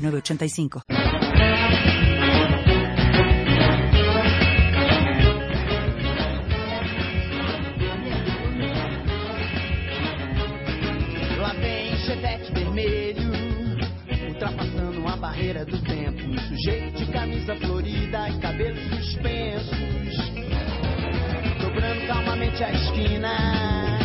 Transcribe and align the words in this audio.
906985. 0.00 0.82
Lá 11.38 11.52
vem 11.54 11.96
chevette 11.98 12.52
vermelho, 12.52 13.30
ultrapassando 14.28 15.06
a 15.06 15.16
barreira 15.16 15.64
do 15.64 15.78
tempo. 15.82 16.20
Sujeito 16.48 17.04
de 17.04 17.12
camisa 17.12 17.56
florida 17.56 18.28
e 18.30 18.38
cabelos 18.40 18.82
suspensos, 18.88 20.32
dobrando 21.60 22.06
calmamente 22.06 22.64
a 22.64 22.72
esquina. 22.72 23.98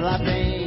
Lá 0.00 0.18
vem. 0.18 0.65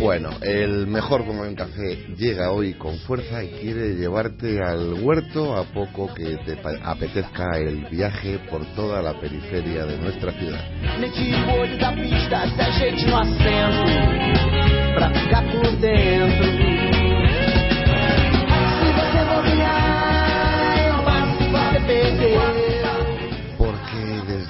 Bueno, 0.00 0.30
el 0.40 0.86
mejor 0.86 1.24
como 1.26 1.44
en 1.44 1.54
café 1.54 2.06
llega 2.16 2.50
hoy 2.50 2.74
con 2.74 2.98
fuerza 3.00 3.42
y 3.42 3.48
quiere 3.48 3.94
llevarte 3.94 4.60
al 4.62 4.94
huerto 5.02 5.56
a 5.56 5.64
poco 5.64 6.12
que 6.14 6.36
te 6.44 6.58
apetezca 6.82 7.58
el 7.58 7.86
viaje 7.90 8.38
por 8.50 8.64
toda 8.74 9.02
la 9.02 9.18
periferia 9.20 9.84
de 9.84 9.98
nuestra 9.98 10.32
ciudad. 10.32 10.60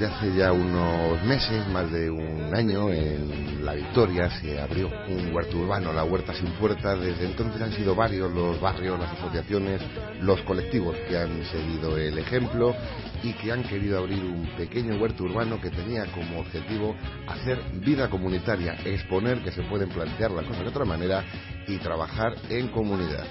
Hace 0.04 0.34
ya 0.34 0.52
unos 0.52 1.22
meses, 1.22 1.66
más 1.68 1.90
de 1.90 2.10
un 2.10 2.54
año, 2.54 2.90
en 2.90 3.64
La 3.64 3.72
Victoria 3.72 4.28
se 4.38 4.60
abrió 4.60 4.90
un 5.08 5.34
huerto 5.34 5.56
urbano, 5.56 5.94
la 5.94 6.04
Huerta 6.04 6.34
Sin 6.34 6.50
Puerta. 6.52 6.94
Desde 6.94 7.24
entonces 7.24 7.62
han 7.62 7.72
sido 7.72 7.94
varios 7.94 8.30
los 8.30 8.60
barrios, 8.60 8.98
las 9.00 9.12
asociaciones, 9.12 9.80
los 10.20 10.42
colectivos 10.42 10.94
que 11.08 11.16
han 11.16 11.42
seguido 11.46 11.96
el 11.96 12.18
ejemplo 12.18 12.74
y 13.22 13.32
que 13.32 13.50
han 13.50 13.62
querido 13.62 13.98
abrir 13.98 14.22
un 14.22 14.46
pequeño 14.58 14.96
huerto 14.96 15.24
urbano 15.24 15.58
que 15.58 15.70
tenía 15.70 16.04
como 16.12 16.40
objetivo 16.40 16.94
hacer 17.26 17.58
vida 17.74 18.10
comunitaria, 18.10 18.76
exponer 18.84 19.42
que 19.42 19.52
se 19.52 19.62
pueden 19.62 19.88
plantear 19.88 20.32
las 20.32 20.44
cosas 20.44 20.64
de 20.64 20.68
otra 20.68 20.84
manera 20.84 21.24
y 21.66 21.78
trabajar 21.78 22.34
en 22.50 22.68
comunidad. 22.68 23.24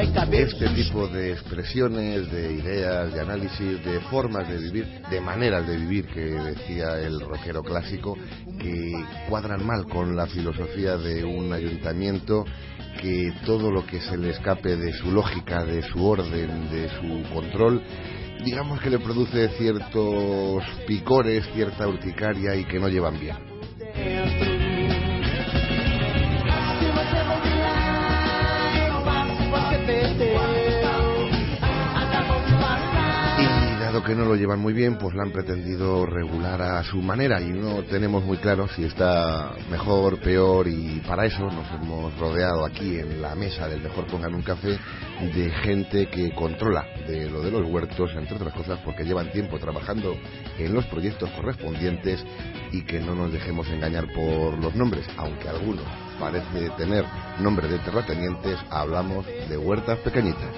E 0.00 0.12
cabelo 0.12 0.46
Este 0.46 0.68
tipo 0.68 1.08
de 1.08 1.32
expresiones, 1.32 2.30
de 2.30 2.52
ideas, 2.52 3.12
de 3.12 3.20
análisis, 3.20 3.84
de 3.84 3.98
formas 4.10 4.48
de 4.48 4.58
vivir, 4.58 5.02
de 5.10 5.20
maneras 5.20 5.66
de 5.66 5.76
vivir 5.76 6.06
que 6.06 6.20
decía 6.20 7.00
el 7.00 7.20
rockero 7.20 7.64
clásico, 7.64 8.16
que 8.60 8.92
cuadran 9.28 9.66
mal 9.66 9.86
con 9.86 10.14
la 10.14 10.26
filosofía 10.26 10.96
de 10.96 11.24
un 11.24 11.52
ayuntamiento 11.52 12.44
que 13.00 13.32
todo 13.44 13.72
lo 13.72 13.84
que 13.84 14.00
se 14.00 14.16
le 14.16 14.30
escape 14.30 14.76
de 14.76 14.92
su 14.92 15.10
lógica, 15.10 15.64
de 15.64 15.82
su 15.82 16.04
orden, 16.04 16.70
de 16.70 16.88
su 16.90 17.34
control, 17.34 17.82
digamos 18.44 18.80
que 18.80 18.90
le 18.90 19.00
produce 19.00 19.48
ciertos 19.58 20.62
picores, 20.86 21.44
cierta 21.54 21.88
urticaria 21.88 22.54
y 22.54 22.64
que 22.64 22.78
no 22.78 22.88
llevan 22.88 23.18
bien. 23.18 23.47
Que 34.08 34.14
no 34.14 34.24
lo 34.24 34.36
llevan 34.36 34.60
muy 34.60 34.72
bien, 34.72 34.96
pues 34.96 35.14
la 35.14 35.22
han 35.22 35.32
pretendido 35.32 36.06
regular 36.06 36.62
a 36.62 36.82
su 36.82 36.96
manera 37.02 37.42
y 37.42 37.50
no 37.50 37.82
tenemos 37.82 38.24
muy 38.24 38.38
claro 38.38 38.66
si 38.68 38.84
está 38.84 39.52
mejor, 39.70 40.18
peor 40.20 40.66
y 40.66 41.02
para 41.06 41.26
eso 41.26 41.44
nos 41.50 41.70
hemos 41.74 42.18
rodeado 42.18 42.64
aquí 42.64 42.98
en 42.98 43.20
la 43.20 43.34
mesa 43.34 43.68
del 43.68 43.82
Mejor 43.82 44.06
Pongan 44.06 44.34
un 44.34 44.40
Café 44.40 44.78
de 45.20 45.50
gente 45.62 46.06
que 46.06 46.34
controla 46.34 46.86
de 47.06 47.28
lo 47.28 47.42
de 47.42 47.50
los 47.50 47.68
huertos, 47.68 48.10
entre 48.14 48.36
otras 48.36 48.54
cosas 48.54 48.78
porque 48.82 49.04
llevan 49.04 49.30
tiempo 49.30 49.58
trabajando 49.58 50.16
en 50.58 50.72
los 50.72 50.86
proyectos 50.86 51.28
correspondientes 51.32 52.24
y 52.72 52.84
que 52.84 53.00
no 53.00 53.14
nos 53.14 53.30
dejemos 53.30 53.68
engañar 53.68 54.06
por 54.14 54.58
los 54.58 54.74
nombres, 54.74 55.04
aunque 55.18 55.50
alguno 55.50 55.82
parece 56.18 56.70
tener 56.78 57.04
nombre 57.40 57.68
de 57.68 57.78
terratenientes, 57.80 58.58
hablamos 58.70 59.26
de 59.26 59.58
huertas 59.58 59.98
pequeñitas. 59.98 60.54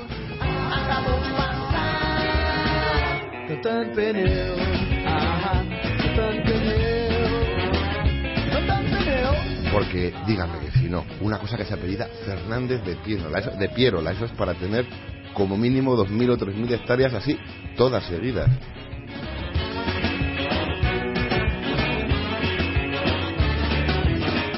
Porque 9.72 10.12
dígame 10.26 10.58
que 10.60 10.70
si 10.78 10.88
no, 10.88 11.04
una 11.20 11.38
cosa 11.38 11.56
que 11.56 11.64
se 11.64 11.74
apellida 11.74 12.06
Fernández 12.24 12.84
de 12.84 12.96
Pierola, 12.96 13.38
eso, 13.38 13.50
de 13.50 13.68
Pierola, 13.70 14.12
eso 14.12 14.24
es 14.24 14.32
para 14.32 14.54
tener 14.54 14.86
como 15.34 15.56
mínimo 15.56 15.96
2.000 15.96 16.30
o 16.30 16.38
3.000 16.38 16.72
hectáreas 16.72 17.14
así, 17.14 17.38
todas 17.76 18.04
seguidas. 18.04 18.50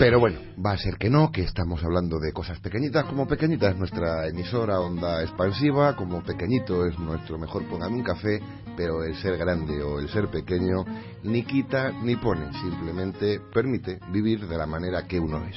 Pero 0.03 0.19
bueno, 0.19 0.41
va 0.59 0.73
a 0.73 0.79
ser 0.79 0.97
que 0.97 1.09
no, 1.09 1.31
que 1.31 1.43
estamos 1.43 1.85
hablando 1.85 2.19
de 2.19 2.33
cosas 2.33 2.59
pequeñitas, 2.59 3.05
como 3.05 3.29
pequeñita 3.29 3.71
es 3.71 3.77
nuestra 3.77 4.27
emisora 4.27 4.81
onda 4.81 5.23
expansiva, 5.23 5.95
como 5.95 6.25
pequeñito 6.25 6.85
es 6.87 6.99
nuestro 6.99 7.39
mejor 7.39 7.69
póngame 7.69 7.99
un 7.99 8.03
café, 8.03 8.41
pero 8.77 9.05
el 9.05 9.15
ser 9.15 9.39
grande 9.39 9.81
o 9.81 10.01
el 10.01 10.09
ser 10.09 10.27
pequeño 10.27 10.85
ni 11.23 11.45
quita 11.45 11.93
ni 12.03 12.17
pone, 12.17 12.53
simplemente 12.55 13.39
permite 13.55 14.01
vivir 14.11 14.49
de 14.49 14.59
la 14.59 14.67
manera 14.67 15.07
que 15.07 15.21
uno 15.21 15.41
es. 15.47 15.57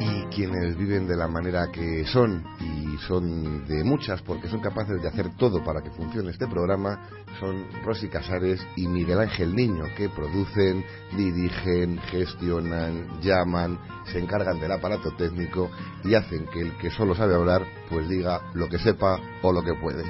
y 0.00 0.34
quienes 0.34 0.78
viven 0.78 1.06
de 1.06 1.16
la 1.18 1.28
manera 1.28 1.66
que 1.70 2.06
son 2.06 2.42
son 3.06 3.66
de 3.66 3.84
muchas 3.84 4.22
porque 4.22 4.48
son 4.48 4.60
capaces 4.60 5.00
de 5.00 5.08
hacer 5.08 5.36
todo 5.36 5.62
para 5.64 5.82
que 5.82 5.90
funcione 5.90 6.30
este 6.30 6.46
programa 6.46 7.08
son 7.40 7.66
Rosy 7.84 8.08
Casares 8.08 8.60
y 8.76 8.86
Miguel 8.86 9.20
Ángel 9.20 9.54
Niño 9.54 9.84
que 9.96 10.08
producen, 10.08 10.84
dirigen, 11.16 11.98
gestionan, 12.10 13.20
llaman, 13.20 13.78
se 14.06 14.18
encargan 14.18 14.60
del 14.60 14.72
aparato 14.72 15.10
técnico 15.16 15.70
y 16.04 16.14
hacen 16.14 16.46
que 16.46 16.60
el 16.60 16.76
que 16.78 16.90
solo 16.90 17.14
sabe 17.14 17.34
hablar 17.34 17.66
pues 17.88 18.08
diga 18.08 18.40
lo 18.54 18.68
que 18.68 18.78
sepa 18.78 19.18
o 19.42 19.52
lo 19.52 19.62
que 19.62 19.74
puede. 19.74 20.04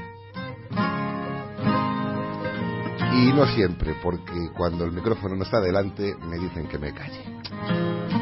Y 3.14 3.32
no 3.34 3.46
siempre, 3.46 3.94
porque 4.02 4.50
cuando 4.56 4.84
el 4.84 4.92
micrófono 4.92 5.36
no 5.36 5.44
está 5.44 5.60
delante 5.60 6.16
me 6.26 6.38
dicen 6.38 6.66
que 6.66 6.78
me 6.78 6.94
calle. 6.94 8.21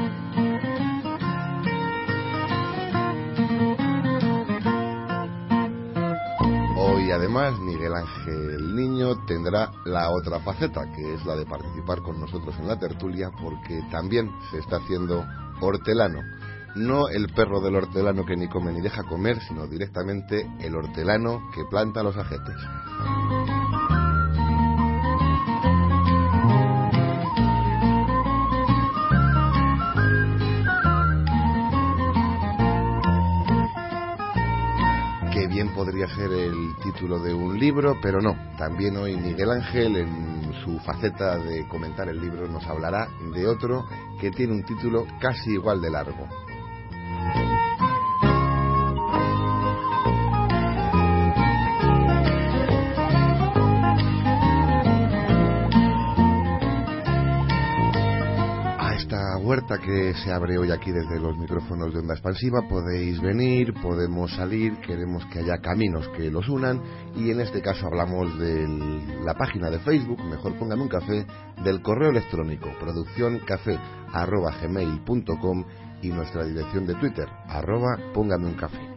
Además 7.20 7.58
Miguel 7.60 7.94
Ángel 7.94 8.74
Niño 8.74 9.26
tendrá 9.26 9.70
la 9.84 10.10
otra 10.10 10.40
faceta, 10.40 10.90
que 10.92 11.14
es 11.14 11.24
la 11.26 11.36
de 11.36 11.44
participar 11.44 12.00
con 12.00 12.18
nosotros 12.18 12.56
en 12.58 12.66
la 12.66 12.78
tertulia, 12.78 13.30
porque 13.42 13.82
también 13.90 14.30
se 14.50 14.58
está 14.58 14.76
haciendo 14.76 15.26
hortelano. 15.60 16.20
No 16.76 17.08
el 17.08 17.28
perro 17.34 17.60
del 17.60 17.76
hortelano 17.76 18.24
que 18.24 18.36
ni 18.36 18.48
come 18.48 18.72
ni 18.72 18.80
deja 18.80 19.02
comer, 19.02 19.38
sino 19.46 19.66
directamente 19.66 20.50
el 20.60 20.74
hortelano 20.74 21.42
que 21.54 21.64
planta 21.70 22.02
los 22.02 22.16
ajetes. 22.16 22.56
Ser 36.08 36.32
el 36.32 36.74
título 36.82 37.18
de 37.18 37.34
un 37.34 37.58
libro, 37.58 37.96
pero 38.00 38.20
no. 38.20 38.36
También 38.56 38.96
hoy 38.96 39.16
Miguel 39.16 39.50
Ángel, 39.50 39.96
en 39.96 40.52
su 40.64 40.78
faceta 40.80 41.38
de 41.38 41.66
comentar 41.68 42.08
el 42.08 42.20
libro, 42.20 42.48
nos 42.48 42.66
hablará 42.66 43.08
de 43.34 43.46
otro 43.46 43.84
que 44.20 44.30
tiene 44.30 44.54
un 44.54 44.64
título 44.64 45.06
casi 45.20 45.52
igual 45.52 45.80
de 45.80 45.90
largo. 45.90 46.28
Puerta 59.60 59.78
que 59.84 60.14
se 60.14 60.32
abre 60.32 60.56
hoy 60.56 60.70
aquí 60.70 60.90
desde 60.90 61.20
los 61.20 61.36
micrófonos 61.36 61.92
de 61.92 61.98
Onda 61.98 62.14
Expansiva. 62.14 62.66
Podéis 62.66 63.20
venir, 63.20 63.74
podemos 63.74 64.34
salir, 64.34 64.80
queremos 64.80 65.22
que 65.26 65.40
haya 65.40 65.58
caminos 65.58 66.08
que 66.16 66.30
los 66.30 66.48
unan 66.48 66.80
y 67.14 67.30
en 67.30 67.40
este 67.40 67.60
caso 67.60 67.86
hablamos 67.86 68.38
de 68.38 68.66
la 69.22 69.34
página 69.34 69.68
de 69.68 69.78
Facebook, 69.80 70.24
mejor 70.24 70.58
póngame 70.58 70.80
un 70.82 70.88
café, 70.88 71.26
del 71.62 71.82
correo 71.82 72.08
electrónico 72.10 72.70
produccióncafé.gmail.com 72.80 75.64
y 76.02 76.08
nuestra 76.08 76.44
dirección 76.44 76.86
de 76.86 76.94
Twitter, 76.94 77.28
arroba 77.48 77.98
póngame 78.14 78.46
un 78.46 78.54
café. 78.54 78.89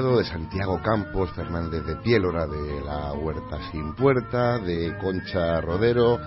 De 0.00 0.24
Santiago 0.24 0.80
Campos, 0.82 1.30
Fernández 1.32 1.84
de 1.84 1.96
Piélora 1.96 2.46
de 2.46 2.80
la 2.82 3.12
Huerta 3.12 3.58
Sin 3.70 3.94
Puerta, 3.94 4.58
de 4.58 4.96
Concha 4.98 5.60
Rodero, 5.60 6.18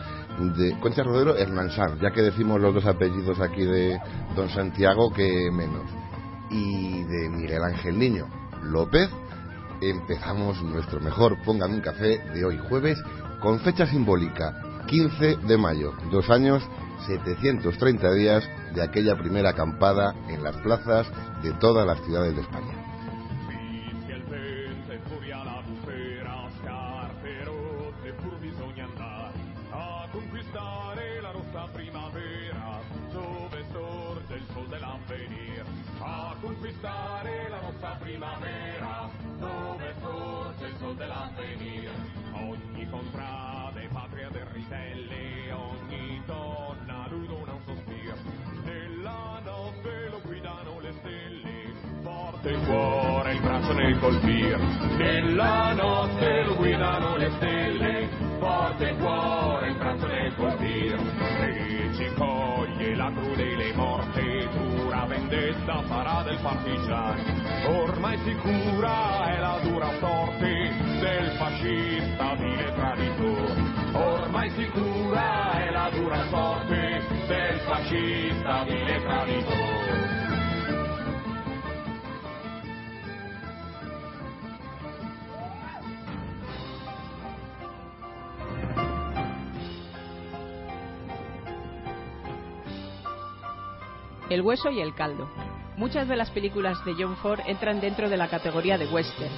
de 0.56 0.80
Concha 0.80 1.02
Rodero 1.02 1.36
Hernán 1.36 1.72
Sanz, 1.72 2.00
ya 2.00 2.12
que 2.12 2.22
decimos 2.22 2.62
los 2.62 2.76
dos 2.76 2.86
apellidos 2.86 3.40
aquí 3.40 3.66
de 3.66 4.00
don 4.36 4.48
Santiago, 4.50 5.12
que 5.12 5.50
menos, 5.52 5.90
y 6.52 7.04
de 7.04 7.30
Miguel 7.30 7.64
Ángel 7.64 7.98
Niño 7.98 8.28
López. 8.62 9.10
Empezamos 9.82 10.62
nuestro 10.62 11.00
mejor 11.00 11.42
Póngame 11.44 11.74
un 11.74 11.82
café 11.82 12.20
de 12.32 12.46
hoy 12.46 12.60
jueves 12.70 13.02
con 13.42 13.60
fecha 13.60 13.88
simbólica 13.88 14.86
15 14.86 15.38
de 15.38 15.58
mayo, 15.58 15.94
dos 16.12 16.30
años 16.30 16.62
730 17.08 18.14
días 18.14 18.44
de 18.76 18.84
aquella 18.84 19.18
primera 19.18 19.50
acampada 19.50 20.14
en 20.30 20.44
las 20.44 20.56
plazas 20.58 21.08
de 21.42 21.54
todas 21.54 21.88
las 21.88 22.00
ciudades 22.06 22.36
de 22.36 22.42
España. 22.42 22.83
Forte 52.44 52.50
il 52.50 52.66
cuore, 52.66 53.34
il 53.34 53.42
braccio 53.42 53.74
nel 53.74 54.00
colpir. 54.00 54.58
Nella 54.98 55.74
notte 55.74 56.44
lo 56.44 56.56
guidano 56.56 57.16
le 57.16 57.32
stelle, 57.38 58.10
forte 58.40 58.90
il 58.90 58.98
cuore, 58.98 59.68
il 59.70 59.76
braccio 59.78 60.08
nel 60.08 60.36
colpir. 60.36 60.94
E 61.40 61.90
ci 61.94 62.14
coglie 62.16 62.96
la 62.96 63.12
crudele 63.16 63.74
morte, 63.74 64.50
dura 64.52 65.06
vendetta 65.06 65.82
farà 65.84 66.24
del 66.24 66.40
partigiano. 66.42 67.22
Ormai 67.66 68.18
sicura 68.24 69.34
è 69.34 69.40
la 69.40 69.60
dura 69.64 69.90
sorte 70.00 70.72
del 71.00 71.32
fascista 71.38 72.36
vile 72.36 72.74
traditore. 72.74 73.72
Ormai 73.94 74.50
sicura 74.52 75.52
è 75.54 75.72
la 75.72 75.90
dura 75.94 76.28
sorte 76.30 77.02
del 77.28 77.60
fascista 77.60 78.64
vile 78.64 79.02
traditore. 79.02 80.13
El 94.34 94.42
hueso 94.42 94.72
y 94.72 94.82
el 94.82 94.96
caldo. 94.96 95.30
Muchas 95.78 96.08
de 96.08 96.16
las 96.16 96.32
películas 96.32 96.84
de 96.86 96.96
John 96.98 97.18
Ford 97.18 97.42
entran 97.46 97.80
dentro 97.80 98.10
de 98.10 98.18
la 98.18 98.30
categoría 98.30 98.80
de 98.80 98.88
western, 98.88 99.32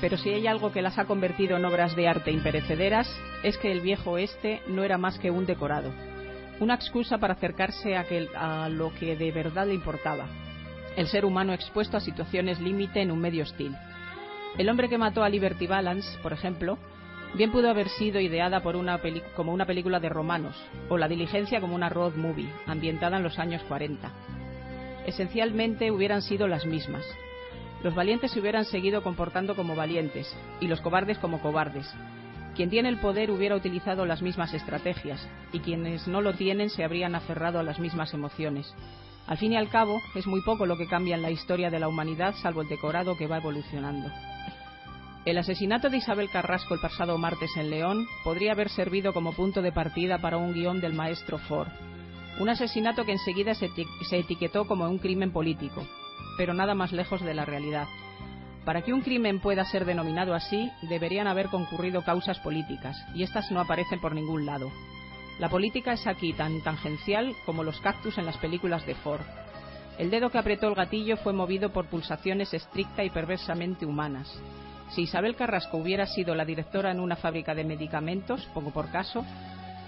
pero 0.00 0.16
si 0.16 0.30
hay 0.30 0.48
algo 0.48 0.72
que 0.72 0.82
las 0.82 0.98
ha 0.98 1.04
convertido 1.04 1.56
en 1.56 1.64
obras 1.64 1.94
de 1.94 2.08
arte 2.08 2.32
imperecederas 2.32 3.08
es 3.44 3.56
que 3.56 3.70
el 3.70 3.82
viejo 3.82 4.10
oeste 4.10 4.62
no 4.66 4.82
era 4.82 4.98
más 4.98 5.20
que 5.20 5.30
un 5.30 5.46
decorado, 5.46 5.92
una 6.58 6.74
excusa 6.74 7.18
para 7.18 7.34
acercarse 7.34 7.94
a, 7.94 8.04
a 8.64 8.68
lo 8.68 8.92
que 8.94 9.14
de 9.14 9.30
verdad 9.30 9.68
le 9.68 9.74
importaba, 9.74 10.26
el 10.96 11.06
ser 11.06 11.24
humano 11.24 11.52
expuesto 11.52 11.96
a 11.96 12.00
situaciones 12.00 12.58
límite 12.58 13.02
en 13.02 13.12
un 13.12 13.20
medio 13.20 13.44
hostil. 13.44 13.76
El 14.58 14.68
hombre 14.68 14.88
que 14.88 14.98
mató 14.98 15.22
a 15.22 15.28
Liberty 15.28 15.68
Balance, 15.68 16.18
por 16.20 16.32
ejemplo, 16.32 16.78
Bien 17.34 17.52
pudo 17.52 17.68
haber 17.68 17.88
sido 17.88 18.20
ideada 18.20 18.62
como 18.62 19.52
una 19.52 19.66
película 19.66 20.00
de 20.00 20.08
romanos, 20.08 20.56
o 20.88 20.96
La 20.96 21.08
diligencia 21.08 21.60
como 21.60 21.74
una 21.74 21.88
road 21.88 22.14
movie, 22.14 22.50
ambientada 22.66 23.18
en 23.18 23.22
los 23.22 23.38
años 23.38 23.62
40. 23.64 24.10
Esencialmente 25.06 25.90
hubieran 25.90 26.22
sido 26.22 26.48
las 26.48 26.64
mismas. 26.64 27.04
Los 27.82 27.94
valientes 27.94 28.32
se 28.32 28.40
hubieran 28.40 28.64
seguido 28.64 29.02
comportando 29.02 29.54
como 29.54 29.76
valientes, 29.76 30.34
y 30.60 30.66
los 30.66 30.80
cobardes 30.80 31.18
como 31.18 31.40
cobardes. 31.40 31.92
Quien 32.54 32.70
tiene 32.70 32.88
el 32.88 32.98
poder 32.98 33.30
hubiera 33.30 33.54
utilizado 33.54 34.06
las 34.06 34.22
mismas 34.22 34.54
estrategias, 34.54 35.28
y 35.52 35.60
quienes 35.60 36.08
no 36.08 36.22
lo 36.22 36.32
tienen 36.32 36.70
se 36.70 36.84
habrían 36.84 37.14
aferrado 37.14 37.58
a 37.58 37.62
las 37.62 37.78
mismas 37.78 38.14
emociones. 38.14 38.74
Al 39.26 39.36
fin 39.36 39.52
y 39.52 39.56
al 39.56 39.68
cabo, 39.68 40.00
es 40.14 40.26
muy 40.26 40.40
poco 40.40 40.64
lo 40.64 40.78
que 40.78 40.88
cambia 40.88 41.16
en 41.16 41.22
la 41.22 41.30
historia 41.30 41.68
de 41.68 41.80
la 41.80 41.88
humanidad, 41.88 42.34
salvo 42.40 42.62
el 42.62 42.68
decorado 42.68 43.16
que 43.16 43.26
va 43.26 43.38
evolucionando. 43.38 44.08
El 45.26 45.38
asesinato 45.38 45.90
de 45.90 45.96
Isabel 45.96 46.30
Carrasco 46.30 46.74
el 46.74 46.80
pasado 46.80 47.18
martes 47.18 47.50
en 47.56 47.68
León 47.68 48.06
podría 48.22 48.52
haber 48.52 48.68
servido 48.68 49.12
como 49.12 49.32
punto 49.32 49.60
de 49.60 49.72
partida 49.72 50.18
para 50.18 50.36
un 50.36 50.54
guion 50.54 50.80
del 50.80 50.94
maestro 50.94 51.38
Ford. 51.38 51.66
Un 52.38 52.48
asesinato 52.48 53.04
que 53.04 53.10
enseguida 53.10 53.52
se, 53.56 53.68
etiquetó 54.12 54.68
como 54.68 54.88
un 54.88 54.98
crimen 54.98 55.32
político, 55.32 55.84
pero 56.38 56.54
nada 56.54 56.76
más 56.76 56.92
lejos 56.92 57.22
de 57.22 57.34
la 57.34 57.44
realidad. 57.44 57.88
Para 58.64 58.82
que 58.82 58.92
un 58.92 59.00
crimen 59.00 59.40
pueda 59.40 59.64
ser 59.64 59.84
denominado 59.84 60.32
así, 60.32 60.70
deberían 60.82 61.26
haber 61.26 61.48
concurrido 61.48 62.04
causas 62.04 62.38
políticas, 62.38 62.96
y 63.12 63.24
estas 63.24 63.50
no 63.50 63.58
aparecen 63.58 64.00
por 64.00 64.14
ningún 64.14 64.46
lado. 64.46 64.70
La 65.40 65.48
política 65.48 65.94
es 65.94 66.06
aquí 66.06 66.34
tan 66.34 66.62
tangencial 66.62 67.34
como 67.44 67.64
los 67.64 67.80
cactus 67.80 68.16
en 68.18 68.26
las 68.26 68.36
películas 68.36 68.86
de 68.86 68.94
Ford. 68.94 69.22
El 69.98 70.08
dedo 70.08 70.30
que 70.30 70.38
apretó 70.38 70.68
el 70.68 70.76
gatillo 70.76 71.16
fue 71.16 71.32
movido 71.32 71.72
por 71.72 71.86
pulsaciones 71.86 72.54
estricta 72.54 73.02
y 73.02 73.10
perversamente 73.10 73.86
humanas. 73.86 74.40
Si 74.90 75.02
Isabel 75.02 75.36
Carrasco 75.36 75.78
hubiera 75.78 76.06
sido 76.06 76.34
la 76.34 76.44
directora 76.44 76.90
en 76.90 77.00
una 77.00 77.16
fábrica 77.16 77.54
de 77.54 77.64
medicamentos, 77.64 78.48
pongo 78.54 78.70
por 78.70 78.90
caso, 78.90 79.24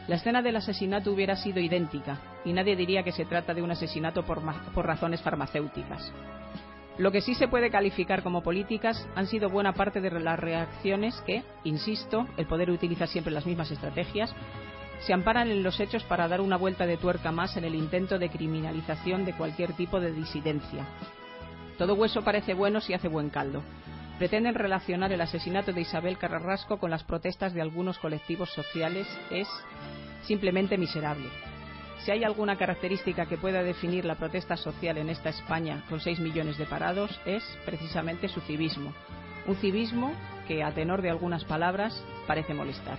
la 0.09 0.17
escena 0.17 0.43
del 0.43 0.57
asesinato 0.57 1.12
hubiera 1.12 1.37
sido 1.37 1.61
idéntica 1.61 2.19
y 2.45 2.52
nadie 2.52 2.76
diría 2.76 3.02
que 3.02 3.12
se 3.12 3.26
trata 3.26 3.55
de 3.55 3.62
un 3.62 3.71
asesinato 3.71 4.25
por, 4.25 4.43
razones 4.85 5.23
farmacéuticas. 5.23 6.12
Lo 6.97 7.12
que 7.12 7.21
sí 7.21 7.35
se 7.35 7.47
puede 7.47 7.71
calificar 7.71 8.23
como 8.23 8.43
políticas 8.43 9.07
han 9.14 9.28
sido 9.28 9.50
buena 9.50 9.73
parte 9.75 10.00
de 10.00 10.11
las 10.11 10.38
reacciones 10.38 11.14
que, 11.26 11.45
insisto, 11.62 12.26
el 12.37 12.47
poder 12.47 12.71
utiliza 12.71 13.07
siempre 13.07 13.33
las 13.33 13.47
mismas 13.47 13.71
estrategias, 13.71 14.35
se 15.00 15.12
amparan 15.12 15.49
en 15.49 15.62
los 15.62 15.78
hechos 15.78 16.02
para 16.05 16.26
dar 16.26 16.40
una 16.40 16.57
vuelta 16.57 16.87
de 16.87 16.97
tuerca 16.97 17.31
más 17.31 17.57
en 17.57 17.64
el 17.64 17.76
intento 17.76 18.19
de 18.19 18.31
criminalización 18.31 19.25
de 19.25 19.35
cualquier 19.35 19.75
tipo 19.75 20.00
de 20.00 20.11
disidencia. 20.11 20.87
Todo 21.76 21.95
hueso 21.95 22.23
parece 22.23 22.55
bueno 22.55 22.81
si 22.81 22.95
hace 22.95 23.07
buen 23.07 23.31
caldo 23.31 23.62
pretenden 24.19 24.55
relacionar 24.55 25.13
el 25.13 25.21
asesinato 25.21 25.73
de 25.73 25.83
Isabel 25.83 26.19
Carrasco 26.19 26.79
con 26.79 26.91
las 26.91 27.05
protestas 27.05 27.55
de 27.55 27.63
algunos 27.63 27.99
colectivos 27.99 28.51
sociales 28.53 29.07
es 29.31 29.49
simplemente 30.23 30.77
miserable. 30.77 31.29
Si 32.05 32.11
hay 32.11 32.25
alguna 32.25 32.57
característica 32.57 33.27
que 33.27 33.39
pueda 33.39 33.63
definir 33.63 34.05
la 34.05 34.17
protesta 34.17 34.57
social 34.57 34.99
en 34.99 35.09
esta 35.09 35.31
España 35.31 35.85
con 35.89 36.01
6 36.01 36.21
millones 36.21 36.59
de 36.59 36.67
parados 36.67 37.21
es 37.27 37.45
precisamente 37.65 38.29
su 38.29 38.41
civismo. 38.41 38.93
Un 39.47 39.57
civismo 39.57 40.13
que, 40.47 40.63
a 40.63 40.73
tenor 40.73 41.01
de 41.01 41.11
algunas 41.11 41.45
palabras, 41.45 42.05
parece 42.27 42.55
molestar. 42.55 42.99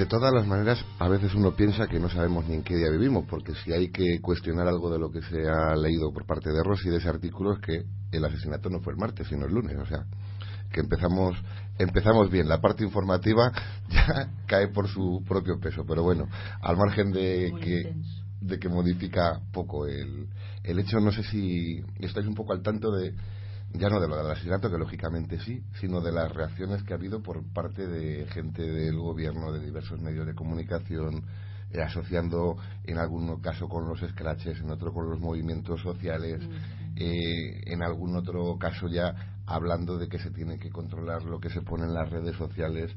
De 0.00 0.06
todas 0.06 0.32
las 0.32 0.46
maneras, 0.46 0.82
a 0.98 1.08
veces 1.08 1.34
uno 1.34 1.54
piensa 1.54 1.86
que 1.86 2.00
no 2.00 2.08
sabemos 2.08 2.48
ni 2.48 2.54
en 2.54 2.62
qué 2.62 2.74
día 2.74 2.88
vivimos, 2.90 3.26
porque 3.28 3.52
si 3.62 3.70
hay 3.70 3.90
que 3.90 4.18
cuestionar 4.22 4.66
algo 4.66 4.90
de 4.90 4.98
lo 4.98 5.10
que 5.10 5.20
se 5.20 5.46
ha 5.46 5.76
leído 5.76 6.10
por 6.10 6.24
parte 6.24 6.48
de 6.50 6.62
Rossi 6.64 6.88
de 6.88 6.96
ese 6.96 7.08
artículo 7.10 7.52
es 7.52 7.58
que 7.58 7.84
el 8.10 8.24
asesinato 8.24 8.70
no 8.70 8.80
fue 8.80 8.94
el 8.94 8.98
martes, 8.98 9.28
sino 9.28 9.44
el 9.44 9.52
lunes. 9.52 9.76
O 9.76 9.84
sea, 9.84 10.06
que 10.72 10.80
empezamos 10.80 11.36
empezamos 11.78 12.30
bien. 12.30 12.48
La 12.48 12.62
parte 12.62 12.82
informativa 12.82 13.52
ya 13.90 14.30
cae 14.46 14.68
por 14.68 14.88
su 14.88 15.22
propio 15.28 15.60
peso, 15.60 15.84
pero 15.86 16.02
bueno, 16.02 16.28
al 16.62 16.78
margen 16.78 17.12
de 17.12 17.52
que 17.60 17.94
de 18.40 18.58
que 18.58 18.70
modifica 18.70 19.38
poco 19.52 19.86
el, 19.86 20.28
el 20.64 20.78
hecho, 20.78 20.98
no 20.98 21.12
sé 21.12 21.22
si 21.24 21.84
estáis 21.98 22.26
un 22.26 22.34
poco 22.34 22.54
al 22.54 22.62
tanto 22.62 22.90
de 22.90 23.12
ya 23.72 23.88
no 23.88 24.00
de 24.00 24.08
lo 24.08 24.16
del 24.16 24.30
asesinato, 24.30 24.70
que 24.70 24.78
lógicamente 24.78 25.38
sí, 25.40 25.62
sino 25.80 26.00
de 26.00 26.12
las 26.12 26.32
reacciones 26.32 26.82
que 26.82 26.92
ha 26.92 26.96
habido 26.96 27.22
por 27.22 27.44
parte 27.52 27.86
de 27.86 28.26
gente 28.26 28.62
del 28.62 28.98
gobierno, 28.98 29.52
de 29.52 29.64
diversos 29.64 30.00
medios 30.00 30.26
de 30.26 30.34
comunicación, 30.34 31.24
eh, 31.72 31.80
asociando 31.80 32.56
en 32.84 32.98
algún 32.98 33.40
caso 33.40 33.68
con 33.68 33.88
los 33.88 34.00
scratches, 34.00 34.60
en 34.60 34.70
otro 34.70 34.92
con 34.92 35.08
los 35.08 35.20
movimientos 35.20 35.80
sociales, 35.80 36.42
eh, 36.96 37.62
en 37.66 37.82
algún 37.82 38.16
otro 38.16 38.58
caso 38.58 38.88
ya 38.88 39.42
hablando 39.46 39.96
de 39.96 40.08
que 40.08 40.18
se 40.18 40.30
tiene 40.30 40.58
que 40.58 40.70
controlar 40.70 41.22
lo 41.24 41.38
que 41.40 41.50
se 41.50 41.62
pone 41.62 41.84
en 41.84 41.94
las 41.94 42.10
redes 42.10 42.36
sociales. 42.36 42.92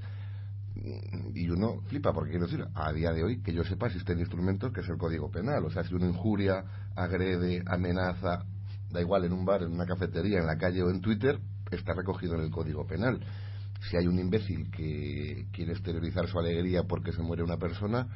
Mm, 0.76 1.38
y 1.38 1.50
uno 1.50 1.82
flipa, 1.88 2.14
porque 2.14 2.32
quiero 2.32 2.48
decir, 2.48 2.66
a 2.74 2.92
día 2.92 3.12
de 3.12 3.24
hoy, 3.24 3.44
que 3.44 3.54
yo 3.54 3.64
sepa, 3.64 3.88
existen 3.88 4.20
instrumentos 4.20 4.74
que 4.74 4.82
es 4.82 4.90
el 4.90 4.98
Código 4.98 5.30
Penal. 5.30 5.64
O 5.66 5.70
sea, 5.70 5.84
si 5.84 5.94
uno 5.94 6.08
injuria, 6.08 6.64
agrede, 6.96 7.64
amenaza, 7.68 8.44
da 8.94 9.02
igual 9.02 9.26
en 9.26 9.34
un 9.34 9.44
bar, 9.44 9.64
en 9.64 9.72
una 9.72 9.86
cafetería, 9.86 10.40
en 10.40 10.46
la 10.46 10.58
calle 10.58 10.84
o 10.84 10.90
en 10.90 11.02
Twitter, 11.02 11.40
está 11.72 11.94
recogido 11.94 12.36
en 12.36 12.42
el 12.42 12.52
Código 12.52 12.86
Penal. 12.86 13.20
Si 13.90 13.98
hay 13.98 14.08
un 14.08 14.20
imbécil 14.20 14.70
que 14.72 15.48
quiere 15.52 15.74
exteriorizar 15.74 16.28
su 16.28 16.40
alegría 16.40 16.84
porque 16.84 17.12
se 17.12 17.22
muere 17.22 17.44
una 17.44 17.58
persona, 17.58 18.08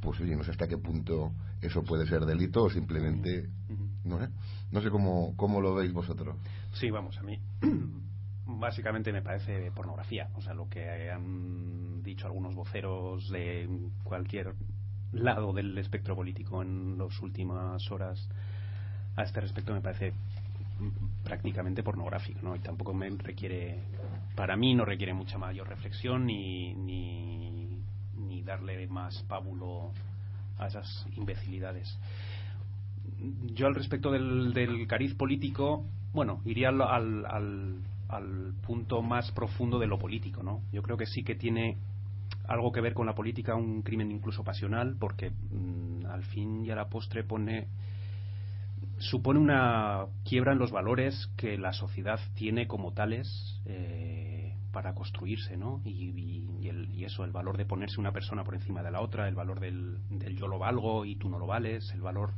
pues 0.00 0.18
oye, 0.20 0.34
no 0.36 0.44
sé 0.44 0.52
hasta 0.52 0.68
qué 0.68 0.78
punto 0.78 1.32
eso 1.60 1.82
puede 1.82 2.06
ser 2.06 2.24
delito 2.24 2.62
o 2.62 2.70
simplemente, 2.70 3.50
no 4.04 4.18
sé, 4.18 4.28
no 4.70 4.80
sé 4.80 4.88
cómo, 4.88 5.34
cómo 5.36 5.60
lo 5.60 5.74
veis 5.74 5.92
vosotros. 5.92 6.36
Sí, 6.72 6.90
vamos, 6.90 7.18
a 7.18 7.22
mí 7.22 7.38
básicamente 8.46 9.12
me 9.12 9.20
parece 9.20 9.70
pornografía, 9.72 10.30
o 10.36 10.40
sea, 10.40 10.54
lo 10.54 10.68
que 10.68 11.10
han 11.10 12.02
dicho 12.02 12.26
algunos 12.26 12.54
voceros 12.54 13.28
de 13.30 13.68
cualquier 14.04 14.54
lado 15.12 15.52
del 15.52 15.76
espectro 15.76 16.14
político 16.14 16.62
en 16.62 16.96
las 16.96 17.20
últimas 17.20 17.90
horas 17.90 18.28
a 19.16 19.22
este 19.22 19.40
respecto 19.40 19.72
me 19.72 19.80
parece 19.80 20.12
prácticamente 21.24 21.82
pornográfico, 21.82 22.40
¿no? 22.42 22.56
Y 22.56 22.60
tampoco 22.60 22.94
me 22.94 23.08
requiere, 23.10 23.78
para 24.34 24.56
mí 24.56 24.74
no 24.74 24.84
requiere 24.84 25.12
mucha 25.14 25.38
mayor 25.38 25.68
reflexión 25.68 26.26
ni, 26.26 26.74
ni, 26.74 28.42
darle 28.42 28.86
más 28.88 29.22
pábulo 29.28 29.92
a 30.58 30.66
esas 30.66 31.06
imbecilidades. 31.14 31.96
Yo 33.54 33.68
al 33.68 33.76
respecto 33.76 34.10
del, 34.10 34.52
del 34.52 34.88
cariz 34.88 35.14
político, 35.14 35.84
bueno, 36.12 36.40
iría 36.44 36.70
al, 36.70 36.80
al, 36.80 37.76
al, 38.08 38.54
punto 38.66 39.02
más 39.02 39.30
profundo 39.30 39.78
de 39.78 39.86
lo 39.86 40.00
político, 40.00 40.42
¿no? 40.42 40.62
Yo 40.72 40.82
creo 40.82 40.96
que 40.96 41.06
sí 41.06 41.22
que 41.22 41.36
tiene 41.36 41.76
algo 42.48 42.72
que 42.72 42.80
ver 42.80 42.94
con 42.94 43.06
la 43.06 43.14
política, 43.14 43.54
un 43.54 43.82
crimen 43.82 44.10
incluso 44.10 44.42
pasional, 44.42 44.96
porque 44.98 45.30
mm, 45.30 46.06
al 46.06 46.24
fin 46.24 46.64
y 46.64 46.70
a 46.70 46.74
la 46.74 46.88
postre 46.88 47.22
pone 47.22 47.68
supone 49.00 49.40
una 49.40 50.06
quiebra 50.24 50.52
en 50.52 50.58
los 50.58 50.70
valores 50.70 51.30
que 51.36 51.56
la 51.58 51.72
sociedad 51.72 52.20
tiene 52.34 52.66
como 52.66 52.92
tales 52.92 53.60
eh, 53.64 54.54
para 54.72 54.94
construirse, 54.94 55.56
¿no? 55.56 55.80
Y, 55.84 56.20
eso, 57.04 57.24
el 57.24 57.32
valor 57.32 57.56
de 57.56 57.64
ponerse 57.64 57.98
una 57.98 58.12
persona 58.12 58.44
por 58.44 58.54
encima 58.54 58.82
de 58.82 58.90
la 58.90 59.00
otra, 59.00 59.26
el 59.26 59.34
valor 59.34 59.58
del, 59.58 59.98
yo 60.36 60.46
lo 60.46 60.58
valgo 60.58 61.06
y 61.06 61.16
tú 61.16 61.30
no 61.30 61.38
lo 61.38 61.46
vales, 61.46 61.90
el 61.94 62.02
valor, 62.02 62.30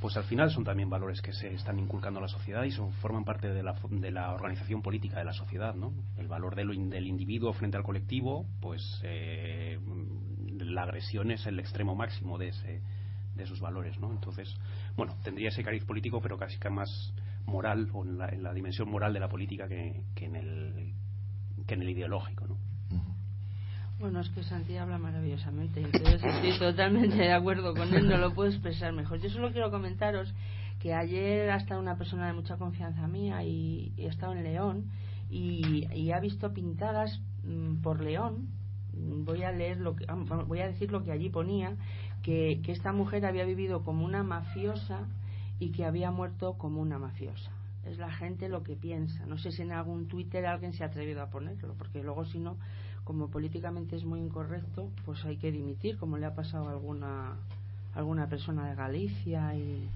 pues 0.00 0.16
al 0.16 0.22
final 0.22 0.52
son 0.52 0.62
también 0.62 0.88
valores 0.88 1.20
que 1.20 1.32
se 1.32 1.52
están 1.52 1.80
inculcando 1.80 2.20
a 2.20 2.22
la 2.22 2.28
sociedad 2.28 2.62
y 2.62 2.70
son, 2.70 2.92
forman 2.92 3.24
parte 3.24 3.48
de 3.48 3.64
la, 3.64 3.74
de 3.90 4.10
la 4.12 4.32
organización 4.32 4.82
política 4.82 5.18
de 5.18 5.24
la 5.24 5.32
sociedad, 5.32 5.74
¿no? 5.74 5.92
El 6.16 6.28
valor 6.28 6.54
del, 6.54 6.90
del 6.90 7.08
individuo 7.08 7.52
frente 7.54 7.76
al 7.76 7.82
colectivo, 7.82 8.46
pues 8.60 9.00
eh, 9.02 9.80
la 10.46 10.84
agresión 10.84 11.32
es 11.32 11.44
el 11.46 11.58
extremo 11.58 11.96
máximo 11.96 12.38
de 12.38 12.48
ese 12.48 12.82
de 13.34 13.46
sus 13.46 13.60
valores, 13.60 13.98
¿no? 13.98 14.10
Entonces, 14.10 14.54
bueno, 14.96 15.14
tendría 15.22 15.48
ese 15.48 15.62
cariz 15.62 15.84
político, 15.84 16.20
pero 16.20 16.38
casi 16.38 16.58
que 16.58 16.70
más 16.70 17.12
moral 17.46 17.88
o 17.92 18.04
en 18.04 18.18
la, 18.18 18.52
dimensión 18.52 18.88
moral 18.88 19.12
de 19.12 19.20
la 19.20 19.28
política 19.28 19.68
que, 19.68 20.04
en 20.16 20.36
el 20.36 20.94
que 21.66 21.74
en 21.74 21.82
el 21.82 21.90
ideológico, 21.90 22.46
¿no? 22.46 22.56
Bueno, 23.98 24.20
es 24.20 24.28
que 24.30 24.42
Santi 24.42 24.76
habla 24.76 24.98
maravillosamente, 24.98 25.80
entonces 25.80 26.22
estoy 26.24 26.58
totalmente 26.58 27.16
de 27.16 27.32
acuerdo 27.32 27.72
con 27.72 27.94
él, 27.94 28.08
no 28.08 28.16
lo 28.16 28.34
puedo 28.34 28.50
expresar 28.50 28.92
mejor. 28.92 29.20
Yo 29.20 29.30
solo 29.30 29.52
quiero 29.52 29.70
comentaros 29.70 30.34
que 30.80 30.92
ayer 30.92 31.50
ha 31.50 31.56
estado 31.56 31.80
una 31.80 31.96
persona 31.96 32.26
de 32.26 32.32
mucha 32.32 32.56
confianza 32.56 33.06
mía 33.06 33.44
y, 33.44 33.92
he 33.96 34.06
estado 34.06 34.32
en 34.32 34.42
León 34.42 34.90
y, 35.30 35.86
y 35.94 36.10
ha 36.10 36.18
visto 36.18 36.52
pintadas 36.52 37.20
mm, 37.44 37.80
por 37.80 38.02
León 38.02 38.48
voy 38.92 39.42
a 39.42 39.52
leer 39.52 39.78
lo 39.78 39.96
que 39.96 40.06
voy 40.46 40.60
a 40.60 40.68
decir 40.68 40.90
lo 40.90 41.02
que 41.02 41.12
allí 41.12 41.28
ponía 41.28 41.76
que, 42.22 42.60
esta 42.66 42.92
mujer 42.92 43.26
había 43.26 43.44
vivido 43.44 43.82
como 43.82 44.04
una 44.04 44.22
mafiosa 44.22 45.00
y 45.58 45.70
que 45.72 45.84
había 45.84 46.10
muerto 46.10 46.54
como 46.58 46.80
una 46.80 46.98
mafiosa. 46.98 47.50
Es 47.84 47.98
la 47.98 48.12
gente 48.12 48.48
lo 48.48 48.62
que 48.62 48.76
piensa. 48.76 49.26
No 49.26 49.38
sé 49.38 49.50
si 49.50 49.62
en 49.62 49.72
algún 49.72 50.06
Twitter 50.06 50.46
alguien 50.46 50.72
se 50.72 50.84
ha 50.84 50.86
atrevido 50.86 51.22
a 51.22 51.30
ponerlo, 51.30 51.74
porque 51.76 52.02
luego 52.02 52.24
si 52.24 52.38
no, 52.38 52.56
como 53.04 53.28
políticamente 53.28 53.96
es 53.96 54.04
muy 54.04 54.20
incorrecto, 54.20 54.90
pues 55.04 55.24
hay 55.24 55.36
que 55.36 55.50
dimitir, 55.50 55.98
como 55.98 56.16
le 56.16 56.26
ha 56.26 56.34
pasado 56.34 56.68
a 56.68 56.72
alguna, 56.72 57.36
alguna 57.94 58.28
persona 58.28 58.68
de 58.68 58.76
Galicia 58.76 59.54
y, 59.56 59.88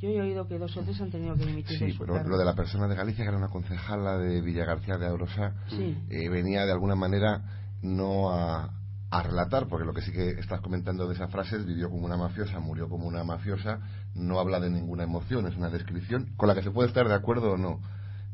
yo 0.00 0.10
he 0.10 0.20
oído 0.20 0.46
que 0.46 0.58
dos 0.58 0.76
o 0.76 0.82
tres 0.82 1.00
han 1.00 1.10
tenido 1.10 1.34
que 1.36 1.46
dimitir. 1.46 1.78
Sí, 1.78 1.96
pero 1.98 2.22
lo 2.22 2.36
de 2.36 2.44
la 2.44 2.54
persona 2.54 2.86
de 2.86 2.94
Galicia, 2.94 3.24
que 3.24 3.28
era 3.28 3.38
una 3.38 3.48
concejala 3.48 4.18
de 4.18 4.42
Villa 4.42 4.66
García 4.66 4.98
de 4.98 5.06
Aurosa, 5.06 5.54
eh, 6.10 6.28
venía 6.28 6.66
de 6.66 6.72
alguna 6.72 6.94
manera 6.94 7.40
no 7.80 8.30
a, 8.30 8.70
a 9.18 9.22
relatar, 9.22 9.66
porque 9.68 9.86
lo 9.86 9.94
que 9.94 10.02
sí 10.02 10.12
que 10.12 10.30
estás 10.30 10.60
comentando 10.60 11.06
de 11.08 11.14
esa 11.14 11.28
frase 11.28 11.56
es 11.56 11.66
vivió 11.66 11.90
como 11.90 12.04
una 12.04 12.16
mafiosa, 12.16 12.60
murió 12.60 12.88
como 12.88 13.06
una 13.06 13.24
mafiosa, 13.24 13.80
no 14.14 14.38
habla 14.38 14.60
de 14.60 14.70
ninguna 14.70 15.04
emoción, 15.04 15.46
es 15.46 15.56
una 15.56 15.70
descripción 15.70 16.34
con 16.36 16.48
la 16.48 16.54
que 16.54 16.62
se 16.62 16.70
puede 16.70 16.88
estar 16.88 17.08
de 17.08 17.14
acuerdo 17.14 17.52
o 17.52 17.56
no. 17.56 17.80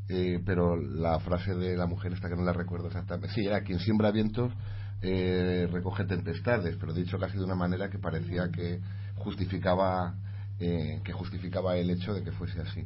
Eh, 0.09 0.43
pero 0.45 0.77
la 0.77 1.21
frase 1.21 1.55
de 1.55 1.77
la 1.77 1.87
mujer 1.87 2.13
esta 2.13 2.29
que 2.29 2.35
no 2.35 2.43
la 2.43 2.53
recuerdo 2.53 2.89
exactamente, 2.89 3.33
sí, 3.35 3.47
era 3.47 3.63
quien 3.63 3.79
siembra 3.79 4.11
vientos 4.11 4.53
eh, 5.01 5.69
recoge 5.71 6.05
tempestades, 6.05 6.77
pero 6.79 6.93
dicho 6.93 7.19
casi 7.19 7.39
de 7.39 7.45
una 7.45 7.55
manera 7.55 7.89
que 7.89 7.99
parecía 7.99 8.51
que 8.51 8.81
justificaba 9.17 10.15
eh, 10.59 11.01
que 11.05 11.13
justificaba 11.13 11.77
el 11.77 11.91
hecho 11.91 12.13
de 12.15 12.23
que 12.23 12.33
fuese 12.33 12.61
así. 12.61 12.85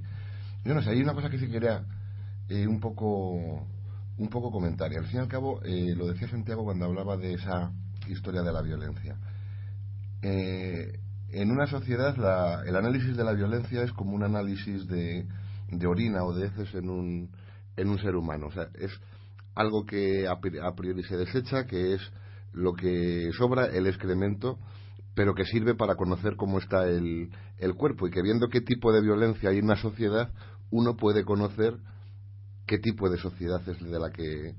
Yo 0.65 0.75
no 0.75 0.83
sé, 0.83 0.91
hay 0.91 1.03
una 1.03 1.15
cosa 1.15 1.31
que 1.31 1.39
sí 1.39 1.49
quería 1.49 1.85
un 2.49 2.79
poco 2.79 3.67
un 4.19 4.29
poco 4.29 4.51
comentario. 4.51 4.99
Al 4.99 5.07
fin 5.07 5.17
y 5.17 5.21
al 5.21 5.29
cabo, 5.29 5.61
eh, 5.63 5.95
lo 5.95 6.07
decía 6.07 6.29
Santiago 6.29 6.65
cuando 6.65 6.87
hablaba 6.87 7.17
de 7.17 7.35
esa 7.35 7.73
historia 8.09 8.43
de 8.43 8.53
la 8.53 8.63
violencia. 8.63 9.17
Eh, 10.23 11.01
en 11.31 11.51
una 11.51 11.67
sociedad, 11.67 12.15
el 12.67 12.77
análisis 12.77 13.17
de 13.17 13.25
la 13.25 13.33
violencia 13.33 13.83
es 13.83 13.93
como 13.93 14.15
un 14.15 14.23
análisis 14.23 14.87
de, 14.87 15.27
de 15.69 15.87
orina 15.87 16.25
o 16.25 16.33
de 16.33 16.47
heces 16.47 16.75
en 16.75 16.89
un, 16.89 17.31
en 17.77 17.89
un 17.89 17.99
ser 17.99 18.17
humano. 18.17 18.47
O 18.47 18.53
sea, 18.53 18.69
es 18.75 18.93
algo 19.55 19.85
que 19.85 20.27
a 20.29 20.75
priori 20.75 21.03
se 21.05 21.17
desecha, 21.17 21.67
que 21.67 21.95
es 21.95 22.01
lo 22.53 22.75
que 22.75 23.31
sobra, 23.37 23.67
el 23.67 23.87
excremento, 23.87 24.59
pero 25.15 25.35
que 25.35 25.45
sirve 25.45 25.75
para 25.75 25.97
conocer 25.97 26.37
cómo 26.37 26.59
está 26.59 26.87
el, 26.87 27.31
el 27.59 27.75
cuerpo 27.75 28.07
y 28.07 28.11
que 28.11 28.23
viendo 28.23 28.49
qué 28.49 28.61
tipo 28.61 28.93
de 28.93 29.03
violencia 29.03 29.51
hay 29.51 29.59
en 29.59 29.65
una 29.65 29.77
sociedad, 29.77 30.31
uno 30.71 30.97
puede 30.97 31.25
conocer 31.25 31.79
qué 32.67 32.79
tipo 32.79 33.09
de 33.09 33.19
sociedad 33.19 33.61
es 33.69 33.81
de 33.81 33.99
la 33.99 34.11
que 34.11 34.55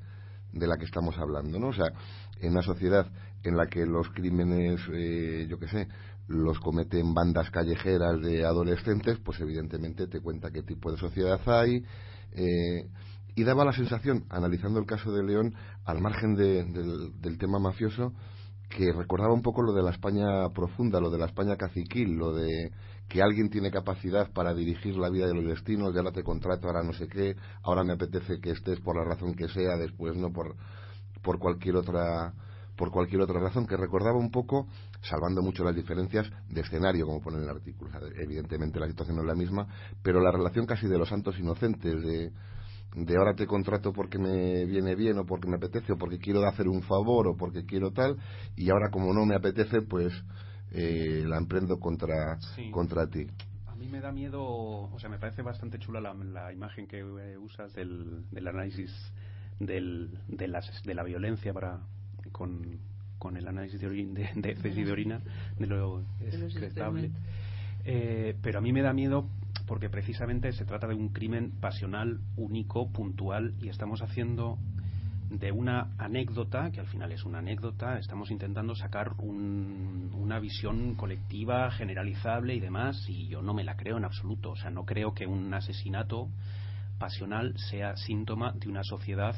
de 0.54 0.68
la 0.68 0.77
que 0.77 0.86
estamos 0.86 1.18
hablando, 1.18 1.60
¿no? 1.60 1.68
O 1.68 1.74
sea, 1.74 1.92
en 2.41 2.51
una 2.51 2.62
sociedad 2.62 3.12
en 3.44 3.58
la 3.58 3.67
que 3.67 3.86
los 3.86 4.10
crímenes, 4.10 4.82
eh, 4.91 5.48
yo 5.50 5.60
qué 5.60 5.67
sé, 5.67 5.88
los 6.27 6.60
cometen 6.60 7.13
bandas 7.13 7.50
callejeras 7.51 8.22
de 8.22 8.46
adolescentes, 8.46 9.17
pues 9.24 9.39
evidentemente 9.39 10.08
te 10.08 10.20
cuenta 10.20 10.51
qué 10.51 10.63
tipo 10.63 10.91
de 10.91 10.98
sociedad 10.98 11.39
hay. 11.46 11.84
Eh, 12.34 12.89
y 13.36 13.44
daba 13.44 13.63
la 13.63 13.72
sensación, 13.72 14.25
analizando 14.29 14.79
el 14.79 14.86
caso 14.86 15.12
de 15.12 15.24
León, 15.24 15.53
al 15.86 16.01
margen 16.01 16.36
del 16.36 17.38
tema 17.38 17.60
mafioso, 17.60 18.13
que 18.67 18.91
recordaba 18.91 19.34
un 19.34 19.41
poco 19.41 19.62
lo 19.62 19.74
de 19.74 19.84
la 19.84 19.91
España 19.91 20.50
profunda, 20.53 21.00
lo 21.00 21.10
de 21.10 21.20
la 21.20 21.27
España 21.27 21.56
caciquil, 21.56 22.15
lo 22.15 22.34
de 22.34 22.72
que 23.08 23.22
alguien 23.22 23.50
tiene 23.50 23.72
capacidad 23.72 24.32
para 24.34 24.53
dirigir 24.53 24.98
la 24.98 25.10
vida 25.10 25.27
de 25.27 25.34
los 25.34 25.46
destinos, 25.46 25.94
ya 25.94 26.00
ahora 26.00 26.12
te 26.12 26.24
contrato, 26.24 26.67
ahora 26.67 26.84
no 26.84 26.94
sé 26.94 27.08
qué, 27.08 27.36
ahora 27.63 27.84
me 27.84 27.94
apetece 27.94 28.39
que 28.41 28.51
estés 28.51 28.79
por 28.82 28.98
la 28.98 29.06
razón 29.06 29.34
que 29.36 29.48
sea, 29.48 29.77
después 29.77 30.17
no 30.17 30.34
por, 30.34 30.56
por 31.27 31.39
cualquier 31.39 31.75
otra 31.75 32.34
por 32.77 32.89
cualquier 32.89 33.22
otra 33.22 33.39
razón 33.39 33.65
que 33.65 33.75
recordaba 33.75 34.17
un 34.17 34.29
poco, 34.29 34.67
salvando 35.01 35.41
mucho 35.41 35.63
las 35.63 35.75
diferencias 35.75 36.29
de 36.48 36.62
escenario, 36.62 37.07
como 37.07 37.22
pone 37.22 37.38
en 37.38 37.43
el 37.43 37.50
artículo. 37.50 37.89
evidentemente 38.15 38.79
la 38.79 38.88
situación 38.88 39.17
no 39.17 39.24
es 39.24 39.27
la 39.27 39.36
misma, 39.36 39.67
pero 40.03 40.22
la 40.22 40.31
relación 40.31 40.67
casi 40.67 40.88
de 40.88 40.98
los 40.98 41.10
santos 41.10 41.38
inocentes, 41.39 42.00
de, 42.03 42.31
de 42.96 43.17
ahora 43.17 43.34
te 43.34 43.48
contrato 43.48 43.91
porque 43.91 44.19
me 44.19 44.63
viene 44.65 44.96
bien 44.96 45.17
o 45.17 45.25
porque 45.25 45.50
me 45.50 45.55
apetece 45.55 45.91
o 45.93 45.98
porque 45.98 46.19
quiero 46.19 46.48
hacer 46.48 46.67
un 46.67 46.84
favor 46.84 47.27
o 47.27 47.36
porque 47.36 47.65
quiero 47.65 47.91
tal, 47.91 48.15
y 48.55 48.69
ahora 48.69 48.91
como 48.91 49.12
no 49.12 49.25
me 49.25 49.36
apetece, 49.36 49.81
pues 49.81 50.13
eh, 50.72 51.24
la 51.25 51.38
emprendo 51.38 51.79
contra, 51.79 52.38
contra 52.72 53.07
ti. 53.07 53.25
A 53.65 53.75
mí 53.75 53.88
me 53.88 54.01
da 54.01 54.12
miedo, 54.12 54.43
o 54.43 55.00
sea, 55.00 55.10
me 55.10 55.17
parece 55.17 55.41
bastante 55.41 55.79
chula 55.79 56.00
la, 56.00 56.53
imagen 56.53 56.86
que 56.86 57.00
eh, 57.00 57.38
usas 57.39 57.74
del, 57.74 58.29
del, 58.29 58.48
análisis 58.48 58.91
del, 59.60 60.18
de, 60.28 60.48
las, 60.48 60.84
de 60.84 60.94
la 60.94 61.04
violencia 61.04 61.54
para 61.54 61.80
con, 62.32 62.80
con 63.18 63.38
el 63.38 63.48
análisis 63.48 63.80
de, 63.80 63.88
orin- 63.90 64.14
de, 64.14 64.30
de 64.36 64.56
de 64.86 64.92
orina, 64.92 65.22
de 66.32 66.38
lo 66.38 66.46
excretable. 66.48 67.12
Eh, 67.86 68.36
pero 68.42 68.60
a 68.60 68.62
mí 68.62 68.74
me 68.74 68.82
da 68.82 68.94
miedo 68.94 69.30
porque 69.66 69.90
precisamente 69.90 70.52
se 70.54 70.66
trata 70.66 70.88
de 70.88 70.94
un 70.96 71.10
crimen 71.10 71.52
pasional 71.60 72.20
único, 72.36 72.92
puntual, 72.92 73.54
y 73.62 73.70
estamos 73.70 74.02
haciendo 74.02 74.58
de 75.30 75.52
una 75.52 75.90
anécdota, 75.98 76.72
que 76.72 76.80
al 76.80 76.88
final 76.88 77.12
es 77.12 77.26
una 77.26 77.40
anécdota, 77.40 78.00
estamos 78.00 78.32
intentando 78.32 78.76
sacar 78.76 79.14
un- 79.20 80.12
una 80.16 80.40
visión 80.40 80.96
colectiva, 80.96 81.70
generalizable 81.72 82.56
y 82.56 82.60
demás, 82.62 83.04
y 83.10 83.28
yo 83.28 83.42
no 83.42 83.54
me 83.54 83.64
la 83.66 83.76
creo 83.76 83.98
en 83.98 84.06
absoluto. 84.06 84.52
O 84.52 84.56
sea, 84.56 84.70
no 84.70 84.86
creo 84.86 85.14
que 85.14 85.26
un 85.28 85.54
asesinato 85.54 86.30
pasional 86.98 87.54
sea 87.58 87.96
síntoma 87.98 88.54
de 88.54 88.68
una 88.70 88.84
sociedad 88.84 89.36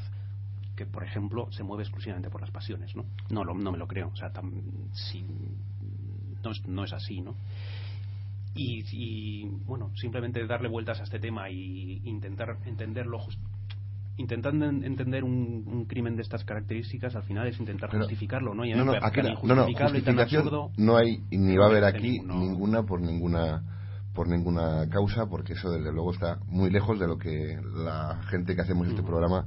que, 0.76 0.86
por 0.86 1.04
ejemplo, 1.04 1.52
se 1.52 1.64
mueve 1.64 1.84
exclusivamente 1.84 2.30
por 2.30 2.42
las 2.42 2.52
pasiones, 2.52 2.96
¿no? 2.96 3.06
No, 3.30 3.44
lo- 3.44 3.54
no 3.54 3.72
me 3.72 3.78
lo 3.78 3.88
creo. 3.88 4.08
O 4.08 4.16
sea, 4.16 4.32
tam- 4.32 4.62
si- 4.94 5.26
no, 6.44 6.52
es, 6.52 6.66
no 6.68 6.84
es 6.86 6.94
así, 6.94 7.20
¿no? 7.22 7.36
Y, 8.56 8.84
y, 8.92 9.46
bueno, 9.66 9.92
simplemente 9.96 10.46
darle 10.48 10.70
vueltas 10.70 11.00
a 11.00 11.04
este 11.04 11.20
tema 11.20 11.50
y 11.50 12.02
intentar 12.06 12.58
entenderlo 12.66 13.20
intentando 14.18 14.66
en- 14.66 14.84
entender 14.84 15.24
un, 15.24 15.64
un 15.66 15.86
crimen 15.86 16.16
de 16.18 16.24
estas 16.24 16.44
características 16.44 17.16
al 17.16 17.24
final 17.24 17.48
es 17.48 17.58
intentar 17.60 17.90
Pero- 17.90 18.04
justificarlo 18.04 18.54
no 18.54 18.66
y 18.66 18.74
No, 18.74 18.84
no, 18.84 18.94
aquí 19.02 19.22
no, 19.22 19.24
no, 19.24 19.30
injustificable 19.30 20.00
y 20.00 20.02
tan 20.02 20.16
justificación 20.16 20.42
absurdo 20.42 20.72
no 20.78 20.98
hay 20.98 21.24
ni 21.32 21.56
va 21.56 21.66
a 21.66 21.70
haber 21.70 21.84
merece 21.84 21.98
aquí 21.98 22.20
ninguna 22.20 22.84
por 22.84 23.00
ninguna 23.02 23.64
por 24.20 24.28
ninguna 24.28 24.86
causa 24.90 25.28
porque 25.28 25.54
eso 25.54 25.72
desde 25.72 25.94
luego 25.94 26.12
está 26.12 26.40
muy 26.48 26.70
lejos 26.70 27.00
de 27.00 27.08
lo 27.08 27.18
que 27.18 27.58
la 27.74 28.20
gente 28.30 28.54
que 28.54 28.62
hacemos 28.62 28.86
este 28.90 29.00
Ujú. 29.00 29.12
programa 29.12 29.46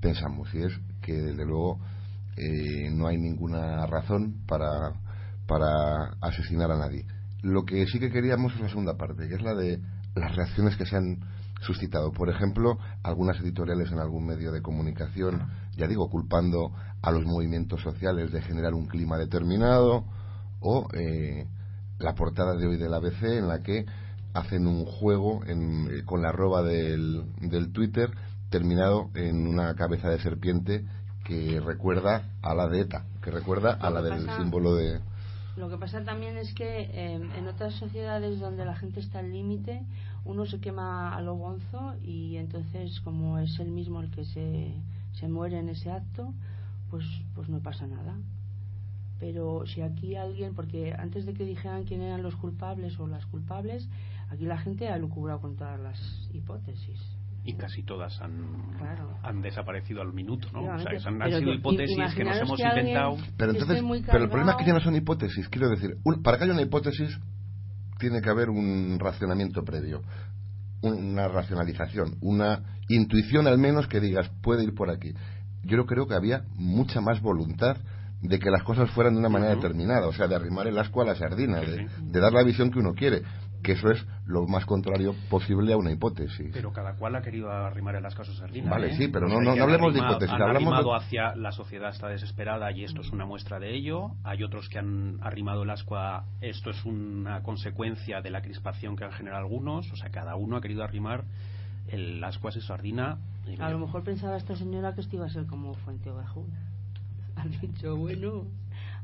pensamos. 0.00 0.48
Y 0.54 0.62
es 0.62 0.72
que 1.00 1.12
desde 1.12 1.44
luego 1.44 1.80
eh, 2.36 2.88
no 2.92 3.08
hay 3.08 3.18
ninguna 3.18 3.84
razón 3.88 4.44
para 4.46 4.92
para 5.48 6.12
asesinar 6.20 6.70
a 6.70 6.78
nadie. 6.78 7.04
Lo 7.42 7.64
que 7.64 7.84
sí 7.88 7.98
que 7.98 8.12
queríamos 8.12 8.54
es 8.54 8.60
la 8.60 8.68
segunda 8.68 8.96
parte 8.96 9.26
que 9.26 9.34
es 9.34 9.42
la 9.42 9.56
de 9.56 9.80
las 10.14 10.36
reacciones 10.36 10.76
que 10.76 10.86
se 10.86 10.94
han 10.94 11.18
suscitado. 11.62 12.12
Por 12.12 12.30
ejemplo 12.30 12.78
algunas 13.02 13.40
editoriales 13.40 13.90
en 13.90 13.98
algún 13.98 14.24
medio 14.24 14.52
de 14.52 14.62
comunicación 14.62 15.50
ya 15.76 15.88
digo 15.88 16.08
culpando 16.08 16.70
a 17.02 17.10
los 17.10 17.24
movimientos 17.24 17.82
sociales 17.82 18.30
de 18.30 18.40
generar 18.40 18.72
un 18.72 18.86
clima 18.86 19.18
determinado 19.18 20.04
o 20.60 20.86
eh, 20.92 21.48
la 21.98 22.14
portada 22.14 22.54
de 22.54 22.68
hoy 22.68 22.76
del 22.76 22.94
ABC 22.94 23.24
en 23.24 23.48
la 23.48 23.64
que 23.64 23.84
hacen 24.34 24.66
un 24.66 24.84
juego 24.84 25.44
en- 25.46 25.88
eh, 25.90 26.04
con 26.04 26.22
la 26.22 26.30
arroba 26.30 26.62
del, 26.62 27.24
del 27.40 27.72
Twitter 27.72 28.10
terminado 28.50 29.10
en 29.14 29.46
una 29.46 29.74
cabeza 29.74 30.08
de 30.10 30.18
serpiente 30.20 30.84
que 31.24 31.60
recuerda 31.60 32.30
a 32.42 32.54
la 32.54 32.68
de 32.68 32.80
ETA, 32.80 33.04
que 33.22 33.30
recuerda 33.30 33.72
a 33.74 33.90
la 33.90 34.02
del 34.02 34.24
pasa- 34.26 34.36
símbolo 34.38 34.74
de... 34.74 35.00
Lo 35.56 35.68
que 35.68 35.76
pasa 35.76 36.02
también 36.02 36.38
es 36.38 36.52
que 36.54 36.64
eh, 36.92 37.14
en 37.14 37.46
otras 37.46 37.74
sociedades 37.74 38.40
donde 38.40 38.64
la 38.64 38.74
gente 38.74 39.00
está 39.00 39.18
al 39.18 39.30
límite, 39.32 39.82
uno 40.24 40.46
se 40.46 40.60
quema 40.60 41.14
a 41.14 41.20
lo 41.20 41.34
gonzo 41.34 41.94
y 42.02 42.36
entonces 42.36 43.00
como 43.02 43.38
es 43.38 43.58
él 43.60 43.70
mismo 43.70 44.00
el 44.00 44.10
que 44.10 44.24
se, 44.24 44.72
se 45.12 45.28
muere 45.28 45.58
en 45.58 45.68
ese 45.68 45.90
acto, 45.90 46.32
pues, 46.90 47.04
pues 47.34 47.48
no 47.50 47.60
pasa 47.60 47.86
nada. 47.86 48.16
Pero 49.20 49.64
si 49.66 49.82
aquí 49.82 50.16
alguien, 50.16 50.54
porque 50.54 50.94
antes 50.98 51.26
de 51.26 51.34
que 51.34 51.44
dijeran 51.44 51.84
quién 51.84 52.00
eran 52.02 52.22
los 52.22 52.34
culpables 52.36 52.98
o 52.98 53.06
las 53.06 53.24
culpables, 53.26 53.88
aquí 54.32 54.44
la 54.46 54.58
gente 54.58 54.88
ha 54.88 54.96
lucubrado 54.98 55.40
con 55.40 55.56
todas 55.56 55.78
las 55.80 55.98
hipótesis. 56.32 57.00
y 57.44 57.54
casi 57.54 57.82
todas 57.82 58.20
han, 58.20 58.76
Claro. 58.78 59.18
han 59.24 59.42
desaparecido 59.42 60.00
al 60.00 60.12
minuto 60.12 60.46
no 60.52 60.60
o 60.60 60.78
sea 60.78 60.92
han, 61.06 61.20
han 61.22 61.28
Pero 61.28 61.38
sido 61.40 61.50
que- 61.50 61.56
hipótesis 61.58 62.14
que 62.14 62.22
nos 62.24 62.36
hemos 62.40 62.56
que 62.56 62.62
inventado. 62.68 63.16
Pero 63.36 63.50
entonces, 63.50 63.82
pero 64.06 64.22
el 64.24 64.30
problema 64.30 64.52
es 64.52 64.58
que 64.58 64.64
ya 64.66 64.72
no 64.74 64.80
son 64.80 64.94
hipótesis, 64.94 65.48
quiero 65.48 65.68
decir, 65.68 65.96
un- 66.04 66.22
para 66.22 66.38
que 66.38 66.44
haya 66.44 66.52
una 66.52 66.62
hipótesis 66.62 67.18
tiene 67.98 68.20
que 68.22 68.30
haber 68.30 68.48
un 68.48 68.96
racionamiento 69.00 69.64
previo, 69.64 70.02
una 70.82 71.26
racionalización, 71.26 72.16
una 72.20 72.62
intuición 72.88 73.48
al 73.48 73.58
menos 73.58 73.88
que 73.88 73.98
digas 73.98 74.28
puede 74.40 74.62
ir 74.62 74.72
por 74.74 74.88
aquí. 74.90 75.12
Yo 75.64 75.84
creo 75.86 76.06
que 76.06 76.14
había 76.14 76.44
mucha 76.54 77.00
más 77.00 77.20
voluntad 77.20 77.76
de 78.20 78.38
que 78.38 78.50
las 78.52 78.62
cosas 78.62 78.88
fueran 78.92 79.14
de 79.14 79.18
una 79.18 79.28
manera 79.28 79.56
determinada, 79.56 80.06
o 80.06 80.12
sea, 80.12 80.28
de 80.28 80.36
arrimar 80.36 80.68
el 80.68 80.78
asco 80.78 81.02
a 81.02 81.06
la 81.06 81.16
sardina, 81.16 81.58
de 81.60 82.20
dar 82.20 82.32
la 82.32 82.44
visión 82.44 82.70
que 82.70 82.78
uno 82.78 82.94
quiere, 82.94 83.22
que 83.62 83.72
eso 83.72 83.90
es 83.90 84.04
lo 84.26 84.46
más 84.46 84.64
contrario 84.66 85.14
posible 85.30 85.72
a 85.72 85.76
una 85.76 85.90
hipótesis. 85.92 86.50
pero 86.52 86.72
cada 86.72 86.94
cual 86.94 87.14
ha 87.16 87.22
querido 87.22 87.50
arrimar 87.50 87.94
en 87.96 88.02
las 88.02 88.14
casas 88.14 88.36
sardinas 88.36 88.70
Vale, 88.70 88.88
¿eh? 88.92 88.96
sí, 88.96 89.08
pero 89.08 89.28
no- 89.28 89.36
no- 89.36 89.42
no 89.42 89.50
han 89.52 89.60
hablemos 89.60 89.92
de 89.94 90.00
arrimado- 90.00 90.10
hipótesis, 90.12 90.34
han 90.34 90.42
hablamos 90.42 90.60
de- 90.70 90.74
arrimado 90.76 90.94
hacia 90.94 91.36
la 91.36 91.52
sociedad 91.52 91.90
está 91.90 92.08
desesperada 92.08 92.70
y 92.72 92.84
esto 92.84 93.00
es 93.02 93.10
una 93.10 93.24
muestra 93.26 93.58
de 93.58 93.74
ello 93.74 94.12
hay 94.24 94.42
otros 94.42 94.68
que 94.68 94.78
han 94.78 95.18
arrimado 95.22 95.62
el 95.62 95.70
asco 95.70 95.96
a 95.96 96.24
esto 96.40 96.70
es 96.70 96.84
una 96.84 97.42
consecuencia 97.42 98.20
de 98.20 98.30
la 98.30 98.42
crispación 98.42 98.96
que 98.96 99.04
han 99.04 99.12
generado 99.12 99.42
algunos 99.44 99.90
o 99.92 99.96
sea 99.96 100.10
cada 100.10 100.34
uno 100.36 100.56
ha 100.56 100.60
querido 100.60 100.82
arrimar 100.82 101.24
el 101.88 102.22
asco 102.24 102.48
a 102.48 102.52
su 102.52 102.60
sardina 102.60 103.18
y 103.46 103.60
A 103.60 103.70
lo 103.70 103.78
mejor 103.78 104.04
pensaba 104.04 104.36
esta 104.36 104.54
señora 104.56 104.94
que 104.94 105.00
esto 105.00 105.16
iba 105.16 105.26
a 105.26 105.30
ser 105.30 105.46
como 105.46 105.74
Fuente 105.74 106.10
Ovejuna. 106.10 106.58
Ha 107.36 107.46
dicho, 107.46 107.96
bueno, 107.96 108.44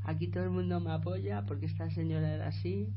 aquí 0.05 0.27
todo 0.27 0.43
el 0.43 0.51
mundo 0.51 0.79
me 0.79 0.91
apoya 0.91 1.41
porque 1.47 1.65
esta 1.65 1.89
señora 1.89 2.33
era 2.35 2.47
así 2.47 2.87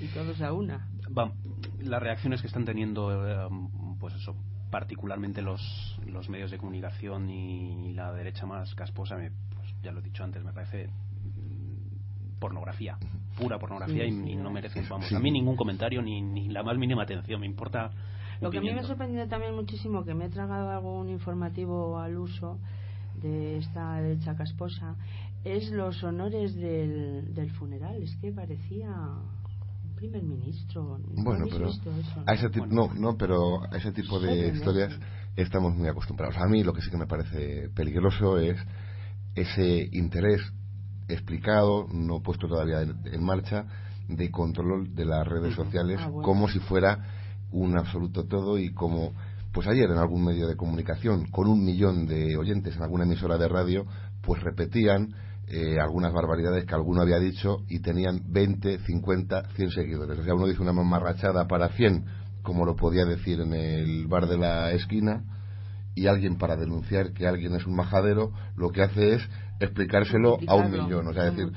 y 0.00 0.06
todos 0.08 0.40
a 0.40 0.52
una. 0.52 0.88
Va, 1.16 1.32
las 1.80 2.02
reacciones 2.02 2.40
que 2.40 2.46
están 2.46 2.64
teniendo, 2.64 3.26
eh, 3.28 3.48
pues 3.98 4.14
eso, 4.14 4.34
particularmente 4.70 5.42
los, 5.42 5.98
los 6.06 6.28
medios 6.28 6.50
de 6.50 6.58
comunicación 6.58 7.28
y 7.30 7.92
la 7.94 8.12
derecha 8.12 8.46
más 8.46 8.74
casposa, 8.74 9.16
me- 9.16 9.30
pues 9.54 9.74
ya 9.82 9.92
lo 9.92 10.00
he 10.00 10.02
dicho 10.02 10.24
antes, 10.24 10.44
me 10.44 10.52
parece 10.52 10.88
mm, 10.88 12.38
pornografía, 12.38 12.98
pura 13.36 13.58
pornografía 13.58 14.04
Sí, 14.04 14.10
y, 14.10 14.24
sí, 14.24 14.30
y 14.32 14.36
no 14.36 14.50
merece, 14.50 14.82
vamos, 14.88 15.08
Sí. 15.08 15.14
a 15.14 15.18
mí 15.20 15.30
ningún 15.30 15.56
comentario 15.56 16.02
ni, 16.02 16.20
ni 16.20 16.48
la 16.48 16.62
más 16.62 16.76
mínima 16.76 17.02
atención, 17.02 17.40
me 17.40 17.46
importa. 17.46 17.90
Lo 18.40 18.50
que 18.50 18.58
a 18.58 18.60
mí 18.60 18.72
me 18.72 18.84
sorprendido 18.84 19.26
también 19.26 19.54
muchísimo, 19.54 20.04
que 20.04 20.14
me 20.14 20.26
he 20.26 20.28
tragado 20.28 20.70
algún 20.70 21.08
informativo 21.08 21.98
al 21.98 22.16
uso 22.18 22.58
de 23.20 23.58
esta 23.58 23.94
derecha 24.00 24.36
casposa, 24.36 24.94
es 25.44 25.70
los 25.70 26.02
honores 26.04 26.54
del, 26.54 27.34
del 27.34 27.50
funeral. 27.50 28.00
Es 28.02 28.14
que 28.20 28.30
parecía 28.30 28.90
primer 29.98 30.22
ministro. 30.22 30.98
¿No 30.98 31.24
Bueno, 31.24 31.46
pero 31.50 31.70
a 32.26 32.34
ese 32.34 32.48
tipo 32.50 32.66
no, 32.66 32.92
no, 32.94 33.16
pero 33.16 33.62
a 33.64 33.76
ese 33.76 33.92
tipo 33.92 34.20
de 34.20 34.48
historias 34.48 34.92
estamos 35.36 35.74
muy 35.74 35.88
acostumbrados. 35.88 36.36
A 36.38 36.46
mí 36.46 36.62
lo 36.62 36.72
que 36.72 36.82
sí 36.82 36.90
que 36.90 36.96
me 36.96 37.06
parece 37.06 37.68
peligroso 37.74 38.38
es 38.38 38.56
ese 39.34 39.88
interés 39.92 40.40
explicado, 41.08 41.86
no 41.92 42.20
puesto 42.22 42.48
todavía 42.48 42.82
en, 42.82 42.94
en 43.04 43.24
marcha, 43.24 43.66
de 44.08 44.30
control 44.30 44.94
de 44.94 45.04
las 45.04 45.26
redes 45.26 45.54
sociales 45.54 45.98
Ah, 46.00 46.08
bueno. 46.08 46.22
como 46.22 46.48
si 46.48 46.58
fuera 46.60 47.04
un 47.52 47.78
absoluto 47.78 48.24
todo 48.24 48.58
y 48.58 48.72
como 48.72 49.12
pues 49.52 49.66
ayer 49.66 49.90
en 49.90 49.98
algún 49.98 50.24
medio 50.24 50.46
de 50.46 50.56
comunicación 50.56 51.26
con 51.30 51.48
un 51.48 51.64
millón 51.64 52.06
de 52.06 52.36
oyentes 52.36 52.76
en 52.76 52.82
alguna 52.82 53.04
emisora 53.04 53.38
de 53.38 53.48
radio 53.48 53.86
pues 54.22 54.42
repetían 54.42 55.14
eh, 55.50 55.78
algunas 55.80 56.12
barbaridades 56.12 56.64
que 56.64 56.74
alguno 56.74 57.02
había 57.02 57.18
dicho 57.18 57.64
y 57.68 57.80
tenían 57.80 58.22
20, 58.26 58.78
50, 58.80 59.48
100 59.56 59.70
seguidores. 59.70 60.18
O 60.18 60.24
sea, 60.24 60.34
uno 60.34 60.46
dice 60.46 60.62
una 60.62 60.72
mamarrachada 60.72 61.46
para 61.46 61.70
100, 61.70 62.04
como 62.42 62.64
lo 62.64 62.76
podía 62.76 63.04
decir 63.04 63.40
en 63.40 63.54
el 63.54 64.06
bar 64.06 64.26
de 64.26 64.38
la 64.38 64.72
esquina, 64.72 65.24
y 65.94 66.06
alguien 66.06 66.38
para 66.38 66.56
denunciar 66.56 67.12
que 67.12 67.26
alguien 67.26 67.54
es 67.54 67.66
un 67.66 67.74
majadero, 67.74 68.32
lo 68.56 68.70
que 68.70 68.82
hace 68.82 69.14
es 69.14 69.22
explicárselo 69.58 70.38
a 70.46 70.54
un 70.54 70.70
millón. 70.70 71.08
O 71.08 71.12
sea, 71.12 71.28
es 71.28 71.36
decir, 71.36 71.52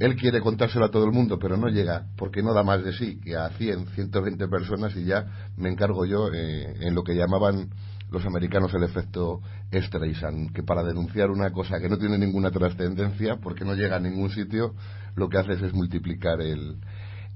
él 0.00 0.16
quiere 0.16 0.40
contárselo 0.40 0.84
a 0.84 0.90
todo 0.90 1.04
el 1.04 1.12
mundo, 1.12 1.38
pero 1.38 1.56
no 1.56 1.68
llega, 1.68 2.06
porque 2.16 2.42
no 2.42 2.52
da 2.52 2.62
más 2.62 2.84
de 2.84 2.92
sí 2.92 3.18
que 3.20 3.36
a 3.36 3.48
100, 3.50 3.86
120 3.94 4.48
personas 4.48 4.94
y 4.94 5.04
ya 5.04 5.50
me 5.56 5.70
encargo 5.70 6.04
yo 6.04 6.28
eh, 6.32 6.76
en 6.80 6.94
lo 6.94 7.02
que 7.02 7.14
llamaban 7.14 7.70
los 8.10 8.24
americanos 8.24 8.72
el 8.74 8.84
efecto 8.84 9.40
Streisand, 9.72 10.52
que 10.52 10.62
para 10.62 10.82
denunciar 10.82 11.30
una 11.30 11.50
cosa 11.50 11.78
que 11.80 11.88
no 11.88 11.98
tiene 11.98 12.18
ninguna 12.18 12.50
trascendencia, 12.50 13.36
porque 13.36 13.64
no 13.64 13.74
llega 13.74 13.96
a 13.96 14.00
ningún 14.00 14.30
sitio, 14.30 14.74
lo 15.14 15.28
que 15.28 15.38
haces 15.38 15.60
es 15.62 15.74
multiplicar 15.74 16.40
el, 16.40 16.78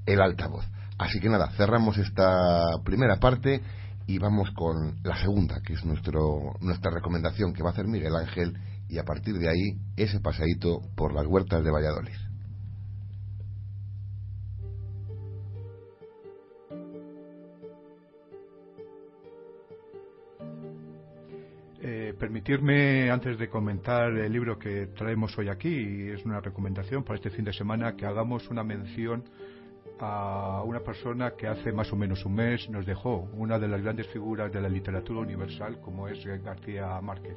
el 0.07 0.21
altavoz. 0.21 0.65
Así 0.99 1.21
que 1.21 1.29
nada, 1.29 1.51
cerramos 1.57 1.99
esta 1.99 2.63
primera 2.85 3.17
parte 3.17 3.61
y 4.07 4.19
vamos 4.19 4.51
con 4.53 4.99
la 5.03 5.17
segunda, 5.17 5.61
que 5.61 5.75
es 5.75 5.85
nuestro, 5.85 6.55
nuestra 6.61 6.91
recomendación 6.91 7.53
que 7.53 7.63
va 7.63 7.71
a 7.71 7.73
hacer 7.73 7.87
Miguel 7.87 8.15
Ángel, 8.17 8.57
y 8.89 8.99
a 8.99 9.05
partir 9.05 9.35
de 9.39 9.49
ahí 9.49 9.79
ese 9.97 10.21
paseíto 10.21 10.81
por 10.97 11.15
las 11.15 11.27
huertas 11.27 11.65
de 11.65 11.71
Valladolid. 11.71 12.22
Permitirme, 22.18 23.11
antes 23.11 23.38
de 23.38 23.48
comentar 23.48 24.12
el 24.12 24.33
libro 24.33 24.59
que 24.59 24.88
traemos 24.88 25.37
hoy 25.38 25.48
aquí, 25.48 25.68
y 25.68 26.09
es 26.11 26.25
una 26.25 26.40
recomendación 26.40 27.05
para 27.05 27.16
este 27.16 27.31
fin 27.31 27.44
de 27.44 27.53
semana, 27.53 27.96
que 27.96 28.07
hagamos 28.07 28.48
una 28.48 28.64
mención 28.64 29.25
a 29.98 30.62
una 30.64 30.81
persona 30.81 31.33
que 31.37 31.46
hace 31.46 31.72
más 31.72 31.92
o 31.92 31.96
menos 31.96 32.25
un 32.25 32.35
mes 32.35 32.68
nos 32.68 32.85
dejó, 32.87 33.29
una 33.35 33.59
de 33.59 33.68
las 33.68 33.83
grandes 33.83 34.09
figuras 34.09 34.53
de 34.53 34.61
la 34.61 34.68
literatura 34.68 35.20
universal, 35.20 35.81
como 35.81 36.09
es 36.09 36.25
García 36.42 37.01
Márquez. 37.01 37.37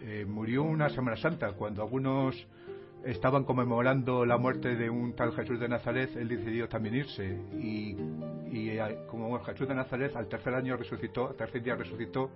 Eh, 0.00 0.24
murió 0.26 0.62
una 0.62 0.88
Semana 0.88 1.16
Santa, 1.16 1.52
cuando 1.52 1.82
algunos 1.82 2.34
estaban 3.06 3.44
conmemorando 3.44 4.24
la 4.26 4.36
muerte 4.38 4.74
de 4.76 4.90
un 4.90 5.14
tal 5.14 5.32
Jesús 5.32 5.58
de 5.60 5.68
Nazaret, 5.68 6.10
él 6.16 6.28
decidió 6.28 6.68
también 6.68 6.96
irse. 6.96 7.38
Y, 8.52 8.68
eh, 8.70 8.98
como 9.08 9.38
Jesús 9.40 9.68
de 9.68 9.74
Nazaret 9.74 10.14
al 10.16 10.28
tercer 10.28 10.54
año 10.54 10.76
resucitó, 10.76 11.28
al 11.28 11.36
tercer 11.36 11.62
día 11.62 11.76
resucitó, 11.76 12.30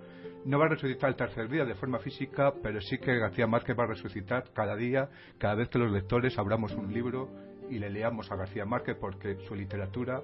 no 0.44 0.58
va 0.58 0.66
a 0.66 0.68
resucitar 0.68 1.10
el 1.10 1.16
tercer 1.16 1.48
día 1.48 1.64
de 1.64 1.74
forma 1.74 1.98
física, 1.98 2.54
pero 2.62 2.80
sí 2.80 2.98
que 2.98 3.18
García 3.18 3.46
Márquez 3.46 3.78
va 3.78 3.84
a 3.84 3.88
resucitar 3.88 4.44
cada 4.54 4.76
día, 4.76 5.08
cada 5.38 5.54
vez 5.54 5.68
que 5.68 5.78
los 5.78 5.90
lectores 5.90 6.38
abramos 6.38 6.72
un 6.74 6.92
libro 6.92 7.28
y 7.68 7.78
le 7.78 7.88
leamos 7.90 8.30
a 8.32 8.36
García 8.36 8.64
Márquez 8.64 8.96
porque 9.00 9.36
su 9.46 9.54
literatura 9.54 10.22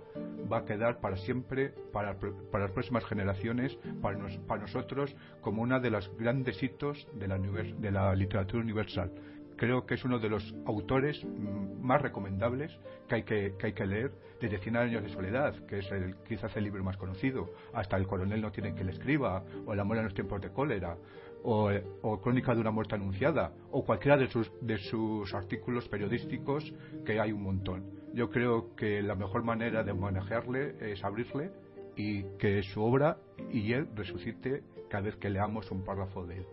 va 0.50 0.58
a 0.58 0.64
quedar 0.64 1.00
para 1.00 1.16
siempre, 1.16 1.72
para, 1.92 2.16
para 2.50 2.64
las 2.64 2.72
próximas 2.72 3.04
generaciones, 3.04 3.76
para, 4.02 4.18
nos- 4.18 4.36
para 4.48 4.62
nosotros, 4.62 5.14
como 5.40 5.62
uno 5.62 5.78
de 5.80 5.90
los 5.90 6.10
grandes 6.18 6.60
hitos 6.62 7.06
de 7.14 7.28
la, 7.28 7.38
de 7.38 7.90
la 7.90 8.14
literatura 8.14 8.62
universal. 8.62 9.12
Creo 9.56 9.86
que 9.86 9.94
es 9.94 10.04
uno 10.04 10.18
de 10.18 10.28
los 10.28 10.54
autores 10.66 11.24
mm, 11.24 11.80
más 11.80 12.02
recomendables 12.02 12.78
que 13.08 13.14
hay 13.16 13.22
que, 13.22 13.54
que 13.58 13.66
hay 13.66 13.72
que 13.72 13.86
leer, 13.86 14.12
desde 14.40 14.58
Cien 14.58 14.76
años 14.76 15.02
de 15.02 15.08
soledad, 15.08 15.54
que 15.66 15.78
es 15.78 15.90
el, 15.90 16.16
quizás 16.28 16.54
el 16.56 16.64
libro 16.64 16.84
más 16.84 16.96
conocido, 16.96 17.50
hasta 17.72 17.96
El 17.96 18.06
coronel 18.06 18.42
no 18.42 18.52
tiene 18.52 18.74
que 18.74 18.84
le 18.84 18.92
escriba, 18.92 19.42
o 19.64 19.72
El 19.72 19.80
amor 19.80 19.98
en 19.98 20.04
los 20.04 20.14
tiempos 20.14 20.40
de 20.42 20.50
cólera, 20.50 20.96
o, 21.42 21.70
o 22.02 22.20
Crónica 22.20 22.54
de 22.54 22.60
una 22.60 22.70
muerte 22.70 22.96
anunciada, 22.96 23.52
o 23.70 23.84
cualquiera 23.84 24.16
de 24.16 24.28
sus, 24.28 24.50
de 24.60 24.78
sus 24.78 25.32
artículos 25.32 25.88
periodísticos, 25.88 26.74
que 27.04 27.20
hay 27.20 27.32
un 27.32 27.42
montón. 27.42 27.84
Yo 28.12 28.30
creo 28.30 28.74
que 28.74 29.02
la 29.02 29.14
mejor 29.14 29.44
manera 29.44 29.82
de 29.82 29.94
manejarle 29.94 30.74
es 30.80 31.02
abrirle 31.04 31.50
y 31.96 32.24
que 32.38 32.62
su 32.62 32.82
obra 32.82 33.18
y 33.50 33.72
él 33.72 33.88
resucite 33.94 34.62
cada 34.88 35.04
vez 35.04 35.16
que 35.16 35.30
leamos 35.30 35.70
un 35.70 35.84
párrafo 35.84 36.26
de 36.26 36.38
él. 36.38 36.46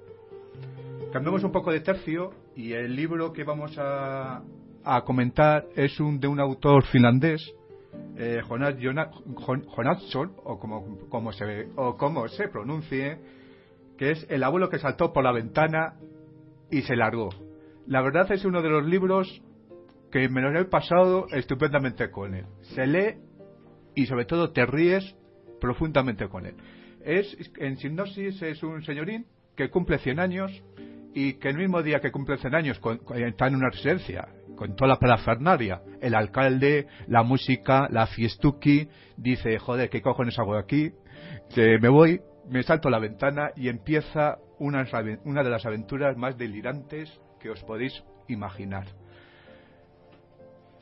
Cambiamos 1.13 1.43
un 1.43 1.51
poco 1.51 1.71
de 1.71 1.81
tercio 1.81 2.31
y 2.55 2.73
el 2.73 2.95
libro 2.95 3.31
que 3.33 3.43
vamos 3.43 3.75
a, 3.77 4.41
comentar 5.05 5.63
es 5.75 5.99
un 5.99 6.19
de 6.19 6.27
un 6.27 6.39
autor 6.39 6.83
finlandés, 6.87 7.39
eh, 8.17 8.41
Jonas 8.49 8.73
Jona- 8.81 9.11
Jon- 9.35 9.63
Jonasson, 9.67 10.33
o 10.43 10.57
como, 10.57 11.31
se, 11.31 11.67
o 11.75 12.27
se 12.29 12.47
pronuncie, 12.47 13.19
que 13.95 14.09
es 14.09 14.25
El 14.27 14.41
abuelo 14.41 14.69
que 14.69 14.79
saltó 14.79 15.13
por 15.13 15.23
la 15.23 15.31
ventana 15.31 15.93
y 16.71 16.81
se 16.81 16.95
largó. 16.95 17.29
La 17.85 18.01
verdad 18.01 18.31
es 18.31 18.43
uno 18.43 18.63
de 18.63 18.69
los 18.71 18.83
libros 18.83 19.39
que 20.11 20.27
me 20.29 20.41
lo 20.41 20.59
he 20.59 20.65
pasado 20.65 21.27
estupendamente 21.29 22.09
con 22.09 22.33
él. 22.33 22.45
Se 22.73 22.87
lee 22.87 23.17
y 23.93 24.07
sobre 24.07 24.25
todo 24.25 24.51
te 24.51 24.65
ríes 24.65 25.15
profundamente 25.61 26.27
con 26.27 26.47
él. 26.47 26.55
Es, 27.05 27.37
en 27.59 27.77
sinopsis 27.77 28.41
es 28.41 28.63
un 28.63 28.81
señorín 28.83 29.27
que 29.55 29.69
cumple 29.69 29.99
100 29.99 30.19
años 30.19 30.63
y 31.13 31.33
que 31.33 31.49
el 31.49 31.57
mismo 31.57 31.81
día 31.81 31.99
que 31.99 32.11
cumple 32.11 32.37
100 32.37 32.55
años 32.55 32.81
está 33.25 33.47
en 33.47 33.55
una 33.55 33.69
residencia 33.69 34.27
con 34.55 34.75
toda 34.75 34.89
la 34.89 34.99
parafernalia, 34.99 35.81
el 36.01 36.15
alcalde, 36.15 36.87
la 37.07 37.23
música, 37.23 37.87
la 37.89 38.07
fiestuki, 38.07 38.87
dice, 39.17 39.57
joder, 39.59 39.89
¿qué 39.89 40.01
cojones 40.01 40.37
hago 40.37 40.55
aquí? 40.55 40.91
Que 41.53 41.77
me 41.79 41.89
voy, 41.89 42.21
me 42.49 42.63
salto 42.63 42.89
la 42.89 42.99
ventana 42.99 43.51
y 43.55 43.69
empieza 43.69 44.37
una, 44.59 44.85
una 45.25 45.43
de 45.43 45.49
las 45.49 45.65
aventuras 45.65 46.17
más 46.17 46.37
delirantes 46.37 47.11
que 47.39 47.49
os 47.49 47.63
podéis 47.63 48.03
imaginar. 48.27 48.85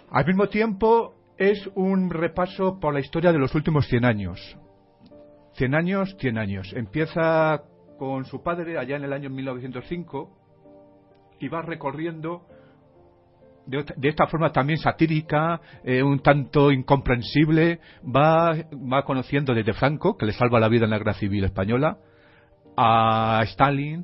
Al 0.09 0.25
mismo 0.25 0.47
tiempo, 0.47 1.15
es 1.37 1.67
un 1.73 2.09
repaso 2.09 2.79
por 2.79 2.93
la 2.93 2.99
historia 2.99 3.31
de 3.31 3.39
los 3.39 3.55
últimos 3.55 3.87
100 3.87 4.05
años. 4.05 4.57
100 5.53 5.75
años, 5.75 6.15
100 6.19 6.37
años. 6.37 6.73
Empieza 6.75 7.63
con 8.01 8.25
su 8.25 8.41
padre 8.41 8.79
allá 8.79 8.95
en 8.95 9.03
el 9.03 9.13
año 9.13 9.29
1905 9.29 10.31
y 11.39 11.47
va 11.49 11.61
recorriendo 11.61 12.47
de, 13.67 13.85
esta 14.09 14.25
forma 14.25 14.51
también 14.51 14.79
satírica, 14.79 15.61
eh, 15.83 16.01
un 16.01 16.17
tanto 16.17 16.71
incomprensible, 16.71 17.79
va, 18.03 18.55
va 18.91 19.03
conociendo 19.05 19.53
desde 19.53 19.73
Franco, 19.73 20.17
que 20.17 20.25
le 20.25 20.33
salva 20.33 20.59
la 20.59 20.67
vida 20.67 20.85
en 20.85 20.89
la 20.89 20.97
guerra 20.97 21.13
civil 21.13 21.43
española, 21.43 21.99
a 22.75 23.41
Stalin, 23.43 24.03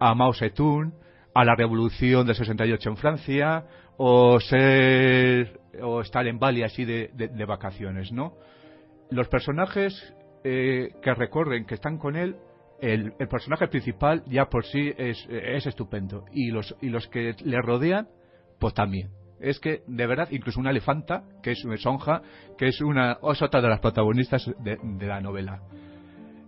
a 0.00 0.16
Mao 0.16 0.32
Zedong, 0.34 0.92
a 1.32 1.44
la 1.44 1.54
revolución 1.54 2.26
del 2.26 2.34
68 2.34 2.88
en 2.90 2.96
Francia, 2.96 3.64
o 3.98 4.40
ser 4.40 5.60
o 5.80 6.00
estar 6.00 6.26
en 6.26 6.40
Bali 6.40 6.64
así 6.64 6.84
de, 6.84 7.12
de- 7.14 7.28
de 7.28 7.44
vacaciones, 7.44 8.10
¿no? 8.10 8.32
Los 9.12 9.28
personajes 9.28 10.12
eh, 10.42 10.88
que 11.00 11.14
recorren, 11.14 11.66
que 11.66 11.76
están 11.76 11.98
con 11.98 12.16
él, 12.16 12.34
el, 12.80 13.12
el 13.18 13.28
personaje 13.28 13.68
principal 13.68 14.22
ya 14.26 14.46
por 14.46 14.64
sí 14.64 14.92
es, 14.96 15.26
es 15.28 15.66
estupendo 15.66 16.24
y 16.32 16.50
los 16.50 16.76
y 16.80 16.88
los 16.88 17.06
que 17.08 17.34
le 17.44 17.60
rodean, 17.60 18.08
pues 18.58 18.74
también. 18.74 19.10
Es 19.40 19.60
que, 19.60 19.82
de 19.86 20.06
verdad, 20.06 20.28
incluso 20.32 20.58
una 20.58 20.70
elefanta, 20.70 21.22
que 21.42 21.52
es 21.52 21.64
Sonja, 21.78 22.22
que 22.56 22.66
es 22.66 22.80
una 22.80 23.18
es 23.32 23.42
otra 23.42 23.60
de 23.60 23.68
las 23.68 23.80
protagonistas 23.80 24.50
de, 24.58 24.78
de 24.82 25.06
la 25.06 25.20
novela. 25.20 25.62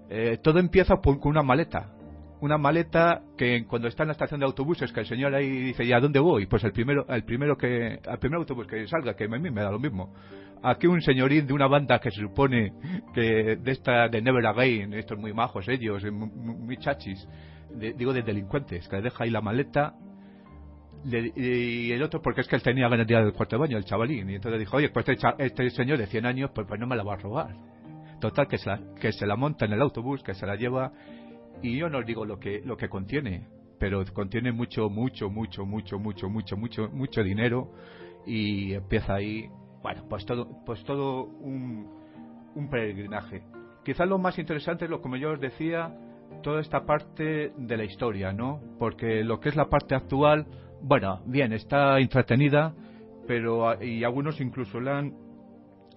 Eh, 0.08 0.38
todo 0.42 0.58
empieza 0.58 0.96
con 0.96 1.18
una 1.22 1.42
maleta. 1.42 1.92
Una 2.40 2.57
maleta 2.57 3.20
que 3.37 3.66
cuando 3.66 3.87
está 3.88 4.03
en 4.05 4.09
la 4.09 4.12
estación 4.12 4.40
de 4.40 4.46
autobuses, 4.46 4.92
que 4.92 5.00
el 5.00 5.07
señor 5.07 5.35
ahí 5.35 5.46
dice, 5.48 5.85
¿y 5.85 5.92
a 5.92 6.00
dónde 6.00 6.18
voy? 6.20 6.46
Pues 6.46 6.64
el 6.64 6.72
primero, 6.72 7.05
el 7.09 7.24
primero 7.24 7.57
que, 7.57 7.98
al 8.09 8.18
primer 8.18 8.38
autobús 8.38 8.66
que 8.66 8.87
salga, 8.87 9.14
que 9.14 9.24
a 9.24 9.29
mí 9.29 9.38
me 9.50 9.61
da 9.62 9.70
lo 9.70 9.79
mismo. 9.79 10.14
Aquí 10.62 10.87
un 10.87 11.03
señorín 11.03 11.46
de 11.46 11.53
una 11.53 11.66
banda 11.66 11.98
que 11.98 12.11
se 12.11 12.20
supone 12.20 12.72
que 13.14 13.57
de 13.57 13.70
esta, 13.70 14.09
de 14.09 14.22
Never 14.22 14.46
Again, 14.46 14.94
estos 14.94 15.18
muy 15.18 15.35
majos 15.35 15.68
ellos, 15.68 16.03
muy, 16.05 16.29
muy- 16.31 16.76
chachis, 16.79 17.26
de- 17.74 17.92
digo 17.92 18.12
de 18.14 18.22
delincuentes, 18.22 18.88
que 18.88 18.96
le 18.96 19.03
deja 19.03 19.24
ahí 19.24 19.31
la 19.31 19.40
maleta, 19.42 19.94
le- 21.05 21.33
y 21.37 21.92
el 21.92 22.03
otro 22.03 22.20
porque 22.22 22.40
es 22.42 22.48
que 22.48 22.57
él 22.57 22.62
tenía 22.62 22.88
ganas 22.88 23.07
de 23.07 23.14
ir 23.14 23.18
al 23.18 23.33
cuarto 23.33 23.57
de 23.57 23.61
baño, 23.61 23.76
el 23.79 23.85
chavalín, 23.85 24.29
y 24.31 24.35
entonces 24.37 24.59
dijo, 24.61 24.76
oye, 24.79 24.88
pues 24.90 25.07
este, 25.09 25.29
este 25.38 25.70
señor 25.70 25.98
de 25.98 26.07
100 26.07 26.24
años, 26.26 26.50
pues, 26.55 26.66
pues 26.66 26.81
no 26.81 26.87
me 26.87 26.96
la 26.96 27.03
va 27.03 27.14
a 27.14 27.16
robar. 27.16 27.55
Total, 28.20 28.46
que 28.48 28.59
se, 28.59 28.68
la, 28.68 28.81
que 29.00 29.12
se 29.12 29.26
la 29.26 29.37
monta 29.37 29.64
en 29.64 29.72
el 29.72 29.81
autobús, 29.81 30.22
que 30.22 30.35
se 30.35 30.46
la 30.46 30.57
lleva, 30.57 30.92
y 31.62 31.77
yo 31.79 31.88
no 31.88 31.99
os 31.99 32.07
digo 32.07 32.25
lo 32.25 32.38
que, 32.38 32.62
lo 32.64 32.77
que 32.77 32.88
contiene, 32.88 33.46
pero 33.79 34.05
contiene 34.12 34.53
mucho, 34.53 34.88
mucho, 34.90 35.31
mucho, 35.31 35.64
mucho, 35.64 35.99
mucho, 35.99 36.29
mucho, 36.29 36.57
mucho, 36.57 36.88
mucho 36.90 37.23
dinero, 37.23 37.70
y 38.27 38.75
empieza 38.75 39.14
ahí, 39.14 39.49
bueno, 39.83 40.05
pues 40.09 40.25
todo, 40.27 40.49
pues 40.66 40.83
todo 40.85 41.25
un, 41.25 41.88
un 42.55 42.68
peregrinaje. 42.70 43.42
Quizás 43.85 44.07
lo 44.09 44.18
más 44.18 44.38
interesante 44.38 44.85
es 44.85 44.90
lo 44.90 45.01
como 45.01 45.16
yo 45.16 45.33
os 45.33 45.40
decía, 45.40 45.94
toda 46.42 46.61
esta 46.61 46.85
parte 46.85 47.53
de 47.57 47.77
la 47.77 47.85
historia, 47.85 48.33
¿no? 48.33 48.61
Porque 48.79 49.25
lo 49.25 49.40
que 49.40 49.49
es 49.49 49.57
la 49.57 49.68
parte 49.68 49.94
actual, 49.94 50.46
bueno, 50.83 51.20
bien, 51.27 51.53
está 51.53 51.99
entretenida, 51.99 52.75
pero 53.27 53.68
a- 53.68 53.83
y 53.85 54.05
algunos 54.05 54.40
incluso 54.40 54.81
la 54.81 54.99
han, 54.99 55.14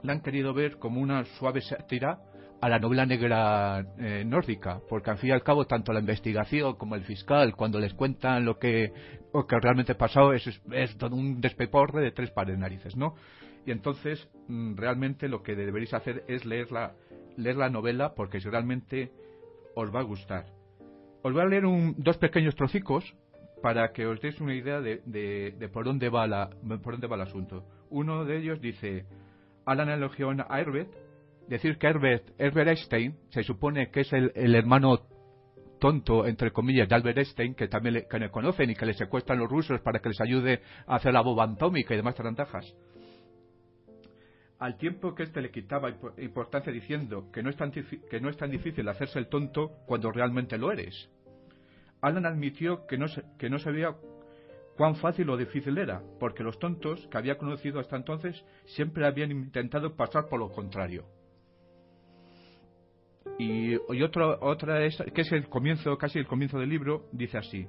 la 0.02 0.14
han 0.14 0.22
querido 0.22 0.54
ver 0.54 0.78
como 0.78 1.02
una 1.02 1.24
suave 1.26 1.62
sátira 1.62 2.20
a 2.64 2.70
la 2.70 2.80
novela 2.80 3.06
negra 3.06 3.86
eh, 4.00 4.24
nórdica, 4.26 4.80
porque 4.88 5.10
al 5.12 5.18
fin 5.18 5.32
y 5.32 5.34
al 5.34 5.44
cabo 5.44 5.66
tanto 5.66 5.92
la 5.92 6.00
investigación 6.00 6.76
como 6.78 6.96
el 6.96 7.04
fiscal, 7.04 7.56
cuando 7.58 7.78
les 7.78 7.94
cuentan 7.94 8.46
lo 8.46 8.58
que, 8.58 8.94
lo 9.34 9.46
que 9.46 9.60
realmente 9.60 9.96
pasó, 9.96 10.32
es, 10.32 10.48
es 10.72 10.98
todo 10.98 11.14
un 11.14 11.42
despeporre 11.42 12.02
de 12.02 12.12
tres 12.12 12.32
pares 12.32 12.56
de 12.56 12.62
narices, 12.62 12.96
¿no? 12.96 13.16
Y 13.66 13.72
entonces, 13.72 14.30
mm, 14.48 14.76
realmente 14.78 15.28
lo 15.28 15.44
que 15.44 15.56
deberéis 15.56 15.94
hacer 15.94 16.24
es 16.30 16.46
leer 16.46 16.72
la, 16.72 16.94
leer 17.36 17.58
la 17.58 17.70
novela, 17.70 18.14
porque 18.16 18.40
si 18.40 18.48
realmente 18.50 19.12
os 19.76 19.94
va 19.94 20.00
a 20.00 20.04
gustar. 20.04 20.46
Os 21.22 21.34
voy 21.34 21.42
a 21.42 21.46
leer 21.46 21.66
un- 21.66 21.96
dos 21.98 22.16
pequeños 22.18 22.56
trocicos 22.56 23.04
para 23.62 23.92
que 23.92 24.06
os 24.06 24.22
deis 24.22 24.40
una 24.40 24.56
idea 24.56 24.80
de, 24.80 25.02
de- 25.06 25.68
por, 25.68 25.84
dónde 25.84 26.08
va 26.08 26.28
la, 26.28 26.50
por 26.82 26.94
dónde 26.94 27.08
va 27.08 27.18
el 27.18 27.24
asunto. 27.24 27.66
Uno 27.90 28.24
de 28.24 28.38
ellos 28.38 28.62
dice, 28.62 29.06
Alan 29.66 29.90
elogió 29.90 30.30
a 30.30 30.60
Herbert, 30.62 30.92
decir 31.48 31.78
que 31.78 31.88
Herbert, 31.88 32.30
Herbert 32.38 32.70
Einstein 32.70 33.18
se 33.30 33.44
supone 33.44 33.90
que 33.92 34.02
es 34.02 34.14
el, 34.14 34.56
hermano 34.56 35.08
tonto, 35.80 36.26
entre 36.26 36.52
comillas, 36.52 36.88
de 36.88 36.96
Albert 36.96 37.18
Einstein, 37.18 37.56
que 37.56 37.68
también 37.68 37.96
le, 37.96 38.30
conocen 38.32 38.70
y 38.70 38.76
que 38.76 38.86
le 38.86 38.94
secuestran 38.94 39.40
los 39.40 39.50
rusos 39.50 39.82
para 39.82 40.00
que 40.00 40.10
les 40.10 40.22
ayude 40.22 40.62
a 40.88 40.96
hacer 40.96 41.14
la 41.14 41.22
bomba 41.22 41.44
atómica 41.44 41.94
y 41.94 41.98
demás 41.98 42.16
tarantajas. 42.16 42.74
Al 44.60 44.78
tiempo 44.78 45.14
que 45.14 45.24
éste 45.24 45.42
le 45.42 45.52
quitaba 45.52 45.90
impo- 45.90 46.14
importancia 46.24 46.72
diciendo 46.72 47.30
que 47.34 47.44
no, 47.44 47.50
es 47.50 47.58
tan, 47.58 47.72
que 47.72 48.22
no 48.22 48.30
es 48.30 48.38
tan 48.38 48.50
difícil 48.50 48.88
hacerse 48.88 49.20
el 49.20 49.28
tonto 49.28 49.72
cuando 49.86 50.10
realmente 50.12 50.58
lo 50.58 50.72
eres. 50.72 51.10
Alan 52.00 52.26
admitió 52.26 52.86
que 52.88 52.98
no, 52.98 53.08
que 53.38 53.50
no 53.50 53.60
sabía 53.60 53.94
cuán 54.78 54.96
fácil 54.96 55.30
o 55.30 55.38
difícil 55.38 55.78
era, 55.78 56.02
porque 56.20 56.44
los 56.44 56.60
tontos 56.60 57.06
que 57.08 57.18
había 57.18 57.38
conocido 57.38 57.80
hasta 57.80 57.98
entonces 57.98 58.42
siempre 58.66 59.06
habían 59.06 59.32
intentado 59.32 59.96
pasar 59.96 60.28
por 60.30 60.40
lo 60.40 60.50
contrario. 60.50 61.06
Y, 63.44 63.74
y 63.98 64.02
otro- 64.04 64.38
otra 64.42 64.84
es, 64.86 65.02
que 65.14 65.22
es 65.22 65.32
el 65.32 65.48
comienzo, 65.50 65.98
casi 65.98 66.20
el 66.20 66.28
comienzo 66.28 66.60
del 66.60 66.70
libro, 66.70 67.06
dice 67.12 67.38
así. 67.38 67.68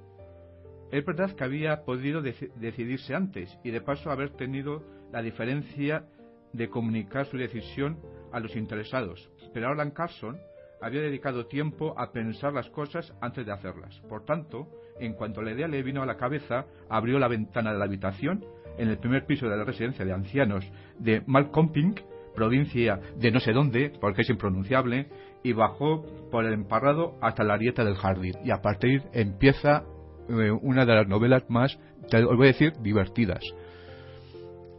Es 0.92 1.04
verdad 1.04 1.30
que 1.34 1.44
había 1.44 1.84
podido 1.84 2.22
deci- 2.22 2.52
decidirse 2.54 3.14
antes 3.14 3.58
y 3.64 3.70
de 3.70 3.80
paso 3.80 4.10
haber 4.10 4.30
tenido 4.36 4.82
la 5.12 5.22
diferencia 5.22 6.04
de 6.52 6.68
comunicar 6.68 7.26
su 7.26 7.36
decisión 7.36 7.98
a 8.32 8.38
los 8.40 8.54
interesados, 8.54 9.28
pero 9.52 9.68
Alan 9.68 9.90
Carson 9.90 10.36
había 10.80 11.00
dedicado 11.00 11.46
tiempo 11.46 11.94
a 11.98 12.12
pensar 12.12 12.52
las 12.52 12.68
cosas 12.70 13.12
antes 13.20 13.44
de 13.46 13.52
hacerlas. 13.52 13.98
Por 14.08 14.24
tanto, 14.24 14.68
en 15.00 15.14
cuanto 15.14 15.42
la 15.42 15.52
idea 15.52 15.66
le 15.66 15.82
vino 15.82 16.02
a 16.02 16.06
la 16.06 16.16
cabeza, 16.16 16.66
abrió 16.88 17.18
la 17.18 17.28
ventana 17.28 17.72
de 17.72 17.78
la 17.78 17.86
habitación 17.86 18.44
en 18.78 18.88
el 18.88 18.98
primer 18.98 19.24
piso 19.26 19.48
de 19.48 19.56
la 19.56 19.64
residencia 19.64 20.04
de 20.04 20.12
ancianos 20.12 20.64
de 20.98 21.22
Malcomping, 21.26 21.94
provincia 22.34 23.00
de 23.16 23.30
no 23.30 23.40
sé 23.40 23.52
dónde, 23.52 23.92
porque 24.00 24.22
es 24.22 24.30
impronunciable, 24.30 25.06
y 25.44 25.52
bajó 25.52 26.04
por 26.32 26.46
el 26.46 26.54
emparrado 26.54 27.14
hasta 27.20 27.44
la 27.44 27.54
arieta 27.54 27.84
del 27.84 27.94
jardín. 27.94 28.32
Y 28.44 28.50
a 28.50 28.62
partir 28.62 29.02
empieza 29.12 29.84
eh, 30.28 30.50
una 30.50 30.86
de 30.86 30.94
las 30.94 31.06
novelas 31.06 31.44
más, 31.48 31.78
te 32.10 32.24
voy 32.24 32.46
a 32.46 32.52
decir, 32.52 32.72
divertidas. 32.80 33.44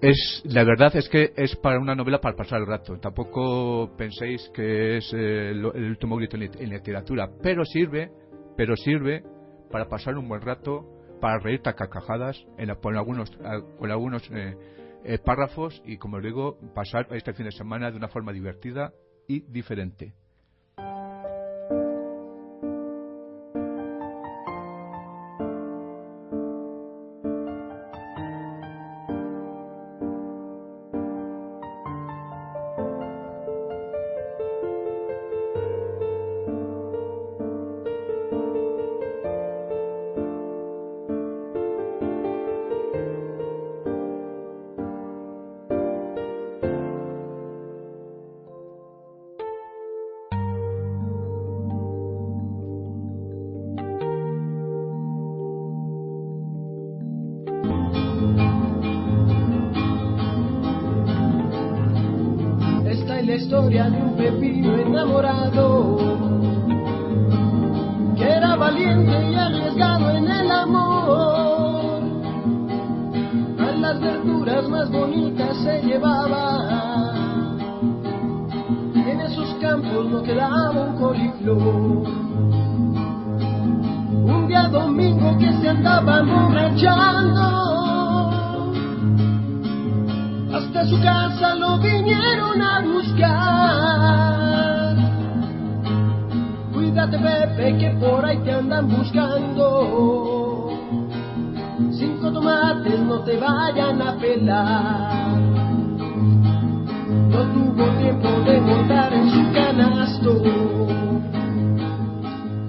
Es, 0.01 0.41
la 0.43 0.63
verdad 0.63 0.93
es 0.95 1.08
que 1.08 1.32
es 1.38 1.56
para 1.56 1.80
una 1.80 1.95
novela 1.95 2.19
para 2.19 2.36
pasar 2.36 2.60
el 2.62 2.67
rato. 2.67 2.97
Tampoco 2.99 3.95
penséis 3.95 4.49
que 4.54 4.97
es 4.97 5.13
eh, 5.13 5.51
el, 5.51 5.65
último 5.65 6.17
grito 6.17 6.36
en, 6.36 6.43
lit- 6.43 6.60
en 6.60 6.69
literatura, 6.69 7.30
pero 7.41 7.63
sirve, 7.63 8.12
pero 8.58 8.75
sirve 8.75 9.23
para 9.71 9.88
pasar 9.88 10.17
un 10.17 10.28
buen 10.28 10.41
rato, 10.41 10.84
para 11.21 11.39
reírte 11.39 11.69
a 11.69 11.73
carcajadas 11.73 12.43
en 12.58 12.73
con 12.75 12.97
algunos, 12.97 13.32
con 13.78 13.91
algunos 13.91 14.28
eh, 14.32 14.58
eh, 15.04 15.19
párrafos 15.23 15.82
y, 15.86 15.97
como 15.97 16.19
digo, 16.19 16.58
pasar 16.73 17.08
este 17.12 17.34
fin 17.34 17.45
de 17.45 17.51
semana 17.51 17.91
de 17.91 17.97
una 17.97 18.08
forma 18.08 18.34
divertida 18.34 18.91
y 19.28 19.41
diferente. 19.51 20.13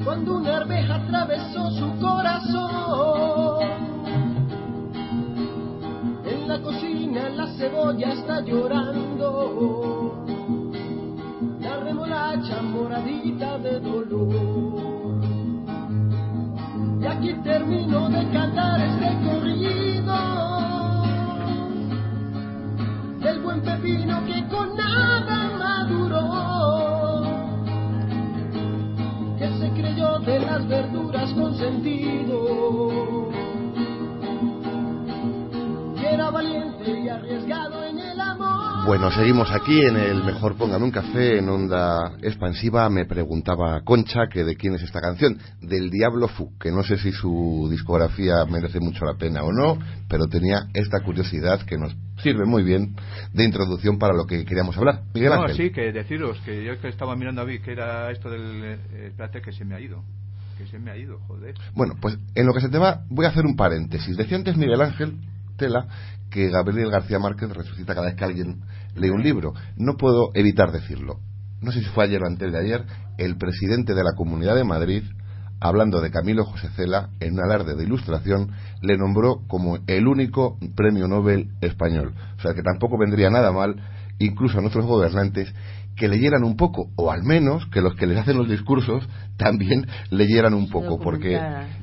Cuando 0.05 0.37
una 0.39 0.57
arveja 0.57 0.97
atravesó 0.97 1.71
su 1.71 1.97
corazón. 2.01 3.61
En 6.25 6.49
la 6.49 6.61
cocina 6.61 7.29
la 7.29 7.47
cebolla 7.57 8.13
está 8.13 8.41
llorando. 8.41 8.86
Bueno, 38.87 39.11
seguimos 39.11 39.51
aquí 39.51 39.81
en 39.81 39.97
el 39.97 40.23
mejor 40.23 40.57
Póngame 40.57 40.85
un 40.85 40.93
café 40.93 41.39
en 41.39 41.49
onda 41.49 42.13
expansiva. 42.23 42.89
Me 42.89 43.05
preguntaba 43.05 43.81
Concha 43.83 44.29
que 44.31 44.45
de 44.45 44.55
quién 44.55 44.75
es 44.75 44.83
esta 44.83 45.01
canción. 45.01 45.39
Del 45.61 45.91
Diablo 45.91 46.29
Fu, 46.29 46.57
que 46.57 46.71
no 46.71 46.85
sé 46.85 46.97
si 46.97 47.11
su 47.11 47.67
discografía 47.69 48.45
merece 48.49 48.79
mucho 48.79 49.05
la 49.05 49.15
pena 49.19 49.43
o 49.43 49.53
no, 49.53 49.77
pero 50.09 50.27
tenía 50.29 50.69
esta 50.73 51.01
curiosidad 51.01 51.63
que 51.67 51.77
nos 51.77 51.97
sirve 52.23 52.45
muy 52.47 52.63
bien 52.63 52.95
de 53.33 53.45
introducción 53.45 53.99
para 53.99 54.15
lo 54.15 54.25
que 54.25 54.45
queríamos 54.45 54.77
hablar. 54.79 55.03
Miguel 55.15 55.31
No, 55.31 55.43
Ángel. 55.43 55.57
sí, 55.57 55.71
que 55.73 55.91
deciros 55.93 56.39
que 56.45 56.65
yo 56.65 56.81
que 56.81 56.87
estaba 56.89 57.17
mirando 57.17 57.43
a 57.43 57.45
mí 57.45 57.59
que 57.59 57.73
era 57.73 58.13
esto 58.13 58.31
del... 58.31 58.63
Eh, 58.65 59.07
espérate 59.09 59.43
que 59.43 59.51
se 59.51 59.65
me 59.65 59.75
ha 59.75 59.81
ido. 59.81 60.05
Que 60.59 60.67
se 60.69 60.79
me 60.79 60.93
ha 60.93 60.97
ido, 60.97 61.19
joder. 61.27 61.57
Bueno, 61.75 61.95
pues 62.01 62.17
en 62.37 62.47
lo 62.47 62.55
que 62.55 62.61
se 62.61 62.69
te 62.69 62.79
va, 62.79 63.01
voy 63.11 63.27
a 63.27 63.31
hacer 63.31 63.45
un 63.47 63.57
paréntesis. 63.57 64.17
Decía 64.17 64.37
antes 64.37 64.57
Miguel 64.57 64.81
Ángel 64.81 65.17
Tela 65.57 65.87
que 66.37 66.51
Gabriel 66.51 66.91
García 66.91 67.19
Márquez 67.19 67.49
resucita 67.49 67.95
cada 67.95 68.09
vez 68.09 68.15
que 68.15 68.25
alguien 68.27 68.61
lee 68.95 69.09
un 69.09 69.23
libro. 69.23 69.55
No 69.79 69.97
puedo 69.97 70.33
evitar 70.35 70.71
decirlo. 70.71 71.19
No 71.63 71.73
sé 71.73 71.81
si 71.81 71.87
fue 71.87 72.05
ayer 72.05 72.23
o 72.23 72.27
antes 72.27 72.53
de 72.53 72.59
ayer, 72.59 72.85
el 73.17 73.39
presidente 73.39 73.95
de 73.95 74.05
la 74.05 74.13
Comunidad 74.15 74.55
de 74.55 74.65
Madrid, 74.65 75.03
hablando 75.61 76.03
de 76.03 76.11
Camilo 76.11 76.45
José 76.45 76.69
Cela, 76.77 77.09
en 77.21 77.33
un 77.33 77.41
alarde 77.41 77.75
de 77.75 77.85
ilustración, 77.85 78.51
le 78.83 78.99
nombró 78.99 79.47
como 79.49 79.79
el 79.87 80.07
único 80.07 80.59
premio 80.77 81.09
Nobel 81.09 81.53
español. 81.63 82.13
O 82.37 82.43
sea 82.43 82.53
que 82.53 82.63
tampoco 82.63 82.99
vendría 82.99 83.31
nada 83.31 83.51
mal, 83.51 83.77
incluso 84.19 84.59
a 84.59 84.61
nuestros 84.61 84.85
gobernantes, 84.85 85.55
que 85.97 86.09
leyeran 86.09 86.45
un 86.45 86.57
poco, 86.57 86.91
o 86.97 87.11
al 87.11 87.23
menos 87.23 87.67
que 87.67 87.81
los 87.81 87.95
que 87.95 88.07
les 88.07 88.19
hacen 88.19 88.37
los 88.37 88.49
discursos 88.49 89.09
también 89.37 89.87
leyeran 90.11 90.55
un 90.55 90.69
poco, 90.71 90.99
porque 91.03 91.37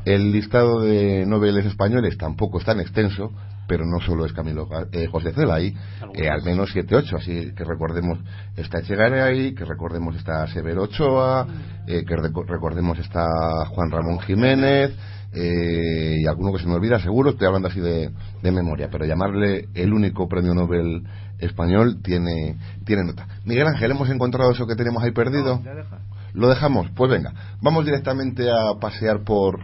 el 0.06 0.32
listado 0.32 0.82
de 0.82 1.26
noveles 1.26 1.66
españoles 1.66 2.18
tampoco 2.18 2.60
es 2.60 2.66
tan 2.66 2.80
extenso, 2.80 3.32
pero 3.68 3.86
no 3.86 4.06
solo 4.06 4.26
es 4.26 4.34
Camilo 4.34 4.68
eh, 4.92 5.08
José 5.08 5.32
Cela, 5.34 5.56
hay 5.56 5.74
eh, 6.16 6.30
al 6.30 6.44
menos 6.44 6.70
7 6.74 6.96
8, 6.96 7.16
así 7.18 7.52
que 7.56 7.64
recordemos 7.64 8.20
está 8.58 8.80
Echegaray, 8.80 9.54
que 9.56 9.66
recordemos 9.66 10.16
está 10.16 10.46
Severo 10.48 10.84
Ochoa, 10.84 11.48
eh, 11.88 12.04
que 12.06 12.16
reco- 12.16 12.46
recordemos 12.46 13.00
está 13.00 13.26
Juan 13.70 13.90
Ramón 13.90 14.20
Jiménez, 14.20 14.92
eh, 15.36 16.18
y 16.22 16.28
alguno 16.28 16.52
que 16.54 16.60
se 16.62 16.68
me 16.68 16.76
olvida, 16.76 17.00
seguro, 17.00 17.32
estoy 17.32 17.48
hablando 17.48 17.68
así 17.70 17.80
de, 17.80 18.12
de 18.44 18.52
memoria, 18.52 18.90
pero 18.92 19.06
llamarle 19.06 19.68
el 19.74 19.92
único 19.94 20.28
premio 20.28 20.54
Nobel 20.54 21.02
español 21.44 22.02
tiene, 22.02 22.58
tiene 22.86 23.04
nota. 23.04 23.28
Miguel 23.46 23.68
Ángel, 23.68 23.92
¿hemos 23.92 24.10
encontrado 24.10 24.52
eso 24.52 24.68
que 24.68 24.76
tenemos 24.76 25.04
ahí 25.04 25.12
perdido? 25.12 25.62
Ya 25.64 25.74
deja. 25.74 26.00
¿Lo 26.34 26.50
dejamos? 26.50 26.90
Pues 26.96 27.12
venga, 27.12 27.34
vamos 27.62 27.86
directamente 27.86 28.50
a 28.50 28.80
pasear 28.80 29.24
por, 29.24 29.60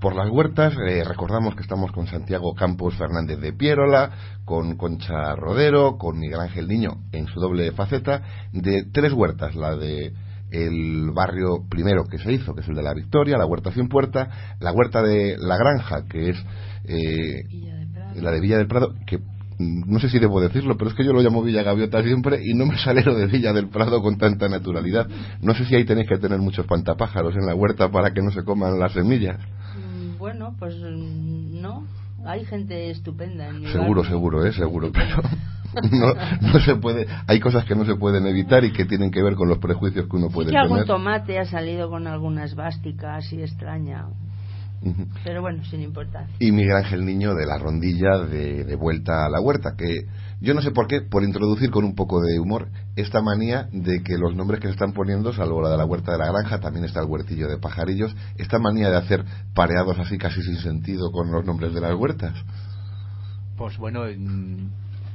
por 0.00 0.14
las 0.14 0.28
huertas. 0.30 0.74
Eh, 0.88 1.02
recordamos 1.04 1.56
que 1.56 1.62
estamos 1.62 1.90
con 1.90 2.06
Santiago 2.06 2.54
Campos 2.54 2.94
Fernández 2.96 3.40
de 3.40 3.52
Piérola, 3.52 4.10
con 4.44 4.76
Concha 4.76 5.34
Rodero, 5.34 5.98
con 5.98 6.18
Miguel 6.18 6.40
Ángel 6.40 6.68
Niño 6.68 6.98
en 7.12 7.26
su 7.26 7.40
doble 7.40 7.72
faceta, 7.72 8.22
de 8.52 8.84
tres 8.92 9.12
huertas, 9.12 9.56
la 9.56 9.74
de 9.76 10.12
el 10.52 11.10
barrio 11.12 11.64
primero 11.68 12.04
que 12.04 12.18
se 12.18 12.30
hizo, 12.30 12.54
que 12.54 12.60
es 12.60 12.68
el 12.68 12.74
de 12.74 12.82
la 12.82 12.92
Victoria, 12.92 13.38
la 13.38 13.46
huerta 13.46 13.72
Cien 13.72 13.88
Puerta, 13.88 14.56
la 14.60 14.72
huerta 14.72 15.02
de 15.02 15.36
la 15.38 15.56
Granja, 15.56 16.04
que 16.08 16.30
es 16.30 16.36
eh, 16.84 17.44
la 18.16 18.30
de 18.30 18.40
Villa 18.40 18.58
del 18.58 18.66
Prado, 18.66 18.94
que 19.06 19.18
no 19.86 19.98
sé 19.98 20.08
si 20.08 20.18
debo 20.18 20.40
decirlo, 20.40 20.76
pero 20.76 20.90
es 20.90 20.96
que 20.96 21.04
yo 21.04 21.12
lo 21.12 21.20
llamo 21.20 21.42
Villa 21.42 21.62
Gaviota 21.62 22.02
siempre 22.02 22.40
y 22.44 22.54
no 22.54 22.66
me 22.66 22.78
sale 22.78 23.02
lo 23.02 23.14
de 23.14 23.26
Villa 23.26 23.52
del 23.52 23.68
Prado 23.68 24.02
con 24.02 24.18
tanta 24.18 24.48
naturalidad. 24.48 25.06
No 25.40 25.54
sé 25.54 25.64
si 25.64 25.74
ahí 25.74 25.84
tenéis 25.84 26.08
que 26.08 26.18
tener 26.18 26.38
muchos 26.38 26.66
pantapájaros 26.66 27.34
en 27.36 27.46
la 27.46 27.54
huerta 27.54 27.90
para 27.90 28.12
que 28.12 28.22
no 28.22 28.30
se 28.30 28.44
coman 28.44 28.78
las 28.78 28.92
semillas. 28.92 29.38
Mm, 29.76 30.18
Bueno, 30.18 30.54
pues 30.58 30.74
mm, 30.76 31.60
no. 31.60 31.84
Hay 32.24 32.44
gente 32.44 32.90
estupenda 32.90 33.48
en 33.48 33.60
mi 33.60 33.66
Seguro, 33.66 34.02
barrio. 34.02 34.04
seguro, 34.04 34.46
¿eh? 34.46 34.52
Seguro, 34.52 34.90
pero... 34.92 35.22
no, 35.90 36.14
no 36.52 36.60
se 36.60 36.76
puede, 36.76 37.06
hay 37.26 37.40
cosas 37.40 37.64
que 37.64 37.74
no 37.74 37.84
se 37.84 37.96
pueden 37.96 38.26
evitar 38.26 38.62
y 38.64 38.72
que 38.72 38.84
tienen 38.84 39.10
que 39.10 39.22
ver 39.22 39.34
con 39.34 39.48
los 39.48 39.58
prejuicios 39.58 40.06
que 40.08 40.16
uno 40.16 40.28
puede 40.28 40.48
sí 40.48 40.52
que 40.52 40.58
algún 40.58 40.84
tomate 40.84 41.38
ha 41.38 41.46
salido 41.46 41.88
con 41.88 42.06
alguna 42.06 42.44
esvástica 42.44 43.16
así 43.16 43.40
extraña. 43.40 44.04
Pero 45.24 45.40
bueno, 45.42 45.64
sin 45.64 45.80
importancia. 45.82 46.34
y 46.40 46.50
Miguel 46.52 46.76
Ángel 46.76 47.04
Niño 47.04 47.34
de 47.34 47.46
la 47.46 47.58
rondilla 47.58 48.18
de, 48.18 48.64
de 48.64 48.74
vuelta 48.76 49.24
a 49.26 49.30
la 49.30 49.40
huerta, 49.40 49.74
que 49.76 50.06
yo 50.40 50.54
no 50.54 50.60
sé 50.62 50.72
por 50.72 50.88
qué, 50.88 51.00
por 51.02 51.22
introducir 51.22 51.70
con 51.70 51.84
un 51.84 51.94
poco 51.94 52.20
de 52.20 52.40
humor 52.40 52.68
esta 52.96 53.22
manía 53.22 53.68
de 53.72 54.02
que 54.02 54.18
los 54.18 54.34
nombres 54.34 54.60
que 54.60 54.66
se 54.66 54.72
están 54.72 54.92
poniendo, 54.92 55.32
salvo 55.32 55.62
la 55.62 55.70
de 55.70 55.76
la 55.76 55.84
huerta 55.84 56.12
de 56.12 56.18
la 56.18 56.32
granja, 56.32 56.58
también 56.60 56.84
está 56.84 57.00
el 57.00 57.06
huertillo 57.08 57.46
de 57.48 57.58
pajarillos, 57.58 58.14
esta 58.38 58.58
manía 58.58 58.90
de 58.90 58.96
hacer 58.96 59.24
pareados 59.54 59.98
así 60.00 60.18
casi 60.18 60.42
sin 60.42 60.56
sentido 60.56 61.12
con 61.12 61.30
los 61.30 61.44
nombres 61.44 61.72
de 61.74 61.80
las 61.80 61.94
huertas. 61.94 62.34
Pues 63.56 63.76
bueno, 63.78 64.06
en- 64.06 64.70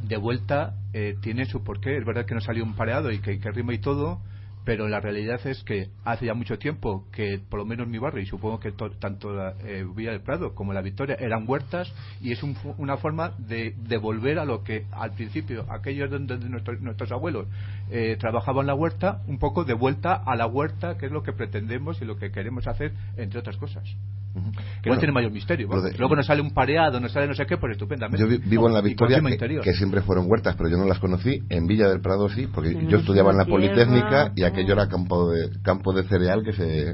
de 0.08 0.16
vuelta 0.18 0.76
eh, 0.94 1.16
tiene 1.22 1.46
su 1.46 1.64
porqué. 1.64 1.98
Es 1.98 2.06
verdad 2.06 2.26
que 2.26 2.36
no 2.36 2.40
salió 2.42 2.64
un 2.64 2.76
pareado 2.76 3.12
y 3.12 3.20
que, 3.20 3.40
que 3.40 3.52
rima 3.52 3.74
y 3.74 3.80
todo, 3.80 4.20
pero 4.68 4.90
la 4.90 5.00
realidad 5.00 5.40
es 5.48 5.64
que 5.64 5.88
hace 6.04 6.26
ya 6.26 6.34
mucho 6.34 6.60
tiempo 6.60 7.06
que, 7.14 7.40
por 7.50 7.58
lo 7.60 7.66
menos 7.66 7.88
mi 7.88 8.00
barrio, 8.00 8.22
y 8.22 8.26
supongo 8.26 8.60
que 8.60 8.74
to- 8.74 8.92
tanto 8.92 9.32
la 9.32 9.54
eh, 9.64 9.86
Villa 9.96 10.12
del 10.12 10.20
Prado 10.20 10.54
como 10.54 10.74
la 10.74 10.82
Victoria 10.82 11.16
eran 11.18 11.46
huertas, 11.48 11.90
y 12.20 12.34
es 12.34 12.44
un 12.44 12.58
una 12.78 12.98
forma 12.98 13.32
de, 13.38 13.74
de 13.78 13.98
volver 13.98 14.40
a 14.40 14.44
lo 14.44 14.66
que 14.66 14.84
al 14.92 15.14
principio, 15.14 15.66
aquellos 15.70 16.12
donde 16.12 16.38
nuestros, 16.50 16.82
nuestros 16.82 17.14
abuelos 17.14 17.48
eh, 17.90 18.18
trabajaban 18.20 18.68
la 18.68 18.76
huerta, 18.76 19.22
un 19.28 19.40
poco 19.40 19.64
de 19.64 19.74
vuelta 19.74 20.14
a 20.16 20.36
la 20.36 20.48
huerta, 20.48 20.98
que 20.98 21.06
es 21.06 21.14
lo 21.14 21.24
que 21.24 21.32
pretendemos 21.32 22.02
y 22.02 22.06
lo 22.06 22.18
que 22.18 22.32
queremos 22.34 22.68
hacer, 22.68 22.92
entre 23.16 23.40
otras 23.40 23.56
cosas. 23.56 23.86
Que 24.34 24.90
Bueno, 24.90 24.96
no 24.96 25.00
tiene 25.00 25.14
mayor 25.14 25.32
misterio. 25.32 25.68
¿no? 25.68 25.82
de- 25.82 25.98
Luego 25.98 26.16
nos 26.16 26.26
sale 26.28 26.42
un 26.42 26.52
pareado, 26.52 27.00
nos 27.00 27.12
sale 27.12 27.28
no 27.28 27.34
sé 27.34 27.46
qué, 27.46 27.58
pues 27.58 27.72
estupendamente. 27.72 28.22
Yo 28.24 28.30
vi- 28.30 28.38
vivo 28.50 28.68
en 28.68 28.74
la 28.74 28.82
Victoria, 28.82 29.20
que, 29.20 29.30
interior. 29.32 29.64
que 29.64 29.74
siempre 29.74 30.02
fueron 30.02 30.30
huertas, 30.30 30.56
pero 30.56 30.70
yo 30.70 30.78
no 30.78 30.86
las 30.86 31.00
conocí. 31.00 31.42
En 31.50 31.66
Villa 31.66 31.90
del 31.90 32.02
Prado 32.02 32.30
sí, 32.30 32.48
porque 32.48 32.70
Tenemos 32.70 32.92
yo 32.92 32.98
estudiaba 33.00 33.32
en 33.32 33.38
la 33.38 33.46
tierra, 33.46 33.60
Politécnica 33.60 34.32
y 34.36 34.44
aquello 34.44 34.74
era 34.74 34.88
campo 34.88 35.30
de, 35.32 35.50
campo 35.64 35.92
de 35.94 36.04
cereal 36.04 36.44
que 36.44 36.54
se, 36.54 36.90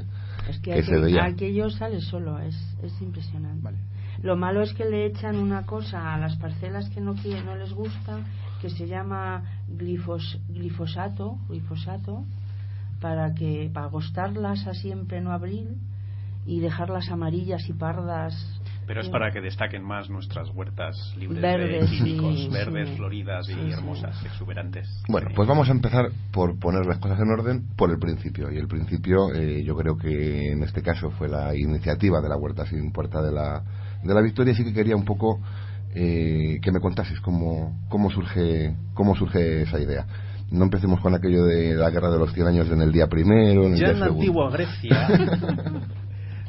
Es 0.48 0.58
que, 0.62 0.72
que 0.72 0.82
se 0.82 0.92
aquel- 0.92 1.02
veía. 1.02 1.24
aquello 1.24 1.68
sale 1.70 2.00
solo, 2.00 2.38
es, 2.38 2.56
es 2.82 3.00
impresionante. 3.02 3.60
Vale. 3.62 3.76
Lo 4.22 4.36
malo 4.36 4.62
es 4.62 4.72
que 4.72 4.86
le 4.86 5.04
echan 5.04 5.36
una 5.36 5.66
cosa 5.66 6.14
a 6.14 6.18
las 6.18 6.36
parcelas 6.36 6.88
que 6.90 7.00
no 7.02 7.14
quieren, 7.14 7.44
no 7.44 7.56
les 7.56 7.72
gusta, 7.74 8.20
que 8.62 8.70
se 8.70 8.86
llama 8.86 9.42
glifos, 9.68 10.38
glifosato, 10.48 11.36
glifosato, 11.50 12.24
para 13.02 13.34
que 13.34 13.70
para 13.74 13.86
agostarlas 13.86 14.66
así 14.66 14.90
en 14.90 15.06
pleno 15.06 15.30
abril 15.32 15.76
y 16.46 16.60
dejarlas 16.60 17.08
amarillas 17.10 17.68
y 17.68 17.72
pardas. 17.72 18.34
Pero 18.86 19.00
es 19.00 19.06
Sí. 19.06 19.12
para 19.12 19.30
que 19.32 19.40
destaquen 19.40 19.82
más 19.82 20.10
nuestras 20.10 20.50
huertas 20.54 20.94
libres 21.18 21.40
Verdes, 21.40 21.90
de 21.90 21.96
químicos, 21.96 22.38
sí, 22.38 22.48
verdes, 22.50 22.88
sí. 22.90 22.96
floridas 22.96 23.48
y 23.48 23.52
Sí, 23.54 23.58
sí. 23.64 23.72
hermosas, 23.72 24.24
exuberantes. 24.26 24.86
Bueno, 25.08 25.30
pues 25.34 25.48
vamos 25.48 25.68
a 25.70 25.72
empezar 25.72 26.10
por 26.32 26.58
poner 26.58 26.84
las 26.84 26.98
cosas 26.98 27.18
en 27.18 27.30
orden 27.30 27.64
por 27.76 27.90
el 27.90 27.98
principio. 27.98 28.52
Y 28.52 28.58
el 28.58 28.68
principio, 28.68 29.32
eh, 29.34 29.64
yo 29.64 29.74
creo 29.74 29.96
que 29.96 30.52
en 30.52 30.62
este 30.62 30.82
caso 30.82 31.10
fue 31.12 31.28
la 31.28 31.56
iniciativa 31.56 32.20
de 32.20 32.28
la 32.28 32.36
Huerta 32.36 32.66
Sin 32.66 32.92
Puerta 32.92 33.22
de 33.22 33.32
la, 33.32 33.62
de 34.02 34.12
la 34.14 34.20
Victoria. 34.20 34.52
Así 34.52 34.64
que 34.64 34.74
quería 34.74 34.96
un 34.96 35.06
poco 35.06 35.40
eh, 35.94 36.58
que 36.60 36.70
me 36.70 36.80
contases 36.80 37.20
cómo, 37.20 37.86
cómo, 37.88 38.10
surge, 38.10 38.74
cómo 38.92 39.16
surge 39.16 39.62
esa 39.62 39.80
idea. 39.80 40.04
No 40.50 40.64
empecemos 40.64 41.00
con 41.00 41.14
aquello 41.14 41.44
de 41.46 41.74
la 41.74 41.88
guerra 41.88 42.10
de 42.10 42.18
los 42.18 42.34
100 42.34 42.46
años 42.48 42.68
en 42.70 42.82
el 42.82 42.92
día 42.92 43.06
primero, 43.06 43.64
en 43.64 43.72
el 43.72 43.80
Ya 43.80 43.86
día 43.86 43.94
en 43.94 44.00
la 44.00 44.06
antigua 44.08 44.50
Grecia. 44.50 45.08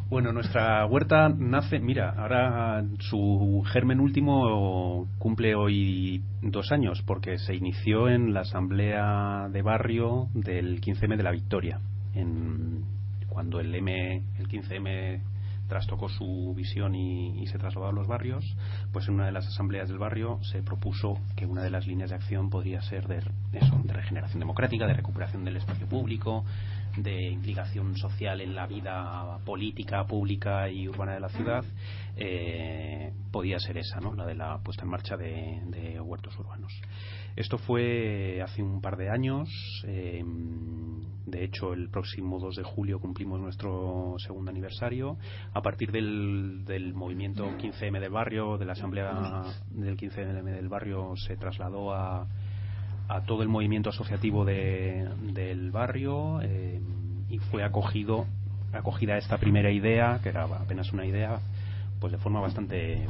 bueno, 0.07 0.31
nuestra 0.31 0.85
huerta 0.85 1.29
nace, 1.29 1.79
mira, 1.79 2.11
ahora 2.11 2.83
su 2.99 3.63
germen 3.71 3.99
último 3.99 5.07
cumple 5.17 5.55
hoy 5.55 6.21
dos 6.43 6.71
años 6.71 7.01
porque 7.07 7.39
se 7.39 7.55
inició 7.55 8.07
en 8.07 8.33
la 8.33 8.41
asamblea 8.41 9.49
de 9.51 9.61
barrio 9.63 10.27
del 10.33 10.79
15M 10.79 11.17
de 11.17 11.23
la 11.23 11.31
Victoria, 11.31 11.79
en, 12.13 12.83
cuando 13.29 13.59
el 13.59 13.73
M, 13.73 14.21
el 14.37 14.47
15M 14.47 15.21
trastocó 15.67 16.09
su 16.09 16.53
visión 16.55 16.93
y, 16.95 17.47
se 17.47 17.57
trasladó 17.57 17.87
a 17.87 17.91
los 17.91 18.07
barrios, 18.07 18.45
pues 18.91 19.07
en 19.07 19.15
una 19.15 19.25
de 19.25 19.31
las 19.31 19.47
asambleas 19.47 19.89
del 19.89 19.97
barrio 19.97 20.39
se 20.43 20.61
propuso 20.61 21.17
que 21.35 21.45
una 21.45 21.63
de 21.63 21.69
las 21.69 21.87
líneas 21.87 22.11
de 22.11 22.15
acción 22.15 22.49
podría 22.49 22.81
ser 22.81 23.07
de 23.07 23.17
eso, 23.53 23.81
de 23.83 23.93
regeneración 23.93 24.39
democrática, 24.39 24.85
de 24.85 24.93
recuperación 24.93 25.43
del 25.43 25.57
espacio 25.57 25.87
público, 25.87 26.45
de 26.97 27.29
implicación 27.29 27.97
social 27.97 28.41
en 28.41 28.55
la 28.55 28.67
vida 28.67 29.39
política, 29.45 30.05
pública 30.05 30.69
y 30.69 30.87
urbana 30.87 31.13
de 31.13 31.19
la 31.19 31.29
ciudad, 31.29 31.65
eh, 32.15 33.11
podía 33.31 33.59
ser 33.59 33.77
esa, 33.77 33.99
¿no? 33.99 34.13
la 34.13 34.25
de 34.25 34.35
la 34.35 34.59
puesta 34.59 34.83
en 34.83 34.89
marcha 34.89 35.17
de, 35.17 35.99
huertos 35.99 36.37
urbanos. 36.39 36.71
Esto 37.35 37.57
fue 37.57 38.41
hace 38.41 38.63
un 38.63 38.81
par 38.81 38.95
de 38.95 39.09
años. 39.09 39.49
eh, 39.87 40.23
de 41.25 41.43
hecho, 41.43 41.73
el 41.73 41.89
próximo 41.89 42.39
2 42.39 42.57
de 42.57 42.63
julio 42.63 42.99
cumplimos 42.99 43.39
nuestro 43.39 44.15
segundo 44.19 44.51
aniversario. 44.51 45.17
A 45.53 45.61
partir 45.61 45.91
del, 45.91 46.63
del 46.65 46.93
movimiento 46.93 47.45
15M 47.57 47.99
del 47.99 48.11
barrio, 48.11 48.57
de 48.59 48.65
la 48.65 48.73
asamblea 48.73 49.43
del 49.71 49.97
15M 49.97 50.43
del 50.43 50.69
barrio, 50.69 51.15
se 51.15 51.35
trasladó 51.35 51.93
a, 51.93 52.27
a 53.07 53.21
todo 53.21 53.43
el 53.43 53.49
movimiento 53.49 53.89
asociativo 53.89 54.45
de- 54.45 55.07
del 55.33 55.71
barrio 55.71 56.41
eh, 56.41 56.81
y 57.29 57.37
fue 57.39 57.63
acogido 57.63 58.25
acogida 58.73 59.17
esta 59.17 59.37
primera 59.37 59.71
idea, 59.71 60.19
que 60.21 60.29
era 60.29 60.43
apenas 60.43 60.91
una 60.91 61.05
idea, 61.05 61.39
pues 61.99 62.11
de 62.11 62.17
forma 62.17 62.41
bastante, 62.41 63.07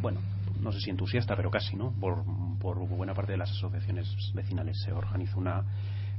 bueno, 0.00 0.20
no 0.60 0.72
sé 0.72 0.80
si 0.80 0.90
entusiasta, 0.90 1.36
pero 1.36 1.50
casi, 1.50 1.76
¿no? 1.76 1.90
Por, 1.92 2.22
por 2.60 2.78
buena 2.88 3.14
parte 3.14 3.32
de 3.32 3.38
las 3.38 3.50
asociaciones 3.50 4.06
vecinales. 4.34 4.80
Se 4.84 4.92
organizó 4.92 5.38
una 5.38 5.64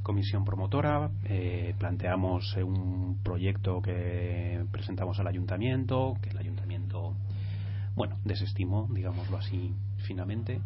comisión 0.02 0.44
promotora, 0.44 1.10
eh, 1.24 1.74
planteamos 1.78 2.54
eh, 2.56 2.62
un 2.62 3.18
proyecto 3.22 3.80
que 3.82 4.64
presentamos 4.70 5.18
al 5.20 5.26
ayuntamiento, 5.26 6.16
que 6.22 6.30
el 6.30 6.38
ayuntamiento, 6.38 7.14
bueno, 7.94 8.16
desestimó, 8.24 8.88
digámoslo 8.92 9.36
así, 9.38 9.74
finamente. 10.06 10.60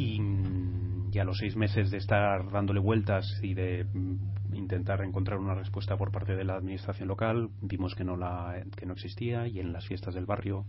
Y, 0.00 0.18
mm, 0.18 1.10
y 1.12 1.18
a 1.18 1.24
los 1.24 1.38
seis 1.38 1.56
meses 1.56 1.90
de 1.90 1.98
estar 1.98 2.50
dándole 2.50 2.80
vueltas 2.80 3.38
y 3.42 3.52
de 3.52 3.84
mm, 3.84 4.54
intentar 4.54 5.02
encontrar 5.02 5.38
una 5.38 5.54
respuesta 5.54 5.96
por 5.96 6.10
parte 6.10 6.34
de 6.34 6.44
la 6.44 6.54
administración 6.54 7.08
local, 7.08 7.50
vimos 7.60 7.94
que 7.94 8.04
no, 8.04 8.16
la, 8.16 8.64
que 8.76 8.86
no 8.86 8.94
existía 8.94 9.46
y 9.46 9.60
en 9.60 9.72
las 9.72 9.86
fiestas 9.86 10.14
del 10.14 10.24
barrio 10.24 10.64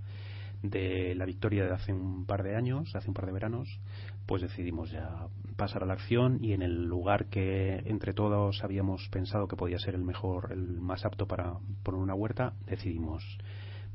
de 0.64 1.16
la 1.16 1.26
victoria 1.26 1.66
de 1.66 1.72
hace 1.72 1.94
un 1.94 2.26
par 2.26 2.44
de 2.44 2.56
años, 2.56 2.94
hace 2.96 3.08
un 3.08 3.14
par 3.14 3.26
de 3.26 3.32
veranos, 3.32 3.80
pues 4.26 4.42
decidimos 4.42 4.92
ya 4.92 5.28
pasar 5.56 5.84
a 5.84 5.86
la 5.86 5.94
acción 5.94 6.38
y 6.44 6.54
en 6.54 6.62
el 6.62 6.86
lugar 6.86 7.28
que 7.28 7.82
entre 7.86 8.14
todos 8.14 8.64
habíamos 8.64 9.08
pensado 9.10 9.48
que 9.48 9.56
podía 9.56 9.80
ser 9.80 9.96
el 9.96 10.04
mejor, 10.04 10.52
el 10.52 10.82
más 10.82 11.06
apto 11.06 11.26
para 11.26 11.54
poner 11.84 12.02
una 12.02 12.16
huerta, 12.16 12.54
decidimos 12.68 13.24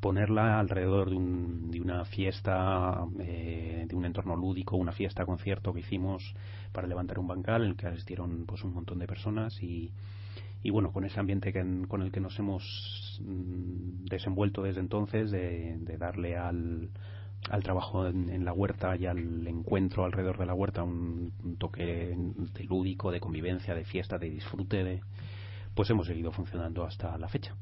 ponerla 0.01 0.59
alrededor 0.59 1.11
de, 1.11 1.17
un- 1.17 1.71
de 1.71 1.81
una 1.81 2.05
fiesta, 2.05 3.07
eh, 3.21 3.87
de 3.89 3.95
un 3.97 4.05
entorno 4.05 4.37
lúdico, 4.37 4.77
una 4.77 4.93
fiesta 4.93 5.25
concierto 5.25 5.73
que 5.73 5.81
hicimos 5.81 6.35
para 6.73 6.87
levantar 6.87 7.19
un 7.19 7.29
bancal 7.29 7.63
en 7.63 7.71
el 7.71 7.77
que 7.77 7.87
asistieron 7.87 8.45
pues 8.47 8.63
un 8.65 8.75
montón 8.75 8.99
de 8.99 9.07
personas 9.07 9.63
y, 9.63 9.93
y 10.63 10.71
bueno, 10.71 10.93
con 10.93 11.05
ese 11.05 11.21
ambiente 11.21 11.53
que 11.53 11.65
con 11.89 12.03
el 12.03 12.11
que 12.11 12.21
nos 12.21 12.39
hemos 12.39 13.21
mm, 13.25 14.07
desenvuelto 14.07 14.63
desde 14.63 14.81
entonces, 14.81 15.31
de, 15.31 15.79
darle 15.99 16.37
al, 16.37 16.91
trabajo 17.63 18.07
en, 18.07 18.45
la 18.45 18.53
huerta 18.53 18.97
y 18.97 19.07
al 19.07 19.47
encuentro 19.47 20.05
alrededor 20.05 20.39
de 20.39 20.47
la 20.47 20.55
huerta 20.55 20.83
un, 20.83 21.33
toque 21.59 22.17
lúdico, 22.69 23.13
de 23.13 23.21
convivencia, 23.21 23.75
de 23.75 23.85
fiesta, 23.85 24.19
de 24.19 24.31
disfrute, 24.31 24.83
de, 24.85 25.01
pues 25.75 25.89
hemos 25.91 26.07
seguido 26.07 26.33
funcionando 26.33 26.85
hasta 26.85 27.17
la 27.17 27.29
fecha. 27.29 27.55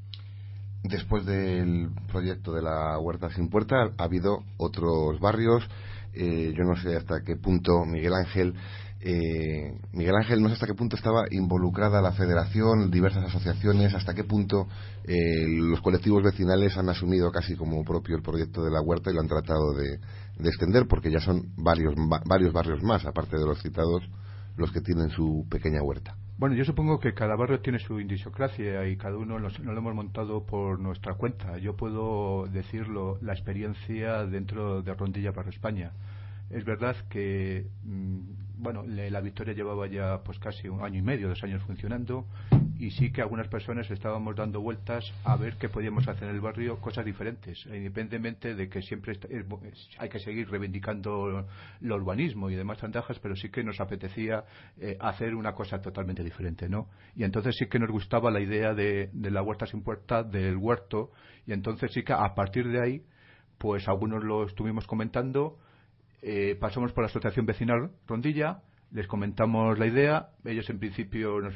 Después 0.85 1.25
del 1.25 1.89
proyecto 2.13 2.53
de 2.53 2.61
la 2.61 2.99
Huerta 2.99 3.31
Sin 3.31 3.49
Puerta, 3.49 3.91
ha 3.97 4.05
habido 4.05 4.41
otros 4.59 5.19
barrios. 5.19 5.67
eh, 6.13 6.53
yo 6.57 6.63
no 6.63 6.77
sé 6.77 6.95
hasta 6.95 7.23
qué 7.25 7.37
punto 7.37 7.85
Miguel 7.87 8.13
Ángel. 8.13 8.55
eh, 9.01 9.79
Miguel 9.93 10.15
Ángel, 10.17 10.43
no 10.43 10.49
sé 10.49 10.55
hasta 10.55 10.67
qué 10.67 10.75
punto 10.75 10.97
estaba 10.97 11.25
involucrada 11.31 12.01
la 12.03 12.13
federación, 12.13 12.91
diversas 12.91 13.25
asociaciones, 13.25 13.95
hasta 13.95 14.15
qué 14.15 14.25
punto 14.25 14.67
eh, 15.05 15.47
los 15.49 15.81
colectivos 15.81 16.23
vecinales 16.23 16.77
han 16.77 16.89
asumido 16.91 17.31
casi 17.31 17.57
como 17.57 17.83
propio 17.83 18.17
el 18.17 18.23
proyecto 18.23 18.63
de 18.63 18.71
la 18.71 18.81
huerta 18.83 19.11
y 19.11 19.15
lo 19.15 19.21
han 19.21 19.29
tratado 19.29 19.73
de, 19.75 19.99
de 20.39 20.49
extender, 20.49 20.87
porque 20.87 21.11
ya 21.11 21.21
son 21.21 21.53
varios, 21.57 21.95
va- 21.95 22.23
varios 22.27 22.53
barrios 22.53 22.83
más, 22.83 23.05
aparte 23.07 23.37
de 23.39 23.47
los 23.47 23.61
citados, 23.63 24.03
los 24.57 24.71
que 24.71 24.81
tienen 24.83 25.09
su 25.11 25.47
pequeña 25.51 25.83
huerta. 25.83 26.15
Bueno, 26.37 26.57
yo 26.57 26.65
supongo 26.65 26.99
que 26.99 27.15
cada 27.15 27.37
barrio 27.37 27.61
tiene 27.61 27.79
su 27.79 28.01
idiosincrasia 28.01 28.89
y 28.89 28.97
cada 28.97 29.17
uno 29.17 29.39
nos, 29.39 29.61
nos 29.61 29.73
lo 29.73 29.81
hemos 29.81 29.95
montado 29.95 30.45
por 30.45 30.81
nuestra 30.81 31.15
cuenta. 31.15 31.59
Yo 31.59 31.77
puedo 31.77 32.49
decirlo, 32.49 33.19
la 33.23 33.33
experiencia 33.33 34.27
dentro 34.27 34.83
de 34.83 34.95
Rondilla 34.95 35.33
para 35.33 35.51
España. 35.51 35.93
Es 36.51 36.65
verdad 36.65 36.97
que 37.09 37.67
mm, 37.85 38.21
bueno, 38.57 38.85
la 38.87 39.21
Victoria 39.21 39.55
llevaba 39.55 39.87
ya 39.87 40.23
pues 40.25 40.39
casi 40.39 40.69
un 40.69 40.83
año 40.83 40.99
y 40.99 41.03
medio, 41.03 41.29
dos 41.29 41.43
años 41.43 41.63
funcionando 41.63 42.27
y 42.79 42.91
sí 42.91 43.13
que 43.13 43.23
algunas 43.23 43.49
personas 43.49 43.91
estábamos 43.91 44.35
dando 44.37 44.61
vueltas 44.61 45.05
a 45.25 45.37
ver 45.37 45.57
qué 45.57 45.69
podíamos 45.69 46.07
hacer 46.09 46.29
en 46.29 46.35
el 46.35 46.41
barrio, 46.41 46.81
cosas 46.81 47.05
diferentes, 47.05 47.65
independientemente 47.67 48.55
de 48.55 48.69
que 48.69 48.83
siempre 48.83 49.19
hay 49.99 50.09
que 50.09 50.19
seguir 50.19 50.51
reivindicando 50.51 51.47
el 51.81 51.93
urbanismo 51.93 52.51
y 52.51 52.55
demás 52.57 52.81
ventajas, 52.81 53.19
pero 53.21 53.37
sí 53.37 53.51
que 53.51 53.63
nos 53.63 53.81
apetecía 53.81 54.45
eh, 54.79 54.97
hacer 55.01 55.35
una 55.35 55.55
cosa 55.55 55.81
totalmente 55.81 56.23
diferente, 56.23 56.69
¿no? 56.69 56.89
Y 57.15 57.25
entonces 57.25 57.57
sí 57.57 57.67
que 57.67 57.79
nos 57.79 57.91
gustaba 57.91 58.31
la 58.31 58.41
idea 58.41 58.75
de, 58.75 59.11
de 59.13 59.31
la 59.31 59.43
huerta 59.43 59.67
sin 59.67 59.83
puerta, 59.83 60.23
del 60.23 60.57
huerto, 60.57 61.13
y 61.47 61.53
entonces 61.53 61.93
sí 61.93 62.03
que 62.03 62.13
a 62.13 62.35
partir 62.35 62.69
de 62.69 62.83
ahí, 62.83 63.03
pues 63.59 63.89
algunos 63.89 64.25
lo 64.25 64.45
estuvimos 64.45 64.87
comentando, 64.87 65.59
eh, 66.27 66.57
pasamos 66.59 66.93
por 66.93 67.05
la 67.05 67.09
asociación 67.09 67.45
vecinal 67.45 67.91
Rondilla, 68.07 68.63
les 68.93 69.07
comentamos 69.07 69.79
la 69.79 69.87
idea, 69.87 70.29
ellos 70.45 70.71
en 70.71 70.79
principio 70.79 71.39
nos, 71.41 71.55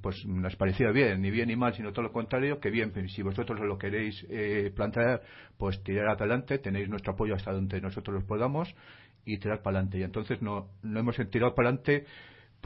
pues, 0.00 0.24
nos 0.24 0.56
parecía 0.56 0.90
bien, 0.90 1.20
ni 1.20 1.30
bien 1.30 1.48
ni 1.48 1.56
mal, 1.56 1.74
sino 1.74 1.92
todo 1.92 2.04
lo 2.04 2.12
contrario, 2.12 2.58
que 2.58 2.70
bien, 2.70 2.92
si 3.08 3.22
vosotros 3.22 3.60
lo 3.60 3.76
queréis 3.76 4.24
eh, 4.30 4.72
plantear, 4.74 5.20
pues 5.58 5.82
tirar 5.82 6.08
adelante, 6.08 6.58
tenéis 6.58 6.88
nuestro 6.88 7.12
apoyo 7.12 7.34
hasta 7.34 7.52
donde 7.52 7.80
nosotros 7.80 8.14
los 8.14 8.24
podamos 8.24 8.74
y 9.26 9.36
tirar 9.38 9.62
para 9.62 9.78
adelante. 9.78 9.98
Y 9.98 10.02
entonces 10.04 10.40
no, 10.40 10.68
no 10.82 11.00
hemos 11.00 11.16
tirado 11.30 11.54
para 11.54 11.68
adelante 11.68 12.06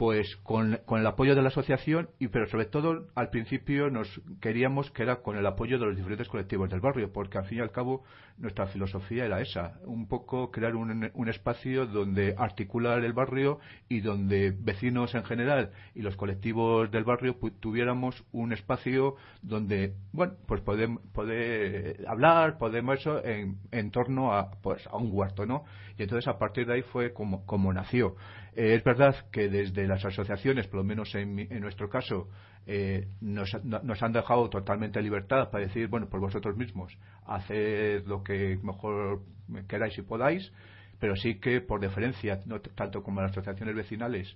pues 0.01 0.35
con, 0.37 0.79
el 0.89 1.05
apoyo 1.05 1.35
de 1.35 1.43
la 1.43 1.49
asociación 1.49 2.09
y 2.17 2.29
pero 2.29 2.47
sobre 2.47 2.65
todo 2.65 3.09
al 3.13 3.29
principio 3.29 3.91
nos 3.91 4.09
queríamos 4.41 4.89
que 4.89 5.03
era 5.03 5.17
con 5.17 5.37
el 5.37 5.45
apoyo 5.45 5.77
de 5.77 5.85
los 5.85 5.95
diferentes 5.95 6.27
colectivos 6.27 6.71
del 6.71 6.79
barrio 6.79 7.13
porque 7.13 7.37
al 7.37 7.45
fin 7.45 7.59
y 7.59 7.61
al 7.61 7.69
cabo 7.69 8.03
nuestra 8.39 8.65
filosofía 8.65 9.25
era 9.25 9.41
esa 9.41 9.79
un 9.85 10.07
poco 10.07 10.49
crear 10.49 10.75
un, 10.75 11.11
un 11.13 11.29
espacio 11.29 11.85
donde 11.85 12.33
articular 12.35 13.05
el 13.05 13.13
barrio 13.13 13.59
y 13.89 14.01
donde 14.01 14.55
vecinos 14.59 15.13
en 15.13 15.23
general 15.23 15.69
y 15.93 16.01
los 16.01 16.15
colectivos 16.15 16.89
del 16.89 17.03
barrio 17.03 17.37
tuviéramos 17.59 18.23
un 18.31 18.53
espacio 18.53 19.17
donde 19.43 19.93
bueno 20.13 20.33
pues 20.47 20.61
poder, 20.61 20.89
poder 21.13 22.03
hablar 22.07 22.57
podemos 22.57 22.99
eso 22.99 23.23
en, 23.23 23.59
en 23.69 23.91
torno 23.91 24.33
a 24.33 24.49
pues 24.63 24.87
a 24.87 24.97
un 24.97 25.11
huerto 25.11 25.45
no 25.45 25.63
y 25.95 26.01
entonces 26.01 26.27
a 26.27 26.39
partir 26.39 26.65
de 26.65 26.73
ahí 26.73 26.81
fue 26.81 27.13
como, 27.13 27.45
como 27.45 27.71
nació 27.71 28.15
eh, 28.55 28.75
es 28.75 28.83
verdad 28.83 29.15
que 29.31 29.49
desde 29.49 29.87
las 29.87 30.03
asociaciones, 30.03 30.67
por 30.67 30.77
lo 30.77 30.83
menos 30.83 31.13
en, 31.15 31.39
en 31.39 31.61
nuestro 31.61 31.89
caso, 31.89 32.29
eh, 32.67 33.07
nos, 33.21 33.51
nos, 33.63 34.03
han 34.03 34.11
dejado 34.11 34.49
totalmente 34.49 35.01
libertad 35.01 35.49
para 35.49 35.65
decir, 35.65 35.87
bueno, 35.87 36.09
por 36.09 36.19
vosotros 36.19 36.55
mismos, 36.57 36.97
haced 37.25 38.05
lo 38.05 38.23
que 38.23 38.59
mejor 38.61 39.21
queráis 39.67 39.97
y 39.97 40.01
podáis, 40.01 40.51
pero 40.99 41.15
sí 41.15 41.39
que 41.39 41.61
por 41.61 41.79
deferencia, 41.79 42.39
no 42.45 42.61
tanto 42.61 43.01
como 43.01 43.21
las 43.21 43.31
asociaciones 43.31 43.75
vecinales 43.75 44.35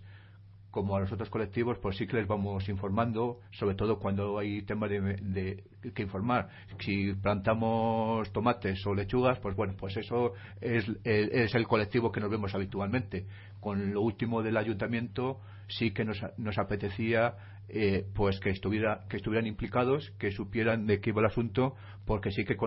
como 0.76 0.98
a 0.98 1.00
los 1.00 1.10
otros 1.14 1.30
colectivos, 1.30 1.78
pues 1.78 1.96
sí 1.96 2.06
que 2.06 2.18
les 2.18 2.28
vamos 2.28 2.68
informando, 2.68 3.40
sobre 3.52 3.76
todo 3.76 3.98
cuando 3.98 4.38
hay 4.38 4.62
temas 4.64 4.90
de, 4.90 5.64
que 5.94 6.04
informar. 6.04 6.50
Si 6.82 7.14
plantamos 7.14 8.30
tomates 8.34 8.86
o 8.86 8.94
lechugas, 8.94 9.40
pues 9.40 9.56
bueno, 9.56 9.76
pues 9.78 9.96
eso 9.96 10.34
es, 10.60 10.86
es, 11.06 11.56
el 11.56 11.66
colectivo 11.66 12.12
que 12.12 12.20
nos 12.20 12.30
vemos 12.30 12.54
habitualmente. 12.54 13.26
Con 13.62 13.94
lo 13.94 14.02
último 14.02 14.44
del 14.44 14.58
ayuntamiento, 14.58 15.40
sí 15.70 15.92
que 15.92 16.04
nos, 16.04 16.22
nos 16.36 16.58
apetecía 16.58 17.38
eh, 17.70 18.06
pues 18.14 18.42
que, 18.42 18.50
estuviera, 18.50 19.06
que 19.08 19.16
estuvieran 19.16 19.48
implicados, 19.48 20.12
que 20.20 20.32
supieran 20.32 20.88
de 20.88 21.00
qué 21.00 21.12
iba 21.12 21.22
el 21.22 21.28
asunto, 21.28 21.76
porque 22.04 22.32
sí 22.32 22.44
que, 22.44 22.58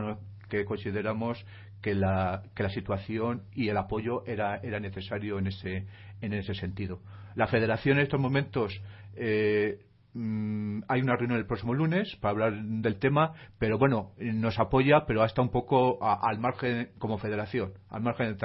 que 0.49 0.65
consideramos 0.65 1.45
que 1.83 1.95
la, 1.95 2.43
que 2.55 2.63
la 2.63 2.71
situación 2.71 3.43
y 3.53 3.69
el 3.69 3.77
apoyo 3.77 4.25
era, 4.25 4.57
era 4.63 4.81
necesario 4.81 5.39
en 5.39 5.49
ese, 5.49 5.87
en 6.23 6.33
ese 6.33 6.55
sentido. 6.55 7.01
La 7.39 7.47
federación 7.47 7.99
en 7.99 8.03
estos 8.03 8.19
momentos 8.19 8.83
eh, 9.15 9.79
mm, 10.13 10.81
hay 10.89 11.03
una 11.03 11.15
reunión 11.15 11.39
el 11.39 11.47
próximo 11.47 11.73
lunes 11.73 12.17
para 12.17 12.33
hablar 12.33 12.61
del 12.61 12.99
tema, 12.99 13.33
pero 13.61 13.79
bueno, 13.79 14.11
nos 14.19 14.59
apoya, 14.59 15.07
pero 15.07 15.23
hasta 15.23 15.41
un 15.41 15.51
poco 15.51 16.03
al 16.03 16.41
margen 16.41 16.91
como 16.99 17.17
federación, 17.17 17.75
al 17.91 18.03
margen, 18.03 18.37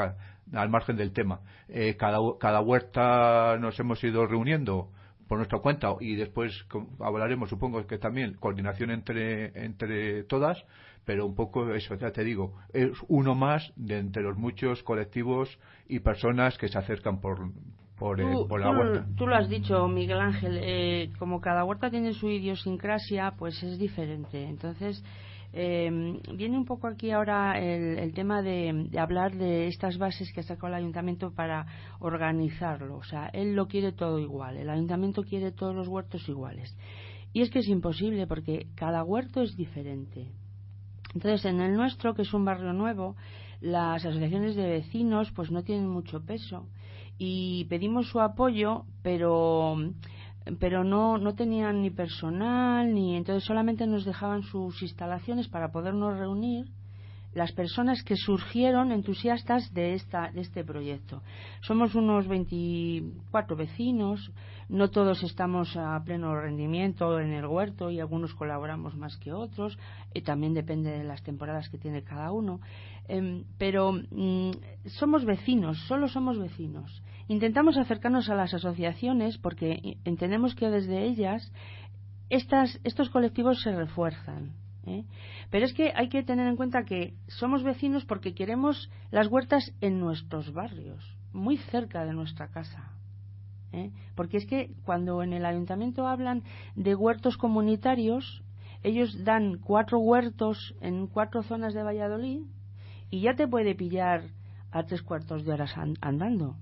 al 0.53 0.69
margen 0.69 0.95
del 0.95 1.11
tema. 1.11 1.39
Eh, 1.69 1.95
cada, 1.97 2.19
cada 2.39 2.61
huerta 2.61 3.57
nos 3.59 3.79
hemos 3.79 4.03
ido 4.03 4.27
reuniendo 4.27 4.91
por 5.27 5.39
nuestra 5.39 5.57
cuenta 5.57 5.95
y 5.99 6.13
después 6.13 6.53
hablaremos, 6.99 7.49
supongo 7.49 7.87
que 7.87 7.97
también, 7.97 8.35
coordinación 8.35 8.91
entre, 8.91 9.65
entre 9.65 10.23
todas, 10.25 10.63
pero 11.03 11.25
un 11.25 11.33
poco 11.33 11.73
eso, 11.73 11.95
ya 11.95 12.11
te 12.11 12.23
digo, 12.23 12.59
es 12.73 12.91
uno 13.07 13.33
más 13.33 13.73
de 13.75 13.97
entre 13.97 14.21
los 14.21 14.37
muchos 14.37 14.83
colectivos 14.83 15.57
y 15.87 16.01
personas 16.01 16.59
que 16.59 16.67
se 16.67 16.77
acercan 16.77 17.21
por, 17.21 17.49
por, 17.97 18.19
eh, 18.19 18.25
la 18.59 18.71
huerta. 18.71 19.05
Tú 19.15 19.27
lo 19.27 19.35
has 19.35 19.49
dicho, 19.49 19.87
Miguel 19.87 20.19
Ángel, 20.19 20.59
eh, 20.61 21.11
como 21.19 21.39
cada 21.39 21.63
huerta 21.63 21.89
tiene 21.89 22.13
su 22.13 22.29
idiosincrasia, 22.29 23.33
pues 23.37 23.61
es 23.63 23.77
diferente. 23.77 24.43
Entonces, 24.43 25.03
eh, 25.53 26.19
viene 26.33 26.57
un 26.57 26.65
poco 26.65 26.87
aquí 26.87 27.11
ahora 27.11 27.59
el, 27.59 28.11
tema 28.13 28.41
de, 28.41 28.89
hablar 28.97 29.35
de 29.35 29.67
estas 29.67 29.99
bases 29.99 30.33
que 30.33 30.39
ha 30.39 30.43
sacado 30.43 30.67
el 30.69 30.73
ayuntamiento 30.73 31.31
para 31.31 31.67
organizarlo. 31.99 32.97
O 32.97 33.03
sea, 33.03 33.27
él 33.27 33.53
lo 33.53 33.67
quiere 33.67 33.91
todo 33.91 34.17
igual. 34.19 34.57
El 34.57 34.69
ayuntamiento 34.69 35.23
quiere 35.23 35.51
todos 35.51 35.75
los 35.75 35.87
huertos 35.87 36.27
iguales. 36.27 36.75
Y 37.33 37.41
es 37.41 37.51
que 37.51 37.59
es 37.59 37.67
imposible 37.67 38.25
porque 38.25 38.67
cada 38.75 39.03
huerto 39.03 39.41
es 39.41 39.55
diferente. 39.55 40.31
Entonces, 41.13 41.45
en 41.45 41.61
el 41.61 41.75
nuestro, 41.75 42.15
que 42.15 42.23
es 42.23 42.33
un 42.33 42.45
barrio 42.45 42.73
nuevo, 42.73 43.15
las 43.61 44.03
asociaciones 44.03 44.55
de 44.55 44.67
vecinos 44.67 45.31
pues 45.31 45.51
no 45.51 45.63
tienen 45.63 45.87
mucho 45.87 46.25
peso 46.25 46.67
y 47.17 47.65
pedimos 47.65 48.07
su 48.07 48.19
apoyo, 48.19 48.85
pero 49.01 49.77
pero 50.59 50.83
no, 50.83 51.17
no 51.17 51.35
tenían 51.35 51.81
ni 51.81 51.89
personal, 51.89 52.93
ni 52.93 53.15
entonces 53.15 53.45
solamente 53.45 53.87
nos 53.87 54.03
dejaban 54.03 54.43
sus 54.43 54.81
instalaciones 54.81 55.47
para 55.47 55.71
podernos 55.71 56.17
reunir 56.17 56.65
las 57.33 57.51
personas 57.51 58.03
que 58.03 58.15
surgieron 58.15 58.91
entusiastas 58.91 59.73
de, 59.73 59.93
esta, 59.93 60.31
de 60.31 60.41
este 60.41 60.63
proyecto. 60.63 61.21
Somos 61.61 61.95
unos 61.95 62.27
24 62.27 63.55
vecinos, 63.55 64.31
no 64.69 64.89
todos 64.89 65.23
estamos 65.23 65.75
a 65.75 66.01
pleno 66.03 66.39
rendimiento 66.39 67.19
en 67.19 67.33
el 67.33 67.45
huerto 67.45 67.89
y 67.89 67.99
algunos 67.99 68.33
colaboramos 68.33 68.95
más 68.95 69.17
que 69.17 69.33
otros, 69.33 69.77
y 70.13 70.21
también 70.21 70.53
depende 70.53 70.91
de 70.91 71.03
las 71.03 71.23
temporadas 71.23 71.69
que 71.69 71.77
tiene 71.77 72.03
cada 72.03 72.31
uno, 72.31 72.59
em, 73.07 73.43
pero 73.57 73.91
mm, 73.91 74.51
somos 74.85 75.25
vecinos, 75.25 75.77
solo 75.87 76.07
somos 76.07 76.39
vecinos 76.39 77.03
Intentamos 77.27 77.77
acercarnos 77.77 78.29
a 78.29 78.35
las 78.35 78.53
asociaciones 78.53 79.37
porque 79.37 79.97
entendemos 80.03 80.55
que 80.55 80.69
desde 80.69 81.03
ellas 81.05 81.51
estos 82.29 83.09
colectivos 83.09 83.61
se 83.61 83.73
refuerzan. 83.73 84.51
¿eh? 84.85 85.03
Pero 85.53 85.67
es 85.67 85.73
que 85.75 85.93
hay 85.95 86.09
que 86.09 86.23
tener 86.23 86.47
en 86.47 86.55
cuenta 86.55 86.83
que 86.83 87.13
somos 87.27 87.61
vecinos 87.61 88.05
porque 88.05 88.33
queremos 88.33 88.89
las 89.11 89.27
huertas 89.27 89.71
en 89.81 89.99
nuestros 89.99 90.51
barrios, 90.51 91.15
muy 91.31 91.57
cerca 91.57 92.05
de 92.05 92.11
nuestra 92.11 92.47
casa. 92.47 92.91
¿eh? 93.71 93.91
Porque 94.15 94.37
es 94.37 94.47
que 94.47 94.71
cuando 94.83 95.21
en 95.21 95.31
el 95.31 95.45
ayuntamiento 95.45 96.07
hablan 96.07 96.41
de 96.75 96.95
huertos 96.95 97.37
comunitarios, 97.37 98.41
ellos 98.81 99.23
dan 99.23 99.59
cuatro 99.59 99.99
huertos 99.99 100.73
en 100.81 101.05
cuatro 101.05 101.43
zonas 101.43 101.75
de 101.75 101.83
Valladolid 101.83 102.41
y 103.11 103.21
ya 103.21 103.35
te 103.35 103.47
puede 103.47 103.75
pillar 103.75 104.23
a 104.71 104.81
tres 104.85 105.03
cuartos 105.03 105.45
de 105.45 105.53
horas 105.53 105.75
andando. 106.01 106.57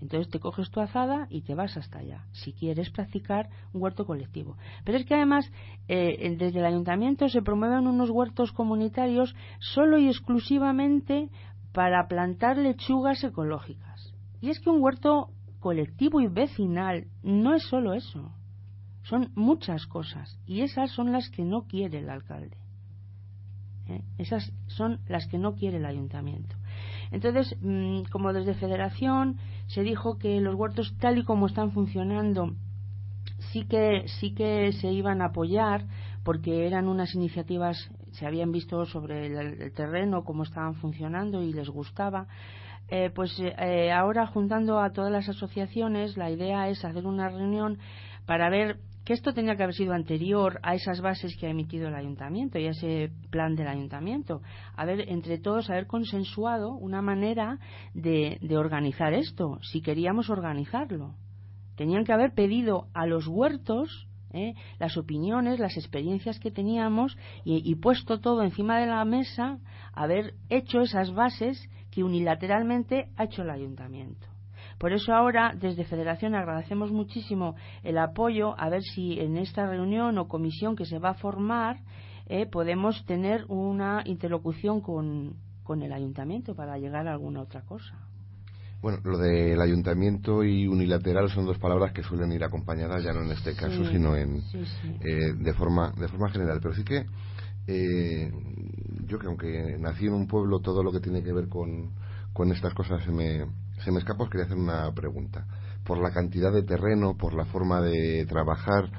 Entonces 0.00 0.30
te 0.30 0.40
coges 0.40 0.70
tu 0.70 0.80
azada 0.80 1.26
y 1.28 1.42
te 1.42 1.54
vas 1.54 1.76
hasta 1.76 1.98
allá, 1.98 2.24
si 2.32 2.52
quieres 2.52 2.90
practicar 2.90 3.50
un 3.72 3.82
huerto 3.82 4.06
colectivo. 4.06 4.56
Pero 4.84 4.98
es 4.98 5.04
que 5.04 5.14
además, 5.14 5.50
eh, 5.88 6.36
desde 6.38 6.60
el 6.60 6.64
ayuntamiento 6.64 7.28
se 7.28 7.42
promueven 7.42 7.86
unos 7.86 8.10
huertos 8.10 8.52
comunitarios 8.52 9.34
solo 9.58 9.98
y 9.98 10.08
exclusivamente 10.08 11.28
para 11.72 12.08
plantar 12.08 12.56
lechugas 12.56 13.22
ecológicas. 13.22 14.14
Y 14.40 14.48
es 14.48 14.58
que 14.58 14.70
un 14.70 14.82
huerto 14.82 15.30
colectivo 15.60 16.20
y 16.20 16.28
vecinal 16.28 17.06
no 17.22 17.54
es 17.54 17.62
solo 17.64 17.92
eso, 17.92 18.32
son 19.02 19.30
muchas 19.34 19.86
cosas 19.86 20.38
y 20.46 20.62
esas 20.62 20.90
son 20.90 21.12
las 21.12 21.28
que 21.30 21.44
no 21.44 21.62
quiere 21.62 21.98
el 21.98 22.08
alcalde. 22.08 22.56
¿eh? 23.88 24.02
Esas 24.18 24.52
son 24.66 25.00
las 25.08 25.26
que 25.26 25.38
no 25.38 25.54
quiere 25.54 25.78
el 25.78 25.86
ayuntamiento. 25.86 26.56
Entonces, 27.10 27.56
mm, 27.60 28.02
como 28.10 28.32
desde 28.32 28.54
Federación 28.54 29.38
se 29.70 29.82
dijo 29.82 30.18
que 30.18 30.40
los 30.40 30.54
huertos 30.54 30.94
tal 30.98 31.18
y 31.18 31.24
como 31.24 31.46
están 31.46 31.72
funcionando 31.72 32.54
sí 33.52 33.64
que 33.64 34.04
sí 34.20 34.34
que 34.34 34.72
se 34.72 34.92
iban 34.92 35.22
a 35.22 35.26
apoyar 35.26 35.86
porque 36.22 36.66
eran 36.66 36.88
unas 36.88 37.14
iniciativas 37.14 37.90
se 38.12 38.26
habían 38.26 38.52
visto 38.52 38.84
sobre 38.86 39.26
el, 39.26 39.72
terreno 39.72 40.24
cómo 40.24 40.42
estaban 40.42 40.74
funcionando 40.74 41.42
y 41.42 41.52
les 41.52 41.68
gustaba. 41.68 42.26
Eh, 42.88 43.10
pues 43.14 43.32
eh, 43.38 43.92
ahora 43.92 44.26
juntando 44.26 44.80
a 44.80 44.90
todas 44.90 45.12
las 45.12 45.28
asociaciones 45.28 46.16
la 46.16 46.28
idea 46.30 46.68
es 46.68 46.84
hacer 46.84 47.06
una 47.06 47.28
reunión 47.28 47.78
para 48.26 48.50
ver 48.50 48.80
que 49.10 49.14
esto 49.14 49.34
tenía 49.34 49.56
que 49.56 49.64
haber 49.64 49.74
sido 49.74 49.92
anterior 49.92 50.60
a 50.62 50.76
esas 50.76 51.00
bases 51.00 51.36
que 51.36 51.48
ha 51.48 51.50
emitido 51.50 51.88
el 51.88 51.96
ayuntamiento 51.96 52.60
y 52.60 52.68
a 52.68 52.70
ese 52.70 53.10
plan 53.30 53.56
del 53.56 53.66
ayuntamiento. 53.66 54.40
Haber, 54.76 55.08
entre 55.08 55.36
todos, 55.38 55.68
haber 55.68 55.88
consensuado 55.88 56.74
una 56.74 57.02
manera 57.02 57.58
de, 57.92 58.38
organizar 58.56 59.12
esto, 59.12 59.58
si 59.62 59.80
queríamos 59.82 60.30
organizarlo. 60.30 61.16
Tenían 61.74 62.04
que 62.04 62.12
haber 62.12 62.34
pedido 62.34 62.86
a 62.94 63.04
los 63.04 63.26
huertos 63.26 64.06
¿eh? 64.32 64.54
las 64.78 64.96
opiniones, 64.96 65.58
las 65.58 65.76
experiencias 65.76 66.38
que 66.38 66.52
teníamos 66.52 67.18
y, 67.42 67.74
puesto 67.74 68.20
todo 68.20 68.44
encima 68.44 68.78
de 68.78 68.86
la 68.86 69.04
mesa, 69.04 69.58
haber 69.92 70.34
hecho 70.50 70.82
esas 70.82 71.12
bases 71.12 71.68
que 71.90 72.04
unilateralmente 72.04 73.08
ha 73.16 73.24
hecho 73.24 73.42
el 73.42 73.50
ayuntamiento. 73.50 74.29
Por 74.80 74.94
eso 74.94 75.12
ahora, 75.12 75.54
desde 75.54 75.84
Federación, 75.84 76.34
agradecemos 76.34 76.90
muchísimo 76.90 77.54
el 77.82 77.98
apoyo, 77.98 78.58
a 78.58 78.70
ver 78.70 78.82
si 78.82 79.20
en 79.20 79.36
esta 79.36 79.66
reunión 79.66 80.16
o 80.16 80.26
comisión 80.26 80.74
que 80.74 80.86
se 80.86 80.98
va 80.98 81.10
a 81.10 81.14
formar 81.14 81.80
¿eh? 82.28 82.46
podemos 82.46 83.04
tener 83.04 83.44
una 83.48 84.02
interlocución 84.06 84.80
con 84.80 85.82
el 85.82 85.92
ayuntamiento 85.92 86.54
para 86.54 86.78
llegar 86.78 87.06
a 87.08 87.12
alguna 87.12 87.42
otra 87.42 87.60
cosa. 87.60 87.94
Bueno, 88.80 88.98
lo 89.04 89.18
del 89.18 89.60
ayuntamiento 89.60 90.42
y 90.42 90.66
unilateral 90.66 91.28
son 91.28 91.44
dos 91.44 91.58
palabras 91.58 91.92
que 91.92 92.02
suelen 92.02 92.32
ir 92.32 92.42
acompañadas, 92.42 93.04
ya 93.04 93.12
no 93.12 93.22
en 93.22 93.32
este 93.32 93.54
caso, 93.54 93.84
sino 93.84 94.16
en, 94.16 94.42
eh, 95.02 95.34
de, 95.36 95.52
forma, 95.52 95.92
de 95.92 96.08
forma 96.08 96.30
general. 96.30 96.60
Pero 96.62 96.74
sí 96.74 96.84
que 96.84 97.04
eh, 97.66 98.32
yo 99.06 99.18
que 99.18 99.26
aunque 99.26 99.76
nací 99.78 100.06
en 100.06 100.14
un 100.14 100.26
pueblo, 100.26 100.60
todo 100.60 100.82
lo 100.82 100.90
que 100.90 101.00
tiene 101.00 101.22
que 101.22 101.34
ver 101.34 101.48
con, 101.48 101.90
con 102.32 102.50
estas 102.52 102.72
cosas 102.72 103.04
se 103.04 103.12
me, 103.12 103.44
se 103.84 103.92
me 103.92 103.98
escapa, 103.98 104.24
os 104.24 104.30
quería 104.30 104.46
hacer 104.46 104.56
una 104.56 104.92
pregunta. 104.92 105.46
Por 105.84 105.98
la 105.98 106.10
cantidad 106.10 106.52
de 106.52 106.62
terreno, 106.62 107.16
por 107.16 107.34
la 107.34 107.44
forma 107.46 107.80
de 107.80 108.26
trabajar, 108.26 108.90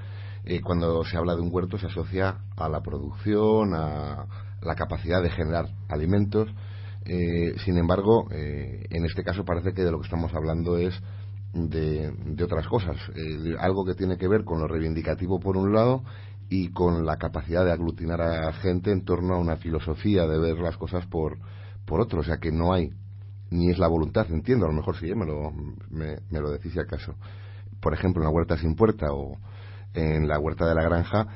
eh, 0.43 0.61
cuando 0.61 1.03
se 1.03 1.17
habla 1.17 1.36
de 1.36 1.41
un 1.41 1.49
huerto 1.51 1.77
se 1.77 1.88
asocia 1.88 2.38
a 2.57 2.69
la 2.69 2.82
producción, 2.82 3.73
a 3.75 4.25
la 4.61 4.75
capacidad 4.75 5.21
de 5.21 5.29
generar 5.29 5.65
alimentos. 5.89 6.49
Eh, 7.05 7.55
sin 7.65 7.77
embargo, 7.77 8.27
eh, 8.32 8.86
en 8.89 9.05
este 9.05 9.23
caso 9.23 9.43
parece 9.43 9.73
que 9.73 9.84
de 9.84 9.91
lo 9.91 9.99
que 9.99 10.05
estamos 10.05 10.34
hablando 10.34 10.77
es 10.77 10.93
de, 11.53 12.13
otras 12.43 12.67
cosas, 12.67 12.95
eh, 13.15 13.55
algo 13.59 13.86
que 13.86 13.95
tiene 13.95 14.17
que 14.17 14.27
ver 14.27 14.43
con 14.43 14.59
lo 14.59 14.67
reivindicativo 14.67 15.39
por 15.39 15.57
un 15.57 15.73
lado 15.73 16.03
y 16.49 16.71
con 16.71 17.05
la 17.05 17.17
capacidad 17.17 17.65
de 17.65 17.71
aglutinar 17.71 18.21
a 18.21 18.53
gente 18.53 18.91
en 18.91 19.03
torno 19.03 19.36
a 19.36 19.39
una 19.39 19.57
filosofía 19.57 20.27
de 20.27 20.39
ver 20.39 20.59
las 20.59 20.77
cosas 20.77 21.05
por, 21.07 21.38
por 21.86 22.01
otro, 22.01 22.21
o 22.21 22.23
sea 22.23 22.38
que 22.38 22.51
no 22.51 22.73
hay 22.73 22.91
ni 23.52 23.70
es 23.70 23.78
la 23.78 23.88
voluntad, 23.88 24.26
entiendo, 24.32 24.66
a 24.66 24.70
lo 24.70 24.76
mejor 24.76 24.97
sí, 24.97 25.14
me, 25.14 25.26
lo, 25.26 25.52
me, 25.89 26.18
me 26.30 26.39
lo 26.39 26.49
decís 26.49 26.74
si 26.74 26.80
acaso. 26.80 27.16
Por 27.80 27.93
ejemplo, 27.93 28.22
en 28.22 28.26
la 28.26 28.34
huerta 28.34 28.58
sin 28.58 28.76
puerta 28.76 29.08
o 29.12 29.38
en 29.93 30.28
la 30.28 30.39
huerta 30.39 30.68
de 30.68 30.76
la 30.76 30.84
granja, 30.84 31.28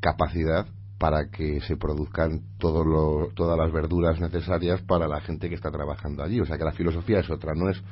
capacidad 0.00 0.66
para 0.98 1.30
que 1.30 1.60
se 1.62 1.76
produzcan 1.76 2.42
todas 2.58 3.58
las 3.58 3.72
verduras 3.72 4.20
necesarias 4.20 4.82
para 4.82 5.08
la 5.08 5.20
gente 5.20 5.48
que 5.48 5.54
está 5.54 5.70
trabajando 5.70 6.22
allí. 6.22 6.40
O 6.40 6.44
sea 6.44 6.58
que 6.58 6.64
la 6.64 6.72
filosofía 6.72 7.20
es 7.20 7.30
otra, 7.30 7.54
no 7.54 7.70
es 7.70 7.82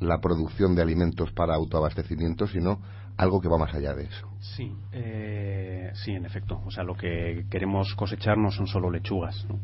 la 0.00 0.18
producción 0.20 0.74
de 0.74 0.82
alimentos 0.82 1.30
para 1.32 1.54
autoabastecimiento, 1.54 2.46
sino 2.48 2.80
algo 3.16 3.40
que 3.40 3.48
va 3.48 3.56
más 3.56 3.72
allá 3.72 3.94
de 3.94 4.04
eso. 4.04 4.28
Sí, 4.40 4.72
eh, 4.92 5.90
sí, 5.94 6.10
en 6.10 6.26
efecto. 6.26 6.60
O 6.66 6.70
sea, 6.70 6.82
lo 6.82 6.96
que 6.96 7.46
queremos 7.50 7.94
cosechar 7.94 8.36
no 8.36 8.50
son 8.50 8.66
solo 8.66 8.90
lechugas, 8.90 9.46
¿no? 9.48 9.60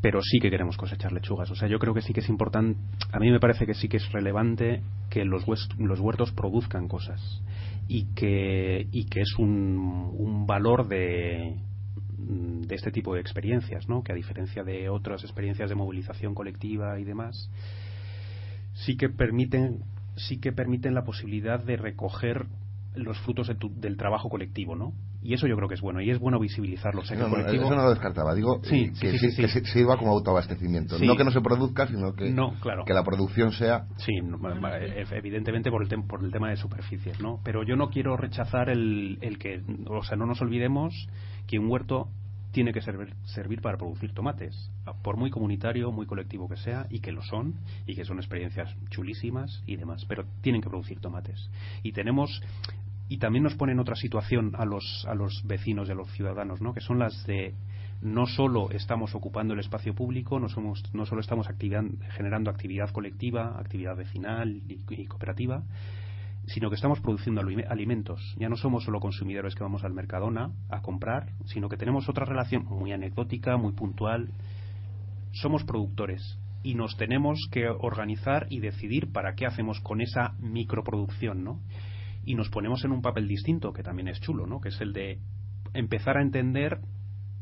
Pero 0.00 0.20
sí 0.22 0.38
que 0.40 0.50
queremos 0.50 0.76
cosechar 0.76 1.12
lechugas. 1.12 1.50
O 1.50 1.54
sea, 1.54 1.68
yo 1.68 1.78
creo 1.78 1.94
que 1.94 2.02
sí 2.02 2.12
que 2.12 2.20
es 2.20 2.28
importante, 2.28 2.78
a 3.12 3.18
mí 3.18 3.30
me 3.30 3.40
parece 3.40 3.66
que 3.66 3.74
sí 3.74 3.88
que 3.88 3.98
es 3.98 4.12
relevante 4.12 4.82
que 5.10 5.24
los, 5.24 5.44
los 5.78 6.00
huertos 6.00 6.32
produzcan 6.32 6.88
cosas 6.88 7.42
y 7.88 8.06
que, 8.14 8.86
y 8.92 9.06
que 9.06 9.20
es 9.20 9.34
un, 9.38 10.14
un 10.16 10.46
valor 10.46 10.88
de, 10.88 11.56
de 12.18 12.74
este 12.74 12.90
tipo 12.90 13.14
de 13.14 13.20
experiencias, 13.20 13.88
¿no? 13.88 14.02
que 14.02 14.12
a 14.12 14.14
diferencia 14.14 14.62
de 14.64 14.88
otras 14.88 15.24
experiencias 15.24 15.68
de 15.68 15.74
movilización 15.74 16.34
colectiva 16.34 16.98
y 16.98 17.04
demás, 17.04 17.50
sí 18.74 18.96
que 18.96 19.08
permiten, 19.08 19.80
sí 20.16 20.38
que 20.38 20.52
permiten 20.52 20.94
la 20.94 21.04
posibilidad 21.04 21.62
de 21.62 21.76
recoger 21.76 22.46
los 22.94 23.18
frutos 23.20 23.50
del 23.76 23.96
trabajo 23.96 24.28
colectivo, 24.28 24.76
¿no? 24.76 24.92
Y 25.22 25.34
eso 25.34 25.46
yo 25.46 25.56
creo 25.56 25.68
que 25.68 25.74
es 25.74 25.80
bueno, 25.80 26.00
y 26.00 26.10
es 26.10 26.18
bueno 26.18 26.38
visibilizarlo. 26.38 27.02
eso 27.02 27.14
no 27.14 27.76
lo 27.76 27.90
descartaba, 27.90 28.34
digo 28.34 28.60
que, 28.60 28.92
se 28.94 29.64
sirva 29.66 29.96
como 29.96 30.12
autoabastecimiento. 30.12 30.98
No 30.98 31.16
que 31.16 31.24
no 31.24 31.30
se 31.30 31.40
produzca, 31.40 31.86
sino 31.86 32.14
que, 32.14 32.34
que 32.86 32.94
la 32.94 33.04
producción 33.04 33.52
sea... 33.52 33.86
Sí, 33.96 34.12
e, 34.12 35.04
evidentemente 35.12 35.70
por 35.70 35.82
el, 35.82 36.04
por 36.04 36.24
el 36.24 36.32
tema 36.32 36.50
de 36.50 36.56
superficies, 36.56 37.20
¿no? 37.20 37.40
Pero 37.44 37.62
yo 37.62 37.76
no 37.76 37.88
quiero 37.90 38.16
rechazar 38.16 38.68
el, 38.68 39.18
el 39.20 39.38
que, 39.38 39.62
o 39.86 40.02
sea, 40.02 40.16
no 40.16 40.26
nos 40.26 40.40
olvidemos 40.40 40.94
que 41.46 41.58
un 41.58 41.70
huerto 41.70 42.08
tiene 42.52 42.72
que 42.72 42.82
servir, 42.82 43.14
servir, 43.24 43.60
para 43.60 43.78
producir 43.78 44.12
tomates, 44.12 44.70
por 45.02 45.16
muy 45.16 45.30
comunitario, 45.30 45.90
muy 45.90 46.06
colectivo 46.06 46.48
que 46.48 46.56
sea, 46.56 46.86
y 46.90 47.00
que 47.00 47.10
lo 47.10 47.22
son, 47.22 47.54
y 47.86 47.94
que 47.94 48.04
son 48.04 48.18
experiencias 48.18 48.74
chulísimas 48.90 49.62
y 49.66 49.76
demás, 49.76 50.04
pero 50.06 50.24
tienen 50.42 50.60
que 50.60 50.68
producir 50.68 51.00
tomates. 51.00 51.50
Y 51.82 51.92
tenemos, 51.92 52.42
y 53.08 53.18
también 53.18 53.44
nos 53.44 53.54
pone 53.54 53.72
en 53.72 53.80
otra 53.80 53.96
situación 53.96 54.52
a 54.56 54.64
los, 54.64 55.06
a 55.08 55.14
los 55.14 55.42
vecinos 55.44 55.88
y 55.88 55.92
a 55.92 55.94
los 55.94 56.10
ciudadanos, 56.12 56.60
¿no? 56.60 56.72
que 56.72 56.80
son 56.80 56.98
las 56.98 57.26
de 57.26 57.54
no 58.00 58.26
solo 58.26 58.70
estamos 58.70 59.14
ocupando 59.14 59.54
el 59.54 59.60
espacio 59.60 59.94
público, 59.94 60.40
no, 60.40 60.48
somos, 60.48 60.82
no 60.92 61.06
solo 61.06 61.20
estamos 61.20 61.46
generando 62.16 62.50
actividad 62.50 62.90
colectiva, 62.90 63.58
actividad 63.58 63.96
vecinal 63.96 64.60
y 64.66 65.06
cooperativa, 65.06 65.62
sino 66.46 66.68
que 66.68 66.76
estamos 66.76 67.00
produciendo 67.00 67.40
alimentos. 67.40 68.34
Ya 68.38 68.48
no 68.48 68.56
somos 68.56 68.84
solo 68.84 69.00
consumidores 69.00 69.54
que 69.54 69.62
vamos 69.62 69.84
al 69.84 69.92
Mercadona 69.92 70.50
a 70.68 70.82
comprar, 70.82 71.32
sino 71.46 71.68
que 71.68 71.76
tenemos 71.76 72.08
otra 72.08 72.24
relación 72.24 72.64
muy 72.64 72.92
anecdótica, 72.92 73.56
muy 73.56 73.72
puntual. 73.72 74.30
Somos 75.32 75.64
productores 75.64 76.38
y 76.62 76.74
nos 76.74 76.96
tenemos 76.96 77.48
que 77.50 77.68
organizar 77.68 78.46
y 78.50 78.60
decidir 78.60 79.12
para 79.12 79.34
qué 79.34 79.46
hacemos 79.46 79.80
con 79.80 80.00
esa 80.00 80.34
microproducción, 80.40 81.44
¿no? 81.44 81.60
Y 82.24 82.34
nos 82.34 82.48
ponemos 82.50 82.84
en 82.84 82.92
un 82.92 83.02
papel 83.02 83.26
distinto, 83.26 83.72
que 83.72 83.82
también 83.82 84.08
es 84.08 84.20
chulo, 84.20 84.46
¿no? 84.46 84.60
Que 84.60 84.68
es 84.68 84.80
el 84.80 84.92
de 84.92 85.18
empezar 85.74 86.16
a 86.16 86.22
entender 86.22 86.80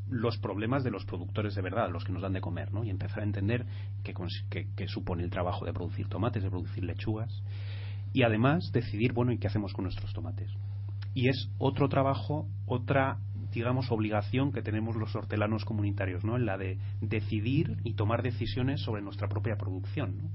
los 0.09 0.39
problemas 0.39 0.83
de 0.83 0.91
los 0.91 1.05
productores 1.05 1.55
de 1.55 1.63
verdad, 1.63 1.91
los 1.91 2.05
que 2.05 2.13
nos 2.13 2.23
dan 2.23 2.33
de 2.33 2.41
comer, 2.41 2.73
¿no? 2.73 2.85
Y 2.85 2.91
empezar 2.91 3.21
a 3.21 3.25
entender 3.25 3.67
qué 4.03 4.89
supone 4.89 5.23
el 5.23 5.31
trabajo 5.31 5.65
de 5.65 5.73
producir 5.73 6.09
tomates, 6.09 6.43
de 6.43 6.51
producir 6.51 6.85
lechugas 6.85 7.43
y 8.13 8.23
además 8.23 8.73
decidir, 8.73 9.13
bueno, 9.13 9.33
¿y 9.33 9.39
qué 9.39 9.47
hacemos 9.47 9.73
con 9.73 9.85
nuestros 9.85 10.13
tomates? 10.13 10.51
Y 11.15 11.29
es 11.29 11.49
otro 11.59 11.89
trabajo, 11.89 12.47
otra, 12.67 13.19
digamos, 13.53 13.91
obligación 13.91 14.53
que 14.53 14.63
tenemos 14.63 14.97
los 14.97 15.15
hortelanos 15.15 15.65
comunitarios, 15.65 16.25
¿no? 16.25 16.37
En 16.37 16.47
la 16.47 16.59
de 16.59 16.79
decidir 17.01 17.79
y 17.85 17.95
tomar 17.95 18.23
decisiones 18.23 18.81
sobre 18.81 19.03
nuestra 19.03 19.29
propia 19.29 19.57
producción, 19.57 20.19
¿no? 20.19 20.31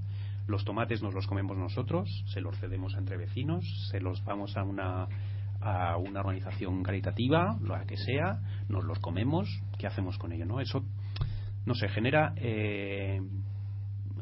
Los 0.48 0.66
tomates 0.66 1.02
nos 1.02 1.14
los 1.14 1.28
comemos 1.28 1.58
nosotros, 1.58 2.24
se 2.28 2.42
los 2.42 2.58
cedemos 2.60 2.96
entre 2.96 3.18
vecinos, 3.18 3.66
se 3.92 4.00
los 4.00 4.24
vamos 4.24 4.58
a 4.58 4.64
una 4.64 5.08
a 5.62 5.98
una 5.98 6.20
organización 6.20 6.84
caritativa, 6.84 7.58
lo 7.62 7.76
que 7.88 7.98
sea, 7.98 8.40
nos 8.70 8.84
los 8.84 9.00
comemos, 9.00 9.50
¿qué 9.80 9.88
hacemos 9.88 10.18
con 10.20 10.32
ello? 10.32 10.46
¿no? 10.46 10.60
Eso, 10.60 10.86
no 11.66 11.74
sé, 11.74 11.88
genera, 11.90 12.34
eh, 12.36 13.20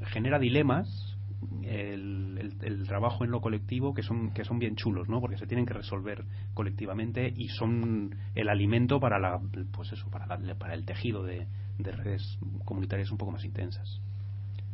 genera 0.05 0.39
dilemas 0.39 1.17
el, 1.63 2.55
el, 2.61 2.87
trabajo 2.87 3.23
en 3.23 3.31
lo 3.31 3.41
colectivo 3.41 3.93
que 3.93 4.03
son 4.03 4.31
que 4.31 4.45
son 4.45 4.59
bien 4.59 4.75
chulos 4.75 5.09
no 5.09 5.19
porque 5.19 5.37
se 5.37 5.47
tienen 5.47 5.65
que 5.65 5.73
resolver 5.73 6.23
colectivamente 6.53 7.33
y 7.35 7.49
son 7.49 8.15
el 8.35 8.49
alimento 8.49 8.99
para 8.99 9.19
la 9.19 9.39
pues 9.71 9.91
eso 9.91 10.09
para 10.09 10.25
para 10.55 10.73
el 10.73 10.85
tejido 10.85 11.23
de, 11.23 11.47
redes 11.79 12.37
comunitarias 12.65 13.11
un 13.11 13.17
poco 13.17 13.31
más 13.31 13.43
intensas 13.43 14.01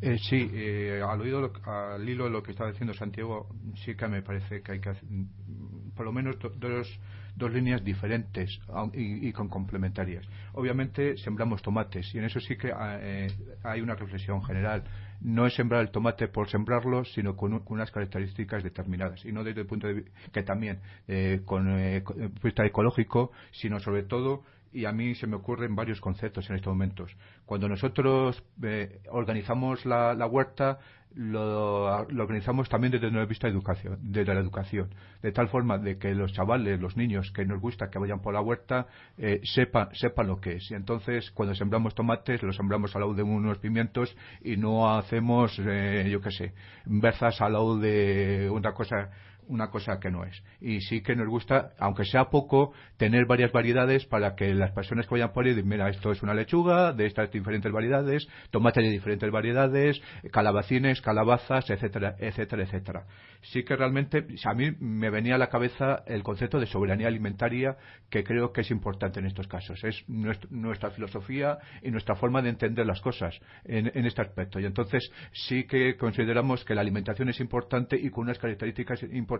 eh, 0.01 0.17
sí, 0.17 0.49
eh, 0.53 1.01
al, 1.07 1.21
oído, 1.21 1.51
al 1.65 2.07
hilo 2.07 2.25
de 2.25 2.29
lo 2.29 2.43
que 2.43 2.51
estaba 2.51 2.69
diciendo 2.69 2.93
Santiago, 2.93 3.47
sí 3.83 3.95
que 3.95 4.07
me 4.07 4.21
parece 4.21 4.61
que 4.61 4.73
hay 4.73 4.79
que 4.79 4.89
hacer 4.89 5.03
mm, 5.09 5.91
por 5.95 6.05
lo 6.05 6.13
menos 6.13 6.37
dos, 6.39 6.99
dos 7.35 7.51
líneas 7.51 7.83
diferentes 7.83 8.59
y, 8.93 9.31
con 9.33 9.49
complementarias. 9.49 10.25
Obviamente 10.53 11.17
sembramos 11.17 11.61
tomates 11.61 12.13
y 12.15 12.19
en 12.19 12.25
eso 12.25 12.39
sí 12.39 12.55
que 12.55 12.73
eh, 12.73 13.27
hay 13.63 13.81
una 13.81 13.95
reflexión 13.95 14.41
general 14.43 14.83
no 15.21 15.45
es 15.45 15.53
sembrar 15.53 15.81
el 15.81 15.91
tomate 15.91 16.27
por 16.27 16.49
sembrarlo, 16.49 17.03
sino 17.03 17.35
con, 17.35 17.61
unas 17.67 17.91
características 17.91 18.63
determinadas. 18.63 19.25
Y 19.25 19.31
no 19.31 19.43
desde 19.43 19.61
el 19.61 19.67
punto 19.67 19.87
de 19.87 20.05
que 20.31 20.43
también 20.43 20.79
eh, 21.07 21.41
con, 21.45 21.77
eh, 21.77 22.03
con 22.03 22.33
vista 22.41 22.65
ecológico, 22.65 23.31
sino 23.51 23.79
sobre 23.79 24.03
todo 24.03 24.43
y 24.71 24.85
a 24.85 24.91
mí 24.91 25.15
se 25.15 25.27
me 25.27 25.35
ocurren 25.35 25.75
varios 25.75 25.99
conceptos 25.99 26.49
en 26.49 26.55
estos 26.55 26.71
momentos. 26.71 27.15
Cuando 27.45 27.67
nosotros 27.67 28.43
eh, 28.63 29.01
organizamos 29.09 29.85
la, 29.85 30.13
huerta, 30.27 30.79
lo, 31.15 31.85
organizamos 31.85 32.69
también 32.69 32.91
desde 32.91 33.07
el 33.07 33.25
vista 33.25 33.47
de 33.47 33.53
educación, 33.53 33.97
desde 34.01 34.33
la 34.33 34.39
educación, 34.39 34.93
de 35.21 35.31
tal 35.31 35.49
forma 35.49 35.77
de 35.77 35.97
que 35.97 36.13
los 36.13 36.33
chavales, 36.33 36.79
los 36.79 36.97
niños 36.97 37.31
que 37.31 37.45
nos 37.45 37.59
gusta 37.59 37.89
que 37.89 37.97
vayan 37.97 38.21
por 38.21 38.33
la 38.33 38.41
huerta, 38.41 38.87
eh, 39.17 39.41
sepan, 39.43 39.89
sepan 39.93 40.27
lo 40.27 40.39
que 40.39 40.57
es. 40.57 40.69
Y 40.71 40.75
entonces, 40.75 41.31
cuando 41.31 41.55
sembramos 41.55 41.95
tomates, 41.95 42.43
los 42.43 42.55
sembramos 42.55 42.95
al 42.95 43.01
lado 43.01 43.13
de 43.15 43.23
unos 43.23 43.57
pimientos 43.57 44.15
y 44.41 44.57
no 44.57 44.95
hacemos, 44.95 45.59
eh, 45.59 46.07
yo 46.11 46.21
qué 46.21 46.31
sé, 46.31 46.53
berzas 46.85 47.41
al 47.41 47.53
lado 47.53 47.77
de 47.77 48.49
una 48.51 48.73
cosa 48.73 49.09
una 49.49 49.69
cosa 49.69 49.99
que 49.99 50.09
no 50.09 50.23
es. 50.23 50.41
Y 50.61 50.79
sí 50.81 51.01
que 51.01 51.15
nos 51.15 51.27
gusta, 51.27 51.71
aunque 51.79 52.05
sea 52.05 52.25
poco, 52.25 52.71
tener 52.97 53.25
varias 53.25 53.51
variedades 53.51 54.05
para 54.05 54.35
que 54.35 54.53
las 54.53 54.71
personas 54.71 55.07
que 55.07 55.15
vayan 55.15 55.33
por 55.33 55.45
ahí 55.45 55.53
digan, 55.53 55.69
mira, 55.69 55.89
esto 55.89 56.11
es 56.11 56.21
una 56.23 56.33
lechuga 56.33 56.93
de 56.93 57.07
estas 57.07 57.31
diferentes 57.31 57.71
variedades, 57.71 58.27
tomate 58.51 58.81
de 58.81 58.89
diferentes 58.89 59.29
variedades, 59.31 60.01
calabacines, 60.31 61.01
calabazas, 61.01 61.69
etcétera, 61.69 62.15
etcétera, 62.19 62.63
etcétera. 62.63 63.05
Sí 63.41 63.63
que 63.63 63.75
realmente, 63.75 64.25
a 64.45 64.53
mí 64.53 64.71
me 64.79 65.09
venía 65.09 65.35
a 65.35 65.37
la 65.37 65.47
cabeza 65.47 66.03
el 66.05 66.23
concepto 66.23 66.59
de 66.59 66.67
soberanía 66.67 67.07
alimentaria 67.07 67.77
que 68.09 68.23
creo 68.23 68.51
que 68.51 68.61
es 68.61 68.71
importante 68.71 69.19
en 69.19 69.25
estos 69.25 69.47
casos. 69.47 69.83
Es 69.83 70.03
nuestra 70.07 70.91
filosofía 70.91 71.57
y 71.81 71.89
nuestra 71.89 72.15
forma 72.15 72.41
de 72.41 72.49
entender 72.49 72.85
las 72.85 73.01
cosas 73.01 73.39
en, 73.65 73.91
en 73.93 74.05
este 74.05 74.21
aspecto. 74.21 74.59
Y 74.59 74.65
entonces 74.65 75.11
sí 75.31 75.63
que 75.63 75.95
consideramos 75.97 76.63
que 76.65 76.75
la 76.75 76.81
alimentación 76.81 77.29
es 77.29 77.39
importante 77.39 77.97
y 77.97 78.09
con 78.09 78.25
unas 78.25 78.37
características 78.37 79.01
importantes 79.03 79.38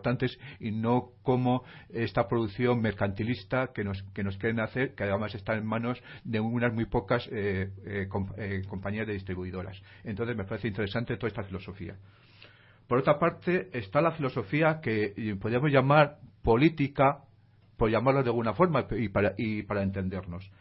y 0.59 0.71
no 0.71 1.11
como 1.23 1.63
esta 1.89 2.27
producción 2.27 2.81
mercantilista 2.81 3.71
que 3.73 3.83
nos, 3.83 4.03
que 4.13 4.23
nos 4.23 4.37
quieren 4.37 4.59
hacer, 4.59 4.95
que 4.95 5.03
además 5.03 5.35
está 5.35 5.55
en 5.55 5.65
manos 5.65 6.01
de 6.23 6.39
unas 6.39 6.73
muy 6.73 6.85
pocas 6.85 7.27
eh, 7.31 7.69
eh, 7.85 8.07
eh, 8.37 8.61
compañías 8.67 9.07
de 9.07 9.13
distribuidoras. 9.13 9.81
Entonces 10.03 10.35
me 10.35 10.43
parece 10.43 10.67
interesante 10.67 11.17
toda 11.17 11.27
esta 11.27 11.43
filosofía. 11.43 11.95
Por 12.87 12.99
otra 12.99 13.19
parte, 13.19 13.69
está 13.73 14.01
la 14.01 14.11
filosofía 14.11 14.79
que 14.81 15.37
podríamos 15.39 15.71
llamar 15.71 16.17
política, 16.41 17.19
por 17.77 17.91
llamarlo 17.91 18.23
de 18.23 18.29
alguna 18.29 18.53
forma 18.53 18.87
y 18.91 19.09
para, 19.09 19.35
y 19.37 19.63
para 19.63 19.83
entendernos. 19.83 20.51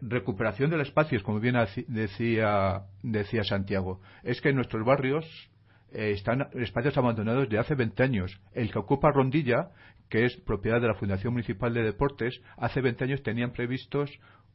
recuperación 0.00 0.70
del 0.70 0.82
espacio, 0.82 1.20
como 1.24 1.40
bien 1.40 1.56
decía, 1.88 2.82
decía 3.02 3.42
Santiago, 3.42 4.00
es 4.22 4.40
que 4.40 4.50
en 4.50 4.56
nuestros 4.56 4.84
barrios 4.86 5.50
eh, 5.94 6.10
están 6.10 6.48
espacios 6.54 6.96
abandonados 6.98 7.48
de 7.48 7.58
hace 7.58 7.74
20 7.74 8.02
años. 8.02 8.40
El 8.52 8.72
que 8.72 8.78
ocupa 8.78 9.12
Rondilla, 9.12 9.70
que 10.08 10.24
es 10.24 10.36
propiedad 10.38 10.80
de 10.80 10.88
la 10.88 10.94
Fundación 10.94 11.32
Municipal 11.32 11.72
de 11.72 11.82
Deportes, 11.82 12.40
hace 12.56 12.80
20 12.80 13.04
años 13.04 13.22
tenían 13.22 13.52
previstos 13.52 14.10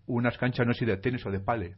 unas 0.06 0.38
canchas, 0.38 0.68
no 0.68 0.74
sé 0.74 0.86
de 0.86 0.98
tenis 0.98 1.26
o 1.26 1.32
de 1.32 1.40
pale. 1.40 1.76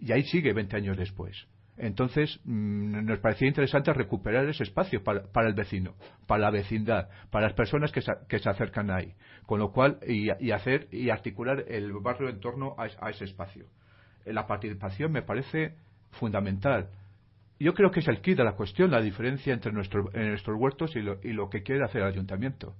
Y 0.00 0.12
ahí 0.12 0.22
sigue 0.24 0.52
20 0.52 0.76
años 0.76 0.96
después. 0.96 1.46
Entonces, 1.76 2.40
mm, 2.44 3.04
nos 3.04 3.18
parecía 3.18 3.48
interesante 3.48 3.92
recuperar 3.92 4.48
ese 4.48 4.62
espacio 4.62 5.02
para, 5.02 5.48
el 5.48 5.54
vecino, 5.54 5.94
para 6.26 6.42
la 6.42 6.50
vecindad, 6.50 7.08
para 7.30 7.46
las 7.46 7.54
personas 7.54 7.90
que 7.90 8.00
se, 8.00 8.48
acercan 8.48 8.90
ahí. 8.90 9.14
Con 9.46 9.58
lo 9.58 9.72
cual, 9.72 9.98
y, 10.06 10.30
hacer 10.52 10.86
y 10.92 11.10
articular 11.10 11.64
el 11.66 11.92
barrio 11.94 12.28
en 12.28 12.38
torno 12.38 12.76
a 12.78 13.10
ese 13.10 13.24
espacio. 13.24 13.66
La 14.24 14.46
participación 14.46 15.10
me 15.10 15.22
parece 15.22 15.74
fundamental 16.12 16.90
yo 17.58 17.74
creo 17.74 17.90
que 17.90 18.00
es 18.00 18.08
el 18.08 18.20
kit 18.20 18.36
de 18.36 18.44
la 18.44 18.56
cuestión, 18.56 18.90
la 18.90 19.00
diferencia 19.00 19.52
entre 19.52 19.72
nuestros 19.72 20.06
huertos 20.58 20.96
y 20.96 21.00
lo, 21.00 21.18
y 21.22 21.32
lo 21.32 21.48
que 21.48 21.62
quiere 21.62 21.84
hacer 21.84 22.02
el 22.02 22.08
ayuntamiento. 22.08 22.74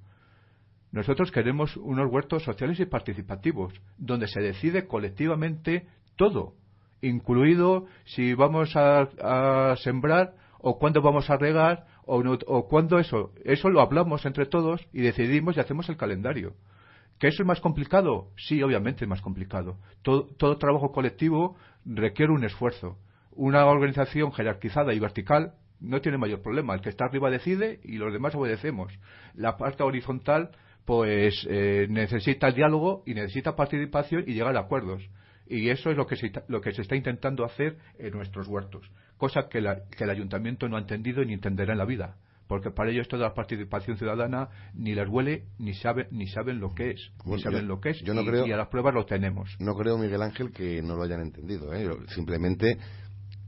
Nosotros 0.90 1.30
queremos 1.30 1.76
unos 1.76 2.10
huertos 2.10 2.44
sociales 2.44 2.78
y 2.80 2.86
participativos, 2.86 3.72
donde 3.98 4.28
se 4.28 4.40
decide 4.40 4.86
colectivamente 4.86 5.86
todo, 6.16 6.54
incluido 7.02 7.86
si 8.04 8.34
vamos 8.34 8.74
a, 8.76 9.74
sembrar 9.78 10.34
o 10.60 10.78
cuándo 10.78 11.02
vamos 11.02 11.30
a 11.30 11.36
regar 11.36 11.86
o, 12.04 12.22
o 12.46 12.68
cuándo 12.68 12.98
eso. 12.98 13.32
Eso 13.44 13.70
lo 13.70 13.80
hablamos 13.80 14.24
entre 14.24 14.46
todos 14.46 14.86
y 14.92 15.02
decidimos 15.02 15.56
y 15.56 15.60
hacemos 15.60 15.88
el 15.88 15.96
calendario. 15.96 16.54
¿Que 17.18 17.28
eso 17.28 17.42
es 17.42 17.46
más 17.46 17.60
complicado? 17.60 18.28
Sí, 18.36 18.62
obviamente 18.62 19.04
es 19.04 19.08
más 19.08 19.20
complicado. 19.20 19.76
todo 20.02 20.58
trabajo 20.58 20.90
colectivo 20.90 21.56
requiere 21.84 22.32
un 22.32 22.44
esfuerzo 22.44 22.98
una 23.36 23.66
organización 23.66 24.32
jerarquizada 24.32 24.92
y 24.94 24.98
vertical 24.98 25.54
no 25.80 26.00
tiene 26.00 26.18
mayor 26.18 26.42
problema. 26.42 26.74
El 26.74 26.80
que 26.80 26.88
está 26.88 27.06
arriba 27.06 27.30
decide 27.30 27.80
y 27.84 27.98
los 27.98 28.12
demás 28.12 28.34
obedecemos. 28.34 28.92
La 29.34 29.56
parte 29.56 29.82
horizontal, 29.82 30.50
pues, 30.84 31.46
eh, 31.48 31.86
necesita 31.90 32.48
el 32.48 32.54
diálogo 32.54 33.02
y 33.06 33.14
necesita 33.14 33.56
participación 33.56 34.24
y 34.26 34.34
llegar 34.34 34.56
a 34.56 34.60
acuerdos. 34.60 35.02
Y 35.46 35.68
eso 35.68 35.90
es 35.90 35.96
lo 35.96 36.06
que 36.06 36.16
se, 36.16 36.32
lo 36.48 36.60
que 36.60 36.72
se 36.72 36.82
está 36.82 36.96
intentando 36.96 37.44
hacer 37.44 37.76
en 37.98 38.12
nuestros 38.12 38.48
huertos. 38.48 38.90
Cosa 39.18 39.48
que, 39.48 39.58
el 39.58 40.10
ayuntamiento 40.10 40.68
no 40.68 40.76
ha 40.76 40.80
entendido 40.80 41.24
ni 41.24 41.34
entenderá 41.34 41.72
en 41.72 41.78
la 41.78 41.84
vida. 41.84 42.16
Porque 42.46 42.70
para 42.70 42.90
ellos 42.90 43.08
toda 43.08 43.28
la 43.28 43.34
participación 43.34 43.96
ciudadana 43.96 44.50
ni 44.74 44.94
les 44.94 45.08
huele 45.08 45.44
ni 45.58 45.72
saben 45.72 46.08
ni 46.10 46.26
saben 46.26 46.60
lo 46.60 46.74
que 46.74 46.90
es. 46.90 47.10
ni 47.24 47.40
saben 47.40 47.66
lo 47.66 47.80
que 47.80 47.90
es. 47.90 48.00
Yo 48.02 48.12
no 48.12 48.20
y, 48.20 48.26
creo, 48.26 48.46
y 48.46 48.52
a 48.52 48.56
las 48.58 48.68
pruebas 48.68 48.92
lo 48.92 49.06
tenemos. 49.06 49.56
No 49.60 49.74
creo, 49.74 49.96
Miguel 49.96 50.20
Ángel, 50.20 50.52
que 50.52 50.82
no 50.82 50.94
lo 50.94 51.04
hayan 51.04 51.22
entendido. 51.22 51.72
¿eh? 51.72 51.88
Simplemente 52.08 52.76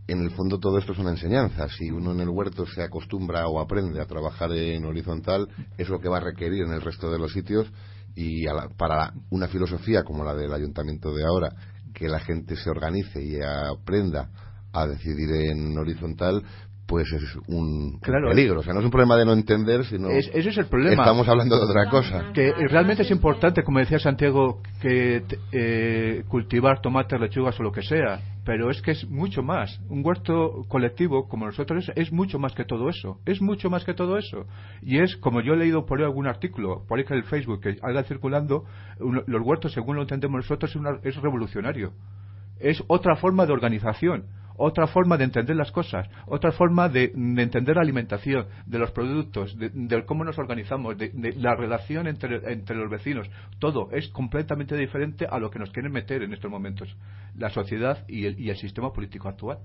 en 0.08 0.22
el 0.22 0.30
fondo 0.30 0.58
todo 0.58 0.78
esto 0.78 0.92
es 0.92 0.98
una 0.98 1.10
enseñanza. 1.10 1.68
Si 1.68 1.90
uno 1.90 2.12
en 2.12 2.20
el 2.20 2.28
huerto 2.28 2.66
se 2.66 2.82
acostumbra 2.82 3.48
o 3.48 3.60
aprende 3.60 4.00
a 4.00 4.06
trabajar 4.06 4.52
en 4.52 4.84
horizontal, 4.84 5.48
es 5.76 5.88
lo 5.88 6.00
que 6.00 6.08
va 6.08 6.18
a 6.18 6.20
requerir 6.20 6.64
en 6.64 6.72
el 6.72 6.80
resto 6.80 7.10
de 7.10 7.18
los 7.18 7.32
sitios 7.32 7.66
y 8.14 8.46
para 8.78 9.12
una 9.30 9.48
filosofía 9.48 10.02
como 10.04 10.24
la 10.24 10.34
del 10.34 10.52
ayuntamiento 10.52 11.12
de 11.12 11.24
ahora, 11.24 11.50
que 11.92 12.08
la 12.08 12.20
gente 12.20 12.56
se 12.56 12.70
organice 12.70 13.22
y 13.22 13.38
aprenda 13.40 14.30
a 14.72 14.86
decidir 14.86 15.30
en 15.32 15.76
horizontal, 15.76 16.42
pues 16.86 17.12
es 17.12 17.36
un, 17.48 18.00
peligro. 18.00 18.60
O 18.60 18.62
sea, 18.62 18.72
no 18.72 18.78
es 18.78 18.84
un 18.84 18.90
problema 18.90 19.16
de 19.16 19.24
no 19.24 19.32
entender, 19.32 19.84
sino. 19.84 20.08
ese 20.08 20.38
es 20.38 20.56
el 20.56 20.66
problema. 20.66 21.02
Estamos 21.02 21.28
hablando 21.28 21.56
de 21.56 21.64
otra 21.64 21.90
cosa. 21.90 22.30
Que 22.32 22.52
realmente 22.68 23.02
es 23.02 23.10
importante, 23.10 23.64
como 23.64 23.80
decía 23.80 23.98
Santiago, 23.98 24.62
que 24.80 25.24
eh, 25.52 26.24
cultivar 26.28 26.80
tomates, 26.80 27.20
lechugas 27.20 27.58
o 27.58 27.64
lo 27.64 27.72
que 27.72 27.82
sea. 27.82 28.20
Pero 28.44 28.70
es 28.70 28.80
que 28.80 28.92
es 28.92 29.08
mucho 29.08 29.42
más. 29.42 29.80
Un 29.88 30.06
huerto 30.06 30.64
colectivo 30.68 31.28
como 31.28 31.46
nosotros 31.46 31.90
es, 31.96 32.12
mucho 32.12 32.38
más 32.38 32.52
que 32.54 32.64
todo 32.64 32.88
eso. 32.88 33.18
Es 33.26 33.42
mucho 33.42 33.68
más 33.68 33.84
que 33.84 33.92
todo 33.92 34.16
eso. 34.16 34.46
Y 34.80 35.00
es, 35.00 35.16
como 35.16 35.40
yo 35.40 35.54
he 35.54 35.56
leído 35.56 35.84
por 35.84 35.98
ahí 35.98 36.04
algún 36.04 36.28
artículo, 36.28 36.84
por 36.86 36.98
ahí 36.98 37.04
que 37.04 37.14
el 37.14 37.24
Facebook 37.24 37.60
que 37.60 37.76
anda 37.82 38.04
circulando, 38.04 38.64
los 39.00 39.42
huertos, 39.42 39.72
según 39.72 39.96
lo 39.96 40.02
entendemos 40.02 40.36
nosotros, 40.36 40.76
es, 41.02 41.16
es 41.16 41.20
revolucionario. 41.20 41.92
Es 42.60 42.82
otra 42.86 43.16
forma 43.16 43.44
de 43.44 43.52
organización 43.52 44.26
otra 44.58 44.86
forma 44.86 45.16
de 45.16 45.24
entender 45.24 45.56
las 45.56 45.70
cosas, 45.72 46.08
otra 46.26 46.52
forma 46.52 46.88
de, 46.88 47.12
entender 47.14 47.76
la 47.76 47.82
alimentación, 47.82 48.46
de 48.66 48.78
los 48.78 48.90
productos, 48.90 49.56
de, 49.58 50.04
cómo 50.04 50.24
nos 50.24 50.38
organizamos, 50.38 50.96
de, 50.98 51.12
la 51.36 51.54
relación 51.54 52.06
entre, 52.06 52.40
los 52.74 52.90
vecinos. 52.90 53.28
Todo 53.58 53.88
es 53.92 54.08
completamente 54.08 54.76
diferente 54.76 55.26
a 55.28 55.38
lo 55.38 55.50
que 55.50 55.58
nos 55.58 55.70
quieren 55.70 55.92
meter 55.92 56.22
en 56.22 56.32
estos 56.32 56.50
momentos 56.50 56.96
la 57.36 57.50
sociedad 57.50 58.04
y 58.08 58.26
el, 58.26 58.56
sistema 58.56 58.90
político 58.90 59.28
actual. 59.28 59.58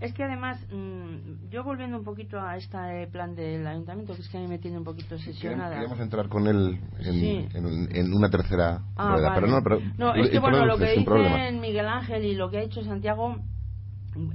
Es 0.00 0.12
que 0.12 0.22
además, 0.22 0.60
mm, 0.72 1.48
yo 1.50 1.64
volviendo 1.64 1.96
un 1.96 2.04
poquito 2.04 2.40
a 2.40 2.56
este 2.56 3.08
plan 3.10 3.34
del 3.34 3.66
ayuntamiento, 3.66 4.14
que 4.14 4.22
es 4.22 4.28
que 4.28 4.38
a 4.38 4.40
mí 4.40 4.46
me 4.46 4.58
tiene 4.58 4.78
un 4.78 4.84
poquito 4.84 5.16
obsesionada. 5.16 5.74
Queremos 5.74 6.00
entrar 6.00 6.28
con 6.28 6.46
él 6.46 6.80
en, 7.00 8.14
una 8.14 8.30
tercera 8.30 8.82
ah, 8.96 9.12
rueda, 9.12 9.34
pero 9.34 9.46
no, 9.48 9.62
pero 9.62 9.80
no, 9.96 10.14
es 10.14 10.30
que 10.30 10.38
bueno, 10.38 10.64
lo 10.66 10.76
que 10.76 10.92
dice 10.92 11.52
Miguel 11.52 11.86
Ángel 11.86 12.24
y 12.24 12.34
lo 12.34 12.48
que 12.48 12.58
ha 12.58 12.62
hecho 12.62 12.82
Santiago 12.82 13.38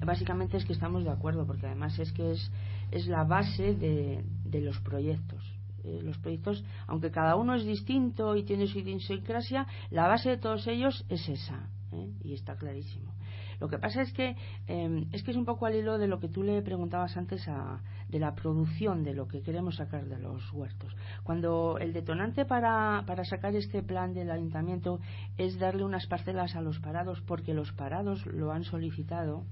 básicamente 0.06 0.58
es 0.58 0.66
que 0.66 0.74
estamos 0.74 1.04
de 1.04 1.12
acuerdo, 1.12 1.46
porque 1.46 1.68
además 1.68 1.98
es 2.00 2.12
que 2.12 2.32
es, 2.32 2.52
es 2.92 3.08
la 3.08 3.24
base 3.24 3.76
de, 3.76 4.24
de 4.46 4.62
los 4.62 4.80
proyectos. 4.80 5.44
Eh, 5.84 6.00
los 6.02 6.18
proyectos, 6.18 6.64
aunque 6.88 7.12
cada 7.12 7.36
uno 7.36 7.56
es 7.56 7.66
distinto 7.66 8.38
y 8.38 8.44
tiene 8.44 8.68
su 8.68 8.80
idiosincrasia, 8.80 9.68
la 9.90 10.08
base 10.08 10.30
de 10.30 10.38
todos 10.38 10.66
ellos 10.68 11.06
es 11.10 11.28
esa, 11.28 11.68
¿eh? 11.92 12.10
y 12.24 12.34
está 12.34 12.56
clarísimo. 12.56 13.14
Lo 13.60 13.68
que 13.68 13.78
pasa 13.78 14.02
es 14.02 14.12
que 14.14 14.36
em, 14.68 15.08
es 15.12 15.24
que 15.24 15.32
es 15.32 15.38
un 15.38 15.46
poco 15.46 15.66
al 15.66 15.76
hilo 15.76 15.98
de 15.98 16.08
lo 16.08 16.20
que 16.20 16.28
tú 16.30 16.44
le 16.44 16.62
preguntabas 16.62 17.18
antes 17.18 17.48
a, 17.48 17.82
de 18.10 18.20
la 18.20 18.34
producción 18.34 19.04
de 19.04 19.14
lo 19.14 19.28
que 19.28 19.42
queremos 19.42 19.76
sacar 19.76 20.06
de 20.06 20.20
los 20.20 20.52
huertos. 20.54 20.96
Cuando 21.24 21.78
el 21.80 21.94
detonante 21.94 22.46
para, 22.46 23.04
para 23.06 23.26
sacar 23.26 23.56
este 23.56 23.84
plan 23.84 24.14
del 24.14 24.32
ayuntamiento 24.32 25.00
es 25.38 25.60
darle 25.60 25.84
unas 25.84 26.08
parcelas 26.08 26.56
a 26.56 26.62
los 26.62 26.80
parados 26.80 27.22
porque 27.22 27.54
los 27.54 27.72
parados 27.74 28.26
lo 28.26 28.52
han 28.52 28.64
solicitado, 28.64 29.46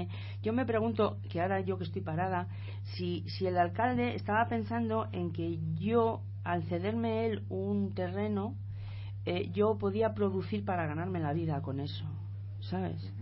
¿eh? 0.00 0.08
yo 0.42 0.52
me 0.52 0.66
pregunto, 0.66 1.18
que 1.30 1.40
ahora 1.40 1.60
yo 1.60 1.78
que 1.78 1.84
estoy 1.84 2.02
parada, 2.02 2.48
si, 2.94 3.24
si 3.28 3.46
el 3.46 3.56
alcalde 3.56 4.14
estaba 4.14 4.46
pensando 4.48 5.08
en 5.12 5.32
que 5.32 5.58
yo, 5.78 6.22
al 6.44 6.64
cederme 6.64 7.26
él 7.26 7.44
un 7.48 7.94
terreno, 7.94 8.54
eh, 9.26 9.50
yo 9.52 9.78
podía 9.78 10.12
producir 10.14 10.64
para 10.64 10.86
ganarme 10.86 11.20
la 11.20 11.32
vida 11.32 11.62
con 11.62 11.80
eso, 11.80 12.04
¿sabes? 12.60 13.12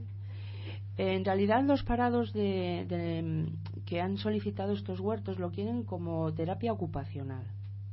En 0.99 1.25
realidad 1.25 1.63
los 1.65 1.83
parados 1.85 2.33
de, 2.33 3.47
que 3.87 4.01
han 4.01 4.19
solicitado 4.19 4.73
estos 4.73 5.01
huertos 5.01 5.39
lo 5.39 5.51
quieren 5.51 5.85
como 5.85 6.33
terapia 6.35 6.73
ocupacional. 6.73 7.47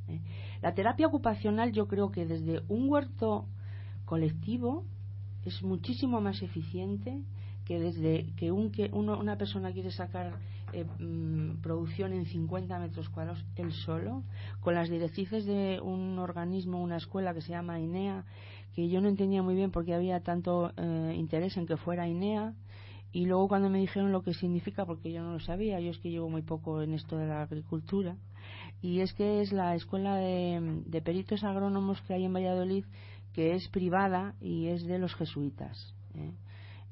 ¿eh? 0.10 0.20
La 0.62 0.74
terapia 0.74 1.08
ocupacional 1.08 1.72
yo 1.72 1.88
creo 1.88 2.12
que 2.12 2.26
desde 2.26 2.62
un 2.68 2.90
huerto 2.90 3.46
colectivo 4.06 4.84
es 5.46 5.64
muchísimo 5.64 6.20
más 6.20 6.42
eficiente 6.42 7.24
que 7.70 7.80
desde 7.80 8.26
que, 8.36 8.52
un, 8.52 8.72
que 8.72 8.90
una 8.92 9.38
persona 9.38 9.72
quiere 9.72 9.92
sacar 9.92 10.34
eh, 10.74 10.86
mm, 10.98 11.62
producción 11.62 12.14
en 12.14 12.26
50 12.26 12.80
metros 12.80 13.10
cuadrados 13.10 13.46
él 13.58 13.72
solo, 13.72 14.24
con 14.60 14.74
las 14.74 14.90
directrices 14.90 15.46
de 15.46 15.80
un 15.80 16.18
organismo, 16.18 16.82
una 16.82 16.98
escuela 16.98 17.32
que 17.32 17.42
se 17.42 17.52
llama 17.52 17.80
INEA, 17.80 18.26
que 18.74 18.90
yo 18.90 19.02
no 19.02 19.08
entendía 19.08 19.44
muy 19.44 19.54
bien 19.54 19.70
porque 19.70 19.94
había 19.94 20.20
tanto 20.22 20.72
eh, 20.78 21.14
interés 21.16 21.58
en 21.58 21.68
que 21.68 21.78
fuera 21.78 22.08
INEA, 22.08 22.56
y 23.12 23.28
luego 23.28 23.48
cuando 23.48 23.70
me 23.70 23.78
dijeron 23.78 24.12
lo 24.12 24.24
que 24.24 24.34
significa, 24.34 24.88
porque 24.88 25.12
yo 25.12 25.22
no 25.22 25.34
lo 25.34 25.40
sabía, 25.40 25.80
yo 25.80 25.92
es 25.92 26.00
que 26.00 26.10
llevo 26.10 26.28
muy 26.28 26.42
poco 26.42 26.82
en 26.82 26.96
esto 26.96 27.18
de 27.18 27.28
la 27.28 27.44
agricultura, 27.44 28.18
y 28.82 29.02
es 29.02 29.14
que 29.14 29.42
es 29.42 29.52
la 29.52 29.76
escuela 29.76 30.16
de, 30.16 30.82
de 30.88 31.02
peritos 31.04 31.44
agrónomos 31.44 32.02
que 32.02 32.16
hay 32.16 32.26
en 32.26 32.34
Valladolid 32.34 32.86
que 33.34 33.54
es 33.54 33.68
privada 33.68 34.34
y 34.42 34.70
es 34.70 34.88
de 34.88 34.98
los 34.98 35.14
jesuitas. 35.14 35.94
¿eh? 36.16 36.34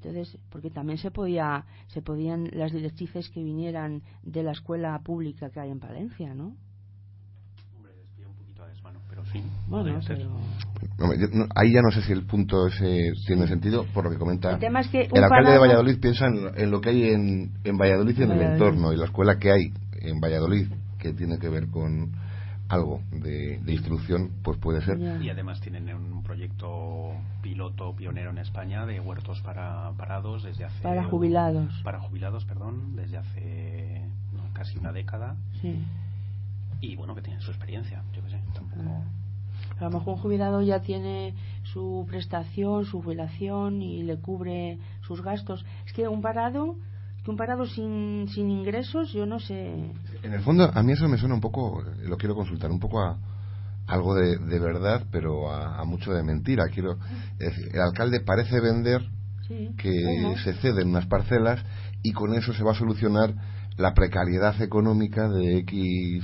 Entonces, 0.00 0.38
porque 0.50 0.70
también 0.70 0.98
se 0.98 1.10
podía, 1.10 1.64
se 1.88 2.02
podían 2.02 2.48
las 2.52 2.72
directrices 2.72 3.28
que 3.30 3.42
vinieran 3.42 4.02
de 4.22 4.42
la 4.44 4.52
escuela 4.52 4.96
pública 5.04 5.50
que 5.50 5.58
hay 5.58 5.70
en 5.70 5.80
Palencia, 5.80 6.34
¿no? 6.34 6.54
Hombre, 7.76 7.92
desvía 7.96 8.28
un 8.28 8.34
poquito 8.36 8.62
a 8.62 8.68
desmano, 8.68 9.00
pero 9.08 9.24
sí. 9.26 9.42
Bueno, 9.66 9.84
podría 9.90 10.02
ser. 10.02 10.18
pero 10.18 10.30
No, 10.98 11.14
yo 11.14 11.26
no- 11.32 11.46
ahí 11.56 11.72
ya 11.72 11.82
no 11.82 11.90
sé 11.90 12.02
si 12.02 12.12
el 12.12 12.24
punto 12.26 12.68
ese 12.68 13.10
tiene 13.26 13.48
sentido, 13.48 13.86
por 13.92 14.04
lo 14.04 14.10
que 14.10 14.18
comenta. 14.18 14.52
el 14.52 14.60
tema 14.60 14.80
es 14.80 14.88
que 14.88 15.02
El 15.12 15.24
alcalde 15.24 15.50
de 15.52 15.58
Valladolid 15.58 15.98
piensa 16.00 16.26
en, 16.26 16.48
en 16.56 16.70
lo 16.70 16.80
que 16.80 16.90
hay 16.90 17.08
en, 17.10 17.52
en 17.64 17.76
Valladolid 17.76 18.16
y 18.18 18.22
en 18.22 18.30
el 18.30 18.42
entorno, 18.42 18.92
y 18.92 18.96
la 18.96 19.06
escuela 19.06 19.36
que 19.38 19.50
hay 19.50 19.72
en 20.00 20.20
Valladolid, 20.20 20.68
que 21.00 21.12
tiene 21.12 21.38
que 21.40 21.48
ver 21.48 21.68
con 21.70 22.12
algo 22.68 23.00
de, 23.12 23.58
de 23.58 23.72
instrucción, 23.72 24.30
pues 24.42 24.58
puede 24.58 24.82
ser. 24.82 24.98
Y 25.22 25.30
además 25.30 25.60
tienen 25.60 25.88
un 25.94 26.22
proyecto 26.22 27.12
piloto 27.42 27.94
pionero 27.96 28.30
en 28.30 28.38
España 28.38 28.84
de 28.86 29.00
huertos 29.00 29.40
para 29.40 29.90
parados 29.96 30.42
desde 30.42 30.64
hace 30.64 30.82
para 30.82 31.04
jubilados. 31.04 31.80
para 31.82 31.98
jubilados, 32.00 32.44
perdón, 32.44 32.94
desde 32.96 33.16
hace 33.16 34.02
no, 34.32 34.42
casi 34.52 34.78
una 34.78 34.92
década 34.92 35.36
Sí. 35.62 35.82
y 36.80 36.96
bueno 36.96 37.14
que 37.14 37.22
tienen 37.22 37.40
su 37.40 37.50
experiencia, 37.50 38.02
yo 38.14 38.22
qué 38.22 38.30
sé, 38.30 38.40
tampoco 38.54 38.82
A 39.80 39.84
lo 39.84 39.90
mejor 39.90 40.14
un 40.14 40.20
jubilado 40.20 40.60
ya 40.62 40.80
tiene 40.80 41.34
su 41.62 42.04
prestación, 42.08 42.84
su 42.84 43.00
jubilación 43.02 43.80
y 43.82 44.02
le 44.02 44.16
cubre 44.18 44.78
sus 45.02 45.22
gastos. 45.22 45.64
Es 45.86 45.92
que 45.92 46.06
un 46.08 46.20
parado, 46.20 46.76
que 47.28 47.30
un 47.30 47.36
parado 47.36 47.66
sin, 47.66 48.26
sin 48.28 48.50
ingresos, 48.50 49.12
yo 49.12 49.26
no 49.26 49.38
sé. 49.38 49.92
En 50.22 50.32
el 50.32 50.40
fondo, 50.40 50.70
a 50.72 50.82
mí 50.82 50.92
eso 50.92 51.06
me 51.08 51.18
suena 51.18 51.34
un 51.34 51.40
poco, 51.42 51.82
lo 52.02 52.16
quiero 52.16 52.34
consultar, 52.34 52.70
un 52.70 52.80
poco 52.80 53.00
a 53.02 53.18
algo 53.86 54.14
de, 54.14 54.38
de 54.38 54.58
verdad, 54.58 55.04
pero 55.12 55.50
a, 55.50 55.78
a 55.78 55.84
mucho 55.84 56.12
de 56.12 56.22
mentira. 56.22 56.68
Quiero, 56.68 56.96
es 57.38 57.50
decir, 57.56 57.68
el 57.74 57.80
alcalde 57.80 58.20
parece 58.20 58.60
vender 58.60 59.02
Sí. 59.46 59.70
que 59.78 59.90
¿Cómo? 60.22 60.36
se 60.38 60.52
ceden 60.54 60.88
unas 60.88 61.06
parcelas 61.06 61.64
y 62.02 62.12
con 62.12 62.34
eso 62.34 62.52
se 62.52 62.62
va 62.62 62.72
a 62.72 62.74
solucionar 62.74 63.34
la 63.78 63.94
precariedad 63.94 64.60
económica 64.60 65.26
de 65.28 65.58
X 65.60 66.22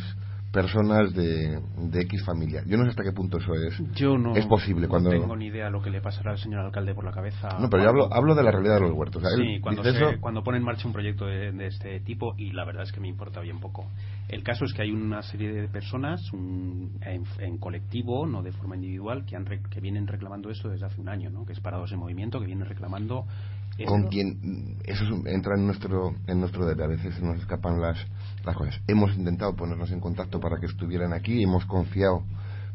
personas 0.54 1.12
de, 1.12 1.60
de 1.76 2.00
X 2.02 2.24
familia. 2.24 2.62
Yo 2.66 2.76
no 2.78 2.84
sé 2.84 2.90
hasta 2.90 3.02
qué 3.02 3.12
punto 3.12 3.38
eso 3.38 3.52
es, 3.54 3.76
yo 3.94 4.16
no, 4.16 4.34
es 4.36 4.46
posible. 4.46 4.82
no 4.82 4.88
cuando 4.88 5.10
tengo 5.10 5.36
ni 5.36 5.46
idea 5.48 5.68
lo 5.68 5.82
que 5.82 5.90
le 5.90 6.00
pasará 6.00 6.30
al 6.30 6.38
señor 6.38 6.60
alcalde 6.60 6.94
por 6.94 7.04
la 7.04 7.10
cabeza. 7.12 7.48
No, 7.60 7.68
pero 7.68 7.82
yo 7.82 7.88
hablo, 7.90 8.08
hablo 8.14 8.34
de 8.34 8.42
la 8.44 8.52
realidad 8.52 8.76
de 8.76 8.80
los 8.82 8.92
huertos. 8.92 9.22
O 9.22 9.26
sea, 9.26 9.36
él 9.36 9.44
Sí, 9.56 9.60
cuando, 9.60 9.82
dice 9.82 9.98
se- 9.98 10.04
eso, 10.10 10.20
cuando 10.20 10.42
pone 10.44 10.58
en 10.58 10.64
marcha 10.64 10.86
un 10.86 10.92
proyecto 10.94 11.26
de, 11.26 11.52
de 11.52 11.66
este 11.66 12.00
tipo 12.00 12.34
y 12.38 12.52
la 12.52 12.64
verdad 12.64 12.84
es 12.84 12.92
que 12.92 13.00
me 13.00 13.08
importa 13.08 13.40
bien 13.40 13.58
poco. 13.60 13.86
El 14.28 14.42
caso 14.42 14.64
es 14.64 14.72
que 14.72 14.82
hay 14.82 14.92
una 14.92 15.20
serie 15.22 15.52
de 15.52 15.68
personas 15.68 16.32
un- 16.32 16.92
en, 17.02 17.24
en 17.40 17.58
colectivo, 17.58 18.24
no 18.26 18.42
de 18.42 18.52
forma 18.52 18.76
individual, 18.76 19.24
que, 19.26 19.36
han 19.36 19.44
que 19.44 19.80
vienen 19.80 20.06
reclamando 20.06 20.50
esto 20.50 20.68
desde 20.68 20.86
hace 20.86 21.00
un 21.00 21.08
año, 21.08 21.28
¿no? 21.30 21.44
que 21.44 21.52
es 21.52 21.60
Parados 21.60 21.92
en 21.92 21.98
Movimiento, 21.98 22.38
que 22.40 22.46
vienen 22.46 22.66
reclamando... 22.68 23.26
con 23.86 24.08
quien 24.08 24.76
eso 24.84 25.04
es- 25.04 25.26
entra 25.34 25.54
en 25.56 25.66
nuestro 25.66 26.14
en 26.26 26.40
nuestro 26.40 26.66
deber. 26.66 26.84
A 26.84 26.88
veces 26.88 27.20
nos 27.22 27.38
escapan 27.38 27.80
las, 27.80 27.98
las 28.44 28.56
cosas. 28.56 28.80
Hemos 28.86 29.14
intentado 29.16 29.54
ponernos 29.54 29.90
en 29.90 30.00
contacto 30.00 30.40
para 30.40 30.58
que 30.58 30.66
estuvieran 30.66 31.12
aquí, 31.12 31.42
hemos 31.42 31.64
confiado, 31.66 32.22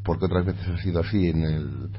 porque 0.04 0.26
otras 0.26 0.46
veces 0.46 0.68
ha 0.68 0.78
sido 0.82 1.00
así, 1.02 1.30
en 1.30 1.44
el 1.44 1.90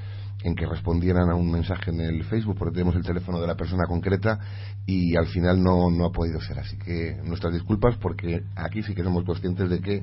en 0.43 0.55
que 0.55 0.65
respondieran 0.67 1.29
a 1.29 1.35
un 1.35 1.51
mensaje 1.51 1.91
en 1.91 2.01
el 2.01 2.25
Facebook 2.25 2.57
porque 2.57 2.73
tenemos 2.73 2.97
el 2.97 3.03
teléfono 3.05 3.41
de 3.41 3.47
la 3.47 3.57
persona 3.57 3.85
concreta 3.87 4.39
y 4.87 5.15
al 5.15 5.27
final 5.27 5.63
no, 5.63 5.91
no 5.91 6.07
ha 6.07 6.13
podido 6.13 6.41
ser 6.41 6.59
así 6.59 6.79
que 6.79 7.21
nuestras 7.25 7.53
disculpas 7.53 7.97
porque 7.99 8.43
aquí 8.57 8.83
sí 8.83 8.95
que 8.95 9.03
somos 9.05 9.25
conscientes 9.25 9.69
de 9.69 9.81
que 9.81 10.03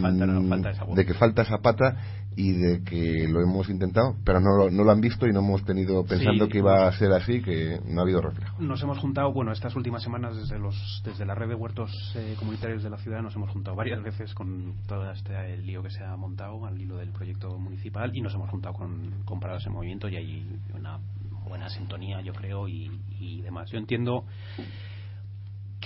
Falta- 0.00 0.26
mm, 0.26 0.48
falta 0.48 0.70
esa 0.70 0.84
voz. 0.84 0.96
de 0.96 1.06
que 1.06 1.14
falta 1.14 1.42
esa 1.42 1.58
pata 1.58 1.96
y 2.34 2.52
de 2.52 2.82
que 2.84 3.26
lo 3.28 3.40
hemos 3.40 3.70
intentado 3.70 4.16
pero 4.24 4.40
no, 4.40 4.56
lo- 4.56 4.70
no 4.70 4.82
lo 4.84 4.90
han 4.90 5.00
visto 5.00 5.26
y 5.26 5.32
no 5.32 5.38
hemos 5.40 5.64
tenido 5.64 6.04
pensando 6.04 6.46
Sí. 6.46 6.50
que 6.52 6.58
iba 6.58 6.86
a 6.88 6.92
ser 6.92 7.12
así 7.12 7.40
que 7.40 7.78
no 7.86 8.00
ha 8.00 8.02
habido 8.02 8.20
reflejo 8.20 8.60
Nos 8.60 8.82
hemos 8.82 8.98
juntado, 8.98 9.32
bueno, 9.32 9.52
estas 9.52 9.74
últimas 9.76 10.02
semanas 10.02 10.36
desde 10.36 10.58
los 10.58 10.74
desde 11.04 11.24
la 11.24 11.34
red 11.34 11.48
de 11.48 11.54
huertos 11.54 11.90
eh, 12.16 12.34
comunitarios 12.38 12.82
de 12.82 12.90
la 12.90 12.98
ciudad 12.98 13.22
nos 13.22 13.34
hemos 13.36 13.50
juntado 13.50 13.76
varias 13.76 14.02
veces 14.02 14.34
con 14.34 14.74
todo 14.88 15.10
este 15.12 15.54
el 15.54 15.64
lío 15.66 15.82
que 15.82 15.90
se 15.90 16.02
ha 16.04 16.16
montado 16.16 16.66
al 16.66 16.80
hilo 16.80 16.96
del 16.96 17.10
proyecto 17.12 17.56
municipal 17.58 18.10
y 18.14 18.20
nos 18.20 18.34
hemos 18.34 18.50
juntado 18.50 18.74
con, 18.74 19.22
con 19.24 19.38
Parados 19.40 19.64
en 19.66 19.72
Movimiento 19.72 20.08
y 20.08 20.16
hay 20.16 20.60
una 20.74 20.98
buena 21.48 21.68
sintonía, 21.70 22.20
yo 22.22 22.32
creo, 22.32 22.66
y, 22.66 22.90
y 23.20 23.40
demás. 23.42 23.70
Yo 23.70 23.78
entiendo 23.78 24.24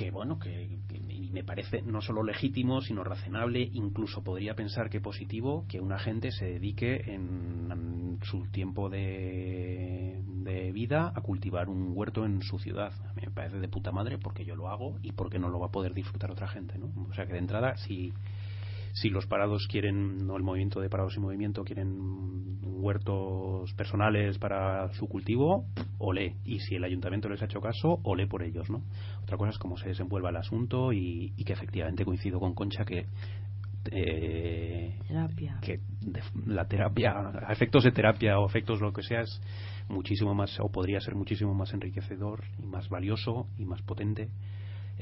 que 0.00 0.10
bueno 0.10 0.38
que, 0.38 0.78
que 0.88 0.98
me- 1.30 1.44
parece 1.44 1.82
no 1.82 2.00
solo 2.00 2.22
legítimo 2.22 2.80
sino 2.80 3.04
razonable 3.04 3.60
incluso 3.74 4.22
podría 4.22 4.54
pensar 4.54 4.88
que 4.88 5.00
positivo 5.00 5.66
que 5.68 5.78
una 5.80 5.98
gente 5.98 6.30
se 6.32 6.46
dedique 6.46 7.02
en, 7.12 7.68
en 7.70 8.18
su 8.22 8.46
tiempo 8.50 8.88
de, 8.88 10.22
de 10.24 10.72
vida 10.72 11.12
a 11.14 11.20
cultivar 11.20 11.68
un 11.68 11.92
huerto 11.94 12.24
en 12.24 12.40
su 12.42 12.58
ciudad 12.58 12.92
a 13.08 13.12
mí 13.14 13.22
me 13.26 13.30
parece 13.30 13.58
de 13.60 13.68
puta 13.68 13.92
madre 13.92 14.16
porque 14.16 14.44
yo 14.46 14.56
lo 14.56 14.68
hago 14.68 14.98
y 15.02 15.12
porque 15.12 15.38
no 15.38 15.50
lo 15.50 15.58
va 15.60 15.66
a 15.66 15.70
poder 15.70 15.92
disfrutar 15.92 16.30
otra 16.30 16.48
gente 16.48 16.78
¿no? 16.78 16.90
o 17.10 17.12
sea 17.14 17.26
que 17.26 17.34
de 17.34 17.38
entrada 17.38 17.76
si 17.76 18.12
si 18.92 19.08
los 19.10 19.26
parados 19.26 19.66
quieren, 19.68 20.26
no 20.26 20.36
el 20.36 20.42
movimiento 20.42 20.80
de 20.80 20.88
parados 20.88 21.16
y 21.16 21.20
movimiento, 21.20 21.64
quieren 21.64 22.58
huertos 22.62 23.72
personales 23.74 24.38
para 24.38 24.92
su 24.94 25.06
cultivo, 25.06 25.64
olé. 25.98 26.36
Y 26.44 26.60
si 26.60 26.74
el 26.76 26.84
ayuntamiento 26.84 27.28
les 27.28 27.42
ha 27.42 27.44
hecho 27.46 27.60
caso, 27.60 28.00
olé 28.02 28.26
por 28.26 28.42
ellos, 28.42 28.70
¿no? 28.70 28.82
Otra 29.22 29.36
cosa 29.36 29.50
es 29.50 29.58
cómo 29.58 29.76
se 29.76 29.88
desenvuelva 29.88 30.30
el 30.30 30.36
asunto 30.36 30.92
y, 30.92 31.32
y 31.36 31.44
que 31.44 31.52
efectivamente 31.52 32.04
coincido 32.04 32.40
con 32.40 32.54
Concha 32.54 32.84
que 32.84 33.06
eh, 33.90 34.98
Terapia. 35.08 35.58
que 35.62 35.80
de- 36.02 36.22
la 36.46 36.66
terapia, 36.66 37.14
efectos 37.48 37.84
de 37.84 37.92
terapia 37.92 38.38
o 38.38 38.46
efectos 38.46 38.80
lo 38.80 38.92
que 38.92 39.02
sea, 39.02 39.22
es 39.22 39.40
muchísimo 39.88 40.34
más, 40.34 40.58
o 40.60 40.70
podría 40.70 41.00
ser 41.00 41.14
muchísimo 41.14 41.54
más 41.54 41.72
enriquecedor 41.72 42.44
y 42.62 42.66
más 42.66 42.88
valioso 42.88 43.46
y 43.58 43.64
más 43.64 43.80
potente 43.82 44.28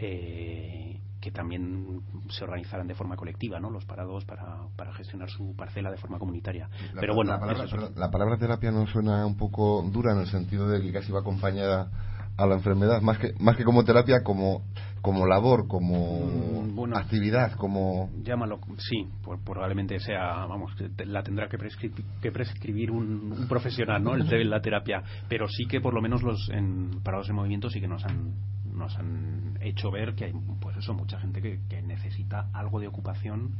eh, 0.01 1.01
que 1.21 1.31
también 1.33 2.01
se 2.31 2.45
organizaran 2.45 2.87
de 2.87 2.95
forma 2.95 3.17
colectiva, 3.17 3.59
¿no? 3.59 3.71
Los 3.71 3.85
parados 3.85 4.25
para, 4.25 4.59
para 4.77 4.93
gestionar 4.95 5.29
su 5.29 5.55
parcela 5.57 5.91
de 5.91 5.97
forma 5.97 6.19
comunitaria. 6.19 6.69
La- 6.95 7.01
Pero 7.01 7.15
bueno, 7.15 7.33
la 7.33 7.41
palabra, 7.41 7.65
eso 7.65 7.75
es- 7.77 7.81
perdón, 7.83 8.01
la 8.01 8.11
palabra 8.11 8.39
terapia 8.39 8.71
no 8.71 8.87
suena 8.87 9.27
un 9.27 9.37
poco 9.37 9.83
dura 9.93 10.13
en 10.13 10.21
el 10.21 10.27
sentido 10.29 10.69
de 10.69 10.81
que 10.81 10.93
casi 10.93 11.11
va 11.11 11.21
acompañada 11.21 11.91
a 12.37 12.47
la 12.47 12.55
enfermedad, 12.55 13.03
más 13.03 13.19
que, 13.19 13.33
más 13.41 13.57
que 13.57 13.65
como 13.65 13.83
terapia, 13.83 14.23
como, 14.23 14.63
como 15.03 15.27
labor, 15.27 15.67
como 15.67 16.21
Mm, 16.21 16.77
bueno. 16.77 16.97
actividad, 16.97 17.55
como... 17.57 18.11
llámalo, 18.23 18.61
sí, 18.79 19.09
por- 19.25 19.41
probablemente 19.43 19.99
sea, 19.99 20.47
vamos, 20.47 20.71
la 21.05 21.25
tendrá 21.25 21.49
que, 21.49 21.59
prescri- 21.59 21.93
que 22.23 22.31
prescribir 22.31 22.93
un, 22.93 23.33
un 23.33 23.49
profesional, 23.49 24.05
¿no? 24.05 24.15
El 24.15 24.25
de 24.29 24.45
la 24.45 24.61
terapia, 24.61 25.03
pero 25.29 25.49
sí 25.49 25.65
que 25.67 25.81
por 25.81 25.93
lo 25.95 26.01
menos 26.01 26.23
los 26.23 26.49
en 26.51 27.01
parados 27.03 27.29
en 27.29 27.35
movimiento 27.35 27.71
sí 27.71 27.81
que 27.81 27.89
nos 27.89 28.05
han 28.05 28.35
nos 28.79 28.97
han 28.97 29.59
hecho 29.61 29.91
ver 29.91 30.15
que 30.15 30.27
hay, 30.27 30.33
pues 30.61 30.77
eso, 30.77 30.95
mucha 30.95 31.19
gente 31.21 31.43
que, 31.43 31.61
que 31.69 31.83
necesita 31.83 32.47
algo 32.53 32.81
de 32.81 32.87
ocupación 32.89 33.51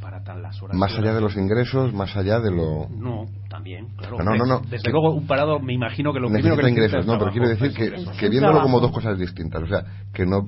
para 0.00 0.22
tan 0.22 0.42
las 0.42 0.62
horas. 0.62 0.76
Más 0.76 0.92
allá 0.98 1.14
de 1.14 1.20
los 1.22 1.36
ingresos, 1.36 1.92
más 1.94 2.14
allá 2.16 2.38
de 2.38 2.50
lo... 2.50 2.86
No, 2.90 3.24
también, 3.48 3.86
claro. 3.96 4.18
No, 4.18 4.24
no, 4.24 4.36
no, 4.36 4.44
no. 4.44 4.60
Desde 4.68 4.84
Que- 4.84 4.90
luego, 4.90 5.14
un 5.14 5.26
parado, 5.26 5.58
me 5.58 5.72
imagino 5.72 6.12
que 6.12 6.20
lo 6.20 6.28
primero 6.28 6.54
necesita 6.54 6.66
que 6.66 6.72
necesita 6.74 6.98
ingresos, 6.98 7.00
es 7.00 7.06
no, 7.06 7.18
pero 7.18 7.30
quiero 7.32 7.46
trabajo, 7.48 8.04
decir 8.04 8.20
que, 8.20 8.28
viéndolo 8.28 8.60
como 8.60 8.78
trabajo. 8.78 8.80
dos 8.80 8.90
cosas 8.92 9.18
distintas. 9.18 9.62
O 9.62 9.66
sea, 9.66 9.84
que 10.12 10.26
no. 10.26 10.44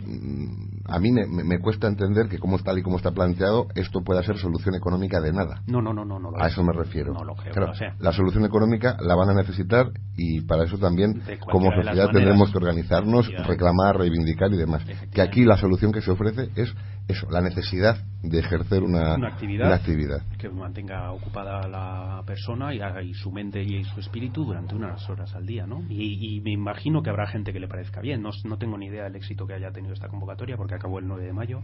A 0.89 0.99
mí 0.99 1.13
me, 1.13 1.27
me- 1.27 1.59
cuesta 1.61 1.87
entender 1.87 2.29
que, 2.29 2.39
como 2.39 2.57
está 2.57 2.71
tal 2.71 2.79
y 2.79 2.83
como 2.83 2.97
está 2.97 3.13
planteado, 3.13 3.67
esto 3.75 4.03
pueda 4.03 4.23
ser 4.23 4.37
solución 4.39 4.75
económica 4.75 5.21
de 5.21 5.33
nada. 5.33 5.63
No, 5.67 5.81
no, 5.81 5.93
no, 5.95 6.05
no, 6.05 6.19
no 6.19 6.31
lo 6.31 6.39
A 6.43 6.47
es. 6.47 6.53
eso 6.53 6.63
me 6.63 6.73
refiero. 6.73 7.13
No 7.15 7.25
lo 7.25 7.35
creo, 7.35 7.53
Claro, 7.55 7.73
la 7.99 8.13
solución 8.13 8.45
económica 8.45 8.97
la 9.01 9.15
van 9.15 9.31
a 9.31 9.35
necesitar 9.35 9.87
y 10.17 10.43
para 10.43 10.65
eso 10.65 10.77
también, 10.79 11.23
como 11.51 11.71
sociedad, 11.73 12.09
tendremos 12.13 12.51
que 12.51 12.59
organizarnos, 12.59 13.27
reclamar, 13.47 13.97
reivindicar 13.97 14.53
y 14.53 14.57
demás. 14.57 14.83
Que 15.13 15.23
aquí 15.23 15.45
la 15.45 15.57
solución 15.57 15.93
que 15.93 16.01
se 16.03 16.11
ofrece 16.11 16.51
es 16.57 16.75
eso, 17.09 17.27
la 17.31 17.41
necesidad 17.41 17.97
de 18.23 18.39
ejercer 18.39 18.83
una, 18.83 19.15
Una 19.15 19.29
actividad. 19.29 19.67
una 19.67 19.77
actividad. 19.77 20.23
que 20.39 20.49
mantenga 20.51 21.11
ocupada 21.13 21.67
la 21.67 22.23
persona 22.27 22.75
y, 22.75 23.15
su 23.15 23.33
mente 23.33 23.63
y 23.63 23.83
su 23.85 23.99
espíritu 24.01 24.45
durante 24.45 24.75
unas 24.75 25.09
horas 25.09 25.35
al 25.35 25.47
día, 25.47 25.67
¿no? 25.67 25.83
Y, 25.89 26.37
y 26.37 26.41
me 26.41 26.53
imagino 26.53 27.03
que 27.03 27.09
habrá 27.11 27.27
gente 27.27 27.53
que 27.53 27.61
le 27.61 27.69
parezca 27.69 28.01
bien. 28.03 28.21
No, 28.21 28.31
no 28.45 28.59
tengo 28.59 28.77
ni 28.77 28.87
idea 28.87 29.05
del 29.05 29.17
éxito 29.17 29.47
que 29.47 29.55
haya 29.55 29.71
tenido 29.71 29.95
esta 29.95 30.09
convocatoria 30.09 30.57
porque 30.57 30.75
acabó 30.75 30.99
el 30.99 31.07
9 31.09 31.25
de 31.25 31.33
mayo. 31.33 31.61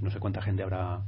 No 0.00 0.10
sé 0.10 0.18
cuánta 0.18 0.42
gente 0.42 0.64
habrá 0.64 1.00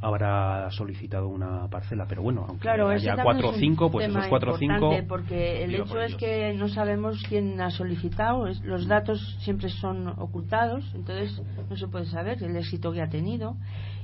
habrá 0.00 0.70
solicitado 0.70 1.28
una 1.28 1.68
parcela, 1.68 2.06
pero 2.08 2.22
bueno, 2.22 2.44
aunque 2.48 2.62
Claro, 2.62 2.88
haya 2.88 3.16
cuatro 3.22 3.50
o 3.50 3.52
cinco, 3.54 3.90
pues 3.90 4.08
esos 4.08 4.26
cuatro 4.28 4.54
o 4.54 4.58
cinco. 4.58 4.90
porque 5.08 5.64
el 5.64 5.74
hecho 5.74 5.86
por 5.86 6.02
es 6.02 6.14
que 6.16 6.52
no 6.54 6.68
sabemos 6.68 7.22
quién 7.28 7.60
ha 7.60 7.70
solicitado, 7.70 8.46
los 8.64 8.86
datos 8.86 9.36
siempre 9.40 9.68
son 9.68 10.08
ocultados, 10.08 10.84
entonces 10.94 11.42
no 11.70 11.76
se 11.76 11.88
puede 11.88 12.06
saber 12.06 12.42
el 12.42 12.56
éxito 12.56 12.92
que 12.92 13.02
ha 13.02 13.08
tenido. 13.08 13.56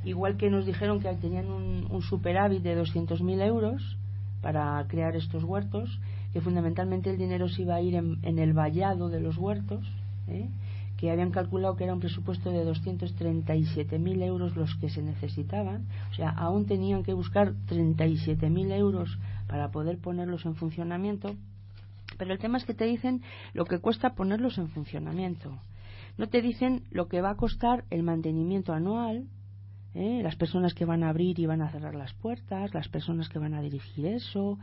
Igual 0.05 0.37
que 0.37 0.51
nos 0.51 0.67
dijeron 0.67 1.01
que 1.01 1.13
tenían 1.15 1.51
un, 1.51 1.87
un 1.89 2.03
superávit 2.03 2.63
de 2.63 2.77
200.000 2.81 3.41
euros 3.47 3.97
para 4.41 4.85
crear 4.89 5.15
estos 5.15 5.45
huertos, 5.45 6.01
que 6.33 6.41
fundamentalmente 6.41 7.11
el 7.11 7.19
dinero 7.19 7.49
se 7.49 7.63
iba 7.63 7.77
a 7.77 7.81
ir 7.81 7.95
en, 7.95 8.19
en 8.23 8.39
el 8.39 8.53
vallado 8.53 9.09
de 9.09 9.21
los 9.21 9.37
huertos, 9.37 9.85
¿eh? 10.27 10.49
Que 11.03 11.11
habían 11.11 11.33
calculado 11.33 11.75
que 11.75 11.83
era 11.83 11.95
un 11.95 11.99
presupuesto 11.99 12.53
de 12.53 12.65
237.000 12.65 14.23
euros 14.23 14.55
los 14.55 14.77
que 14.77 14.89
se 14.89 15.03
necesitaban. 15.03 15.89
O 16.13 16.15
sea, 16.15 16.29
aún 16.31 16.65
tenían 16.65 17.03
que 17.03 17.13
buscar 17.13 17.55
37.000 17.67 18.73
euros 18.73 19.19
para 19.49 19.73
poder 19.73 19.99
ponerlos 19.99 20.47
en 20.47 20.55
funcionamiento. 20.55 21.35
Pero 22.19 22.33
el 22.33 22.39
tema 22.39 22.57
es 22.57 22.65
que 22.65 22.75
te 22.75 22.85
dicen 22.85 23.21
lo 23.53 23.65
que 23.65 23.81
cuesta 23.81 24.15
ponerlos 24.15 24.59
en 24.59 24.69
funcionamiento. 24.69 25.59
No 26.19 26.29
te 26.29 26.41
dicen 26.41 26.85
lo 26.93 27.09
que 27.09 27.21
va 27.21 27.31
a 27.31 27.37
costar 27.37 27.83
el 27.91 28.05
mantenimiento 28.05 28.73
anual, 28.73 29.27
¿eh? 29.95 30.21
las 30.23 30.37
personas 30.37 30.73
que 30.73 30.85
van 30.85 31.03
a 31.03 31.09
abrir 31.09 31.37
y 31.41 31.47
van 31.47 31.63
a 31.63 31.73
cerrar 31.73 31.97
las 31.97 32.15
puertas, 32.15 32.73
las 32.75 32.87
personas 32.87 33.29
que 33.29 33.41
van 33.41 33.55
a 33.55 33.61
dirigir 33.61 34.07
eso. 34.07 34.57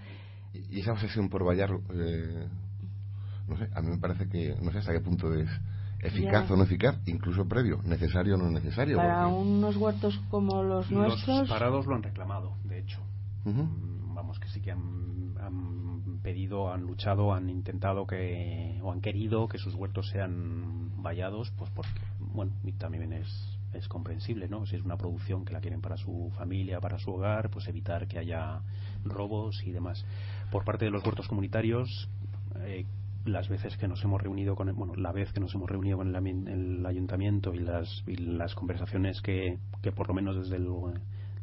Y 0.54 0.80
esa 0.80 0.94
obsesión 0.94 1.28
por 1.28 1.46
vallar, 1.46 1.72
eh, 1.94 2.48
no 3.50 3.58
sé, 3.58 3.68
a 3.76 3.82
mí 3.82 3.90
me 3.90 3.98
parece 3.98 4.30
que, 4.30 4.56
no 4.62 4.72
sé 4.72 4.78
hasta 4.78 4.94
qué 4.94 5.02
punto 5.02 5.34
es 5.34 5.50
eficaz 6.02 6.50
o 6.52 6.56
no 6.56 6.64
eficaz, 6.64 6.98
incluso 7.06 7.48
previo, 7.48 7.82
necesario 7.84 8.36
o 8.36 8.38
no 8.38 8.50
necesario. 8.50 8.98
Para 8.98 9.28
unos 9.28 9.76
huertos 9.78 10.20
como 10.30 10.64
los 10.64 10.90
nuestros. 10.92 11.42
Los 11.42 11.50
parados 11.50 11.86
lo 11.86 11.96
han 11.96 12.04
reclamado, 12.04 12.56
de 12.64 12.80
hecho. 12.80 13.00
Mm, 13.46 14.14
vamos, 14.14 14.40
que 14.40 14.48
sí 14.50 14.62
que 14.62 14.72
han, 14.72 15.36
han, 15.42 16.20
pedido, 16.22 16.72
han 16.74 16.82
luchado, 16.82 17.34
han 17.34 17.50
intentado 17.50 18.06
que, 18.06 18.80
o 18.84 18.92
han 18.92 19.02
querido 19.02 19.48
que 19.48 19.58
sus 19.58 19.74
huertos 19.76 20.10
sean 20.10 21.02
vallados, 21.02 21.52
pues 21.58 21.70
porque, 21.72 22.02
bueno, 22.20 22.52
y 22.64 22.74
también 22.74 23.14
es 23.14 23.60
es 23.74 23.88
comprensible, 23.88 24.48
¿no? 24.48 24.66
Si 24.66 24.76
es 24.76 24.84
una 24.84 24.98
producción 24.98 25.46
que 25.46 25.54
la 25.54 25.62
quieren 25.62 25.82
para 25.82 25.98
su 25.98 26.32
familia, 26.36 26.80
para 26.80 26.98
su 26.98 27.12
hogar, 27.12 27.50
pues 27.50 27.68
evitar 27.68 28.08
que 28.08 28.18
haya 28.18 28.62
robos 29.04 29.62
y 29.64 29.72
demás. 29.72 30.04
Por 30.52 30.66
parte 30.66 30.86
de 30.86 30.92
los 30.92 31.06
huertos 31.06 31.28
comunitarios, 31.28 32.10
eh, 32.62 32.86
las 33.26 33.50
veces 33.50 33.78
que 33.78 33.88
nos 33.88 34.04
hemos 34.04 34.22
reunido 34.22 34.56
con, 34.56 34.70
el, 34.70 34.76
bueno, 34.76 34.96
la 34.96 35.12
vez 35.12 35.32
que 35.34 35.40
nos 35.40 35.54
hemos 35.56 35.70
reunido 35.70 35.98
con 35.98 36.16
el, 36.16 36.86
ayuntamiento 36.86 37.54
y 37.54 37.60
las, 37.60 38.04
y 38.08 38.16
las 38.16 38.56
conversaciones 38.56 39.22
que, 39.22 39.60
que 39.82 39.92
por 39.92 40.08
lo 40.08 40.14
menos 40.14 40.36
desde 40.36 40.56
el, 40.56 40.68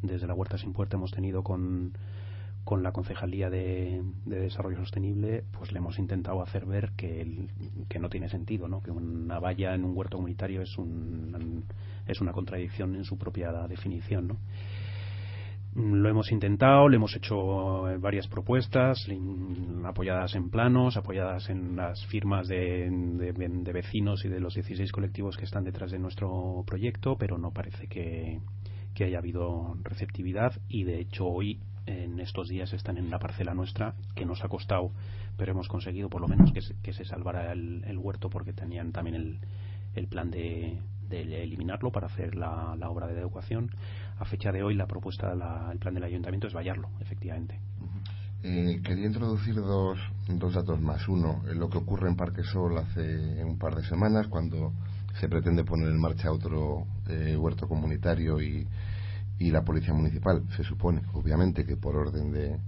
desde 0.02 0.26
la 0.26 0.34
Huerta 0.34 0.58
Sin 0.58 0.72
Puerta 0.72 0.96
hemos 0.96 1.10
tenido 1.10 1.42
con 1.42 1.92
con 2.66 2.82
la 2.82 2.90
Concejalía 2.90 3.48
de, 3.48 4.02
Desarrollo 4.24 4.78
Sostenible, 4.78 5.44
pues 5.52 5.70
le 5.70 5.78
hemos 5.78 6.00
intentado 6.00 6.42
hacer 6.42 6.66
ver 6.66 6.90
que, 6.96 7.46
que 7.88 8.00
no 8.00 8.08
tiene 8.08 8.28
sentido, 8.28 8.66
¿no? 8.66 8.82
que 8.82 8.90
una 8.90 9.38
valla 9.38 9.72
en 9.72 9.84
un 9.84 9.96
huerto 9.96 10.16
comunitario 10.16 10.62
es, 10.62 10.76
un, 10.76 11.64
es 12.08 12.20
una 12.20 12.32
contradicción 12.32 12.96
en 12.96 13.04
su 13.04 13.16
propia 13.18 13.52
definición. 13.68 14.26
¿no? 14.26 14.38
Lo 15.76 16.08
hemos 16.08 16.32
intentado, 16.32 16.88
le 16.88 16.96
hemos 16.96 17.14
hecho 17.14 17.82
varias 18.00 18.26
propuestas 18.28 19.06
apoyadas 19.84 20.34
en 20.34 20.48
planos, 20.48 20.96
apoyadas 20.96 21.50
en 21.50 21.76
las 21.76 22.02
firmas 22.06 22.48
de, 22.48 22.88
de, 22.90 23.72
vecinos 23.74 24.24
y 24.24 24.28
de 24.30 24.40
los 24.40 24.54
16 24.54 24.90
colectivos 24.90 25.36
que 25.36 25.44
están 25.44 25.64
detrás 25.64 25.90
de 25.90 25.98
nuestro 25.98 26.64
proyecto, 26.66 27.16
pero 27.18 27.36
no 27.36 27.50
parece 27.50 27.88
que, 27.88 28.40
haya 29.04 29.18
habido 29.18 29.76
receptividad 29.82 30.54
y 30.66 30.84
de 30.84 30.98
hecho 31.00 31.26
hoy 31.26 31.60
en 31.84 32.20
estos 32.20 32.48
días 32.48 32.72
están 32.72 32.96
en 32.96 33.10
la 33.10 33.18
parcela 33.18 33.52
nuestra 33.52 33.94
que 34.14 34.24
nos 34.24 34.42
ha 34.42 34.48
costado 34.48 34.90
pero 35.36 35.52
hemos 35.52 35.68
conseguido 35.68 36.08
por 36.08 36.22
lo 36.22 36.28
menos 36.28 36.50
que 36.50 36.62
se, 36.62 36.74
que 36.80 36.94
se 36.94 37.04
salvara 37.04 37.52
el, 37.52 37.98
huerto 37.98 38.30
porque 38.30 38.54
tenían 38.54 38.92
también 38.92 39.16
el, 39.16 39.38
el 39.94 40.08
plan 40.08 40.30
de, 40.30 40.78
de, 41.08 41.42
eliminarlo 41.42 41.92
para 41.92 42.06
hacer 42.06 42.34
la, 42.36 42.74
la, 42.78 42.88
obra 42.88 43.06
de 43.06 43.20
adecuación 43.20 43.70
a 44.18 44.24
fecha 44.24 44.52
de 44.52 44.62
hoy 44.62 44.74
la 44.74 44.86
propuesta 44.86 45.34
la, 45.34 45.70
el 45.72 45.78
plan 45.78 45.94
del 45.94 46.04
ayuntamiento 46.04 46.46
es 46.46 46.54
vallarlo 46.54 46.88
efectivamente. 47.00 47.60
Eh, 48.42 48.80
quería 48.84 49.06
introducir 49.06 49.56
dos, 49.56 49.98
dos 50.28 50.54
datos 50.54 50.80
más. 50.80 51.08
Uno, 51.08 51.42
lo 51.54 51.68
que 51.68 51.78
ocurre 51.78 52.08
en 52.08 52.16
Parque 52.16 52.44
Sol 52.44 52.78
hace 52.78 53.44
un 53.44 53.58
par 53.58 53.74
de 53.74 53.82
semanas, 53.84 54.28
cuando 54.28 54.72
se 55.18 55.28
pretende 55.28 55.64
poner 55.64 55.88
en 55.88 56.00
marcha 56.00 56.30
otro 56.30 56.86
eh, 57.08 57.36
huerto 57.36 57.66
comunitario 57.66 58.40
y, 58.40 58.66
y 59.38 59.50
la 59.50 59.64
policía 59.64 59.94
municipal. 59.94 60.44
Se 60.56 60.62
supone 60.62 61.02
obviamente 61.14 61.64
que 61.64 61.76
por 61.76 61.96
orden 61.96 62.30
de, 62.30 62.58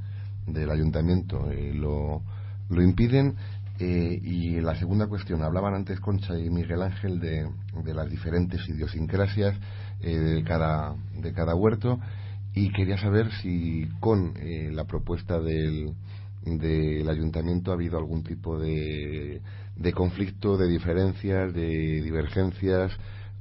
del 0.46 0.70
ayuntamiento 0.70 1.50
eh, 1.50 1.72
lo, 1.74 2.22
lo 2.70 2.82
impiden 2.82 3.36
eh, 3.78 4.20
y 4.22 4.60
la 4.60 4.74
segunda 4.76 5.06
cuestión 5.06 5.42
hablaban 5.42 5.74
antes 5.74 6.00
Concha 6.00 6.38
y 6.38 6.50
Miguel 6.50 6.82
Ángel 6.82 7.20
de, 7.20 7.48
las 7.94 8.10
diferentes 8.10 8.68
idiosincrasias 8.68 9.56
eh, 10.00 10.16
de 10.16 10.44
cada 10.44 10.96
de 11.14 11.32
cada 11.32 11.54
huerto 11.54 11.98
y 12.54 12.72
quería 12.72 12.98
saber 12.98 13.30
si 13.40 13.88
con 14.00 14.34
la 14.72 14.84
propuesta 14.84 15.38
del 15.38 15.94
del 16.44 17.08
ayuntamiento 17.08 17.70
ha 17.70 17.74
habido 17.74 17.98
algún 17.98 18.22
tipo 18.22 18.58
de, 18.58 19.42
de 19.76 19.92
conflicto, 19.92 20.56
de 20.56 20.68
diferencias, 20.68 21.52
de 21.52 22.00
divergencias 22.02 22.92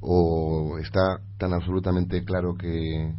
o 0.02 0.78
está 0.80 1.22
tan 1.38 1.54
absolutamente 1.54 2.24
claro 2.24 2.56
que, 2.56 3.14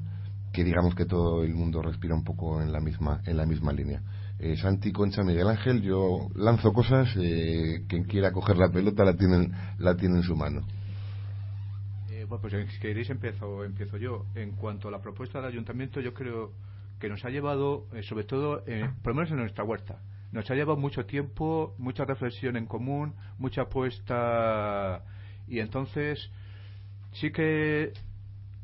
que 0.53 0.65
digamos 0.65 0.95
que 0.95 1.07
todo 1.07 1.43
el 1.43 1.55
mundo 1.55 1.83
respira 1.83 2.15
un 2.15 2.25
poco 2.25 2.61
en 2.63 2.73
la 2.73 2.81
misma 2.81 3.21
en 3.27 3.37
la 3.37 3.47
misma 3.47 3.73
línea 3.73 4.03
eh, 4.39 4.57
Santi 4.57 4.93
Concha 4.93 5.23
Miguel 5.23 5.49
Ángel 5.49 5.83
yo 5.83 6.29
lanzo 6.35 6.73
cosas 6.73 7.09
eh, 7.17 7.85
quien 7.89 8.05
quiera 8.05 8.33
coger 8.33 8.57
la 8.57 8.71
pelota 8.71 9.05
la 9.05 9.17
tiene 9.17 9.51
la 9.79 9.97
tiene 9.97 10.17
en 10.17 10.23
su 10.23 10.37
mano. 10.37 10.61
Eh, 12.11 12.25
bueno 12.29 12.43
pues 12.43 12.71
si 12.71 12.81
queréis 12.81 13.11
empiezo 13.11 13.65
empiezo 13.65 13.97
yo. 13.97 14.27
En 14.35 14.53
cuanto 14.53 14.89
a 14.89 14.91
la 14.91 15.01
propuesta 15.01 15.39
del 15.39 15.49
ayuntamiento 15.49 16.01
yo 16.01 16.15
creo 16.15 16.53
que 17.01 17.09
nos 17.09 17.25
ha 17.25 17.31
llevado 17.31 17.87
eh, 17.95 18.03
sobre 18.03 18.25
todo 18.25 18.65
por 19.03 19.13
lo 19.13 19.15
menos 19.15 19.31
en 19.31 19.39
nuestra 19.39 19.65
huerta 19.65 20.01
nos 20.33 20.51
ha 20.51 20.55
llevado 20.55 20.77
mucho 20.77 21.07
tiempo 21.07 21.75
mucha 21.79 22.05
reflexión 22.05 22.57
en 22.57 22.67
común 22.67 23.15
mucha 23.39 23.63
apuesta 23.63 25.03
y 25.47 25.61
entonces 25.61 26.31
sí 27.13 27.31
que 27.31 27.93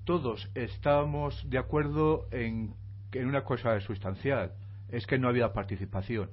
todos 0.04 0.50
estábamos 0.54 1.48
de 1.48 1.58
acuerdo 1.58 2.26
en, 2.30 2.74
en 3.12 3.26
una 3.26 3.42
cosa 3.42 3.80
sustancial, 3.80 4.52
es 4.94 5.06
que 5.06 5.18
no 5.18 5.28
había 5.28 5.52
participación. 5.52 6.30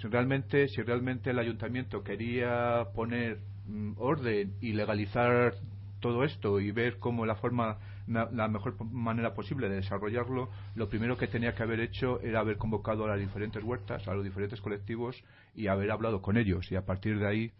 Si 0.00 0.06
realmente, 0.06 0.68
si 0.68 0.82
realmente 0.82 1.30
el 1.30 1.38
ayuntamiento 1.38 2.04
quería 2.04 2.86
poner 2.94 3.40
mm, 3.66 3.94
orden 3.96 4.54
y 4.60 4.72
legalizar 4.72 5.54
todo 5.98 6.22
esto 6.22 6.60
y 6.60 6.70
ver 6.70 6.98
cómo 6.98 7.26
la 7.26 7.34
forma 7.34 7.78
la 8.06 8.48
mejor 8.48 8.76
manera 8.84 9.32
posible 9.32 9.70
de 9.70 9.76
desarrollarlo, 9.76 10.50
lo 10.74 10.90
primero 10.90 11.16
que 11.16 11.26
tenía 11.26 11.54
que 11.54 11.62
haber 11.62 11.80
hecho 11.80 12.20
era 12.20 12.40
haber 12.40 12.58
convocado 12.58 13.06
a 13.06 13.08
las 13.08 13.18
diferentes 13.18 13.64
huertas, 13.64 14.06
a 14.06 14.12
los 14.12 14.22
diferentes 14.22 14.60
colectivos 14.60 15.24
y 15.54 15.68
haber 15.68 15.90
hablado 15.90 16.20
con 16.20 16.36
ellos 16.36 16.70
y 16.70 16.76
a 16.76 16.84
partir 16.84 17.18
de 17.18 17.26
ahí 17.26 17.52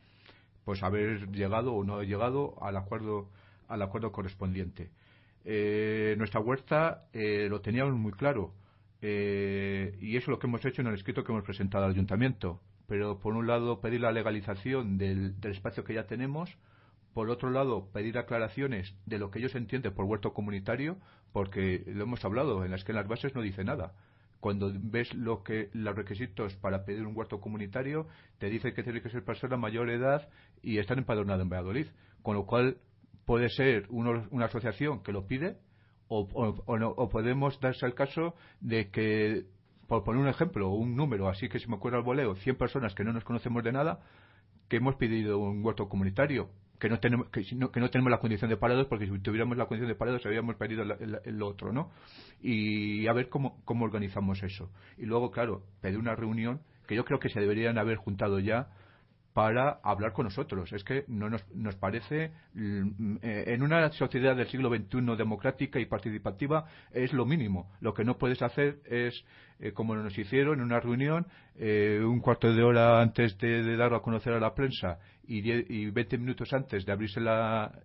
pues 0.66 0.82
haber 0.82 1.30
llegado 1.30 1.72
o 1.72 1.82
no 1.82 2.02
llegado 2.02 2.62
al 2.62 2.76
acuerdo 2.76 3.30
al 3.68 3.80
acuerdo 3.80 4.12
correspondiente. 4.12 4.90
Eh, 5.46 6.14
nuestra 6.18 6.40
huerta 6.40 7.06
eh, 7.14 7.48
lo 7.48 7.62
teníamos 7.62 7.94
muy 7.94 8.12
claro 8.12 8.52
eh, 9.06 9.98
y 10.00 10.16
eso 10.16 10.24
es 10.24 10.28
lo 10.28 10.38
que 10.38 10.46
hemos 10.46 10.64
hecho 10.64 10.80
en 10.80 10.88
el 10.88 10.94
escrito 10.94 11.24
que 11.24 11.30
hemos 11.30 11.44
presentado 11.44 11.84
al 11.84 11.90
ayuntamiento. 11.90 12.62
Pero 12.88 13.20
por 13.20 13.34
un 13.34 13.46
lado 13.46 13.82
pedir 13.82 14.00
la 14.00 14.12
legalización 14.12 14.96
del, 14.96 15.34
espacio 15.42 15.84
que 15.84 15.92
ya 15.92 16.06
tenemos, 16.06 16.56
por 17.12 17.28
otro 17.28 17.50
lado 17.50 17.90
pedir 17.92 18.16
aclaraciones 18.16 18.96
de 19.04 19.18
lo 19.18 19.30
que 19.30 19.40
ellos 19.40 19.54
entienden 19.56 19.92
por 19.92 20.06
huerto 20.06 20.32
comunitario, 20.32 20.96
porque 21.34 21.84
lo 21.86 22.04
hemos 22.04 22.24
hablado, 22.24 22.64
en 22.64 22.70
las 22.70 22.82
que 22.82 22.92
en 22.92 22.96
las 22.96 23.06
bases 23.06 23.34
no 23.34 23.42
dice 23.42 23.62
nada 23.62 23.92
cuando 24.40 24.70
ves 24.74 25.14
lo 25.14 25.42
que 25.42 25.70
los 25.72 25.96
requisitos 25.96 26.54
para 26.56 26.84
pedir 26.84 27.06
un 27.06 27.16
huerto 27.16 27.40
comunitario, 27.40 28.06
te 28.36 28.50
dice 28.50 28.74
que 28.74 28.82
tiene 28.82 29.00
que 29.00 29.08
ser 29.08 29.24
persona 29.24 29.56
mayor 29.56 29.88
edad 29.88 30.28
y 30.62 30.76
estar 30.76 30.98
empadronado 30.98 31.40
en 31.40 31.48
Valladolid. 31.48 31.86
Con 32.22 32.36
lo 32.36 32.44
cual, 32.44 32.76
puede 33.24 33.48
ser 33.48 33.86
una 33.88 34.44
asociación 34.44 35.02
que 35.02 35.12
lo 35.12 35.26
pide 35.26 35.56
o, 36.08 36.28
o, 36.66 37.08
podemos 37.08 37.60
darse 37.60 37.86
el 37.86 37.94
caso 37.94 38.34
de 38.60 38.90
que, 38.90 39.44
por 39.88 40.04
poner 40.04 40.22
un 40.22 40.28
ejemplo, 40.28 40.70
un 40.70 40.96
número, 40.96 41.28
así 41.28 41.48
que 41.48 41.58
se 41.58 41.68
me 41.68 41.76
ocurre 41.76 41.96
al 41.96 42.02
voleo, 42.02 42.34
100 42.34 42.56
personas 42.56 42.94
que 42.94 43.04
no 43.04 43.12
nos 43.12 43.24
conocemos 43.24 43.62
de 43.64 43.72
nada, 43.72 44.00
que 44.68 44.76
hemos 44.76 44.96
pedido 44.96 45.38
un 45.38 45.64
huerto 45.64 45.88
comunitario, 45.88 46.50
que 46.78 46.88
no 46.88 47.00
tenemos, 47.00 47.28
que, 47.30 47.44
no, 47.54 47.70
que 47.70 47.80
no 47.80 47.90
tenemos 47.90 48.10
la 48.10 48.18
condición 48.18 48.50
de 48.50 48.56
parados, 48.56 48.86
porque 48.86 49.06
si 49.06 49.18
tuviéramos 49.20 49.56
la 49.56 49.66
condición 49.66 49.88
de 49.88 49.94
parados 49.94 50.24
habíamos 50.26 50.56
pedido 50.56 50.82
el, 50.82 51.42
otro, 51.42 51.72
¿no? 51.72 51.90
Y 52.42 53.06
a 53.06 53.12
ver 53.12 53.28
cómo, 53.28 53.62
cómo 53.64 53.84
organizamos 53.84 54.42
eso. 54.42 54.70
Y 54.98 55.06
luego, 55.06 55.30
claro, 55.30 55.62
pedir 55.80 55.98
una 55.98 56.14
reunión 56.14 56.60
que 56.86 56.96
yo 56.96 57.04
creo 57.04 57.18
que 57.18 57.30
se 57.30 57.40
deberían 57.40 57.78
haber 57.78 57.96
juntado 57.96 58.38
ya 58.38 58.68
para 59.34 59.80
hablar 59.82 60.12
con 60.12 60.24
nosotros. 60.24 60.72
Es 60.72 60.84
que 60.84 61.04
no 61.08 61.28
nos, 61.28 61.44
nos 61.54 61.74
parece, 61.74 62.30
mm, 62.54 63.16
eh, 63.20 63.44
en 63.48 63.62
una 63.62 63.90
sociedad 63.90 64.36
del 64.36 64.46
siglo 64.46 64.70
XXI 64.70 65.16
democrática 65.18 65.80
y 65.80 65.86
participativa, 65.86 66.66
es 66.92 67.12
lo 67.12 67.26
mínimo. 67.26 67.68
Lo 67.80 67.92
que 67.92 68.04
no 68.04 68.16
puedes 68.16 68.40
hacer 68.42 68.78
es, 68.84 69.24
eh, 69.58 69.72
como 69.72 69.96
nos 69.96 70.16
hicieron 70.16 70.60
en 70.60 70.64
una 70.64 70.78
reunión, 70.78 71.26
eh, 71.56 72.00
un 72.00 72.20
cuarto 72.20 72.54
de 72.54 72.62
hora 72.62 73.02
antes 73.02 73.36
de, 73.38 73.76
darlo 73.76 73.96
a 73.96 74.02
conocer 74.02 74.32
a 74.34 74.38
la 74.38 74.54
prensa 74.54 75.00
y, 75.26 75.50
y 75.50 75.90
20 75.90 76.16
minutos 76.18 76.52
antes 76.52 76.86
de 76.86 76.92
abrirse 76.92 77.18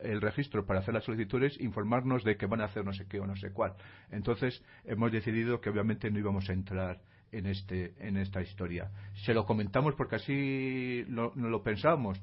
el 0.01 0.21
registro 0.21 0.67
para 0.67 0.81
hacer 0.81 0.93
las 0.93 1.03
solicitudes, 1.03 1.59
informarnos 1.59 2.23
de 2.23 2.37
que 2.37 2.45
van 2.45 2.61
a 2.61 2.65
hacer 2.65 2.85
no 2.85 2.93
sé 2.93 3.07
qué 3.07 3.19
o 3.19 3.25
no 3.25 3.35
sé 3.35 3.51
cuál. 3.51 3.73
Entonces, 4.11 4.63
hemos 4.85 5.11
decidido 5.11 5.59
que 5.59 5.71
obviamente 5.71 6.11
no 6.11 6.19
íbamos 6.19 6.47
a 6.47 6.53
entrar 6.53 6.99
en, 7.31 7.45
este, 7.45 7.93
en 7.99 8.17
esta 8.17 8.41
historia. 8.41 8.91
Se 9.25 9.33
lo 9.33 9.45
comentamos 9.45 9.95
porque 9.95 10.15
así 10.15 11.03
no 11.07 11.31
lo, 11.35 11.63
pensábamos 11.63 12.21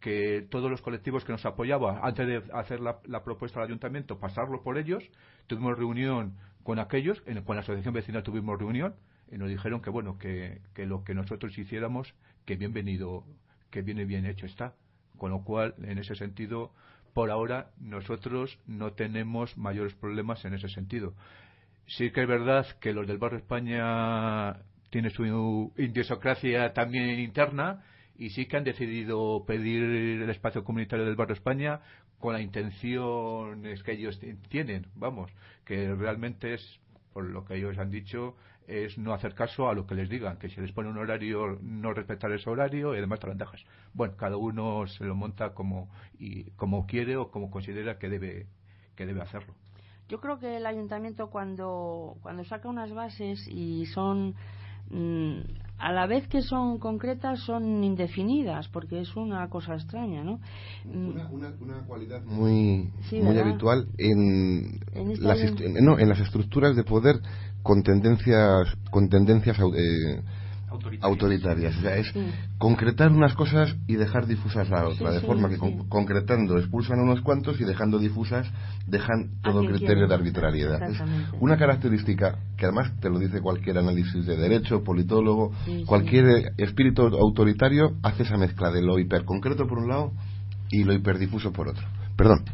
que 0.00 0.46
todos 0.50 0.70
los 0.70 0.82
colectivos 0.82 1.24
que 1.24 1.32
nos 1.32 1.44
apoyaban, 1.46 1.98
antes 2.02 2.26
de 2.26 2.42
hacer 2.52 2.80
la, 2.80 3.24
propuesta 3.24 3.60
al 3.60 3.66
ayuntamiento, 3.66 4.18
pasarlo 4.18 4.62
por 4.62 4.78
ellos. 4.78 5.02
Tuvimos 5.46 5.78
reunión 5.78 6.36
con 6.62 6.78
aquellos, 6.78 7.22
en, 7.26 7.42
con 7.42 7.56
la 7.56 7.62
asociación 7.62 7.94
vecinal 7.94 8.22
tuvimos 8.22 8.58
reunión 8.58 8.94
y 9.30 9.36
nos 9.38 9.48
dijeron 9.48 9.80
que 9.80 9.90
bueno, 9.90 10.18
que, 10.18 10.60
que 10.74 10.86
lo 10.86 11.04
que 11.04 11.14
nosotros 11.14 11.56
hiciéramos, 11.56 12.14
que 12.44 12.56
bienvenido, 12.56 13.24
que 13.70 13.82
viene 13.82 14.04
bien 14.04 14.26
hecho 14.26 14.46
está. 14.46 14.74
Con 15.18 15.30
lo 15.30 15.44
cual, 15.44 15.74
en 15.82 15.98
ese 15.98 16.16
sentido, 16.16 16.72
por 17.14 17.30
ahora 17.30 17.70
nosotros 17.78 18.58
no 18.66 18.92
tenemos 18.92 19.56
mayores 19.56 19.94
problemas 19.94 20.44
en 20.44 20.54
ese 20.54 20.68
sentido. 20.68 21.14
Sí 21.86 22.10
que 22.10 22.22
es 22.22 22.28
verdad 22.28 22.66
que 22.80 22.92
los 22.92 23.06
del 23.06 23.18
Barrio 23.18 23.38
España 23.38 24.56
tienen 24.90 25.10
su 25.10 25.72
idiosincrasia 25.76 26.72
también 26.72 27.18
interna 27.20 27.82
y 28.16 28.30
sí 28.30 28.46
que 28.46 28.56
han 28.56 28.64
decidido 28.64 29.44
pedir 29.44 29.82
el 29.82 30.30
espacio 30.30 30.64
comunitario 30.64 31.04
del 31.04 31.16
Barrio 31.16 31.34
España 31.34 31.80
con 32.18 32.32
la 32.32 32.40
intención 32.40 33.62
que 33.84 33.92
ellos 33.92 34.18
tienen, 34.48 34.86
vamos, 34.94 35.30
que 35.64 35.94
realmente 35.94 36.54
es, 36.54 36.80
por 37.12 37.24
lo 37.24 37.44
que 37.44 37.56
ellos 37.56 37.76
han 37.76 37.90
dicho, 37.90 38.36
es 38.66 38.96
no 38.96 39.12
hacer 39.12 39.34
caso 39.34 39.68
a 39.68 39.74
lo 39.74 39.86
que 39.86 39.94
les 39.94 40.08
digan, 40.08 40.38
que 40.38 40.48
si 40.48 40.60
les 40.60 40.72
pone 40.72 40.88
un 40.88 40.96
horario, 40.96 41.58
no 41.60 41.92
respetar 41.92 42.32
ese 42.32 42.48
horario 42.48 42.94
y 42.94 42.98
además 42.98 43.20
ventajas. 43.20 43.62
Bueno, 43.92 44.16
cada 44.16 44.36
uno 44.36 44.86
se 44.86 45.04
lo 45.04 45.14
monta 45.14 45.52
como, 45.52 45.90
y, 46.18 46.50
como 46.52 46.86
quiere 46.86 47.16
o 47.16 47.30
como 47.30 47.50
considera 47.50 47.98
que 47.98 48.08
debe, 48.08 48.46
que 48.96 49.04
debe 49.04 49.20
hacerlo. 49.20 49.54
Yo 50.08 50.20
creo 50.20 50.38
que 50.38 50.56
el 50.56 50.66
ayuntamiento 50.66 51.28
cuando, 51.30 52.16
cuando 52.22 52.44
saca 52.44 52.68
unas 52.68 52.92
bases 52.92 53.46
y 53.48 53.86
son 53.86 54.34
mm, 54.90 55.40
a 55.78 55.92
la 55.92 56.06
vez 56.06 56.28
que 56.28 56.42
son 56.42 56.78
concretas 56.78 57.40
son 57.40 57.82
indefinidas 57.82 58.68
porque 58.68 59.00
es 59.00 59.16
una 59.16 59.48
cosa 59.48 59.74
extraña 59.74 60.22
no 60.22 60.40
una, 60.84 61.28
una, 61.28 61.82
cualidad 61.86 62.22
muy 62.24 62.90
muy 63.12 63.38
habitual 63.38 63.88
en, 63.98 64.80
las 65.20 65.38
no, 65.82 65.98
en 65.98 66.08
las 66.08 66.20
estructuras 66.20 66.76
de 66.76 66.84
poder 66.84 67.16
con 67.62 67.82
tendencias 67.82 68.68
con 68.90 69.08
tendencias 69.08 69.58
eh, 69.58 70.22
autoritarias. 71.00 71.76
O 71.76 71.80
sea, 71.80 71.96
es 71.96 72.12
concretar 72.58 73.10
unas 73.12 73.34
cosas 73.34 73.76
y 73.86 73.94
dejar 73.94 74.26
difusas 74.26 74.68
la 74.70 74.88
otra, 74.88 75.10
de 75.10 75.20
forma 75.20 75.48
que 75.48 75.58
concretando 75.88 76.58
expulsan 76.58 77.00
a 77.00 77.02
unos 77.02 77.20
cuantos 77.20 77.60
y 77.60 77.64
dejando 77.64 77.98
difusas 77.98 78.46
dejan 78.86 79.30
todo 79.42 79.64
criterio 79.64 80.06
de 80.06 80.14
arbitrariedad. 80.14 80.82
Es 80.90 81.00
una 81.40 81.56
característica 81.56 82.38
que 82.56 82.66
además 82.66 82.92
te 83.00 83.10
lo 83.10 83.18
dice 83.18 83.40
cualquier 83.40 83.78
análisis 83.78 84.26
de 84.26 84.36
derecho, 84.36 84.82
politólogo, 84.82 85.52
cualquier 85.86 86.52
espíritu 86.58 87.02
autoritario 87.02 87.96
hace 88.02 88.22
esa 88.22 88.36
mezcla 88.36 88.70
de 88.70 88.82
lo 88.82 88.98
hiperconcreto 88.98 89.66
por 89.66 89.78
un 89.78 89.88
lado 89.88 90.12
y 90.70 90.84
lo 90.84 90.92
hiperdifuso 90.92 91.52
por 91.52 91.68
otro. 91.68 91.86
Perdón. 92.16 92.44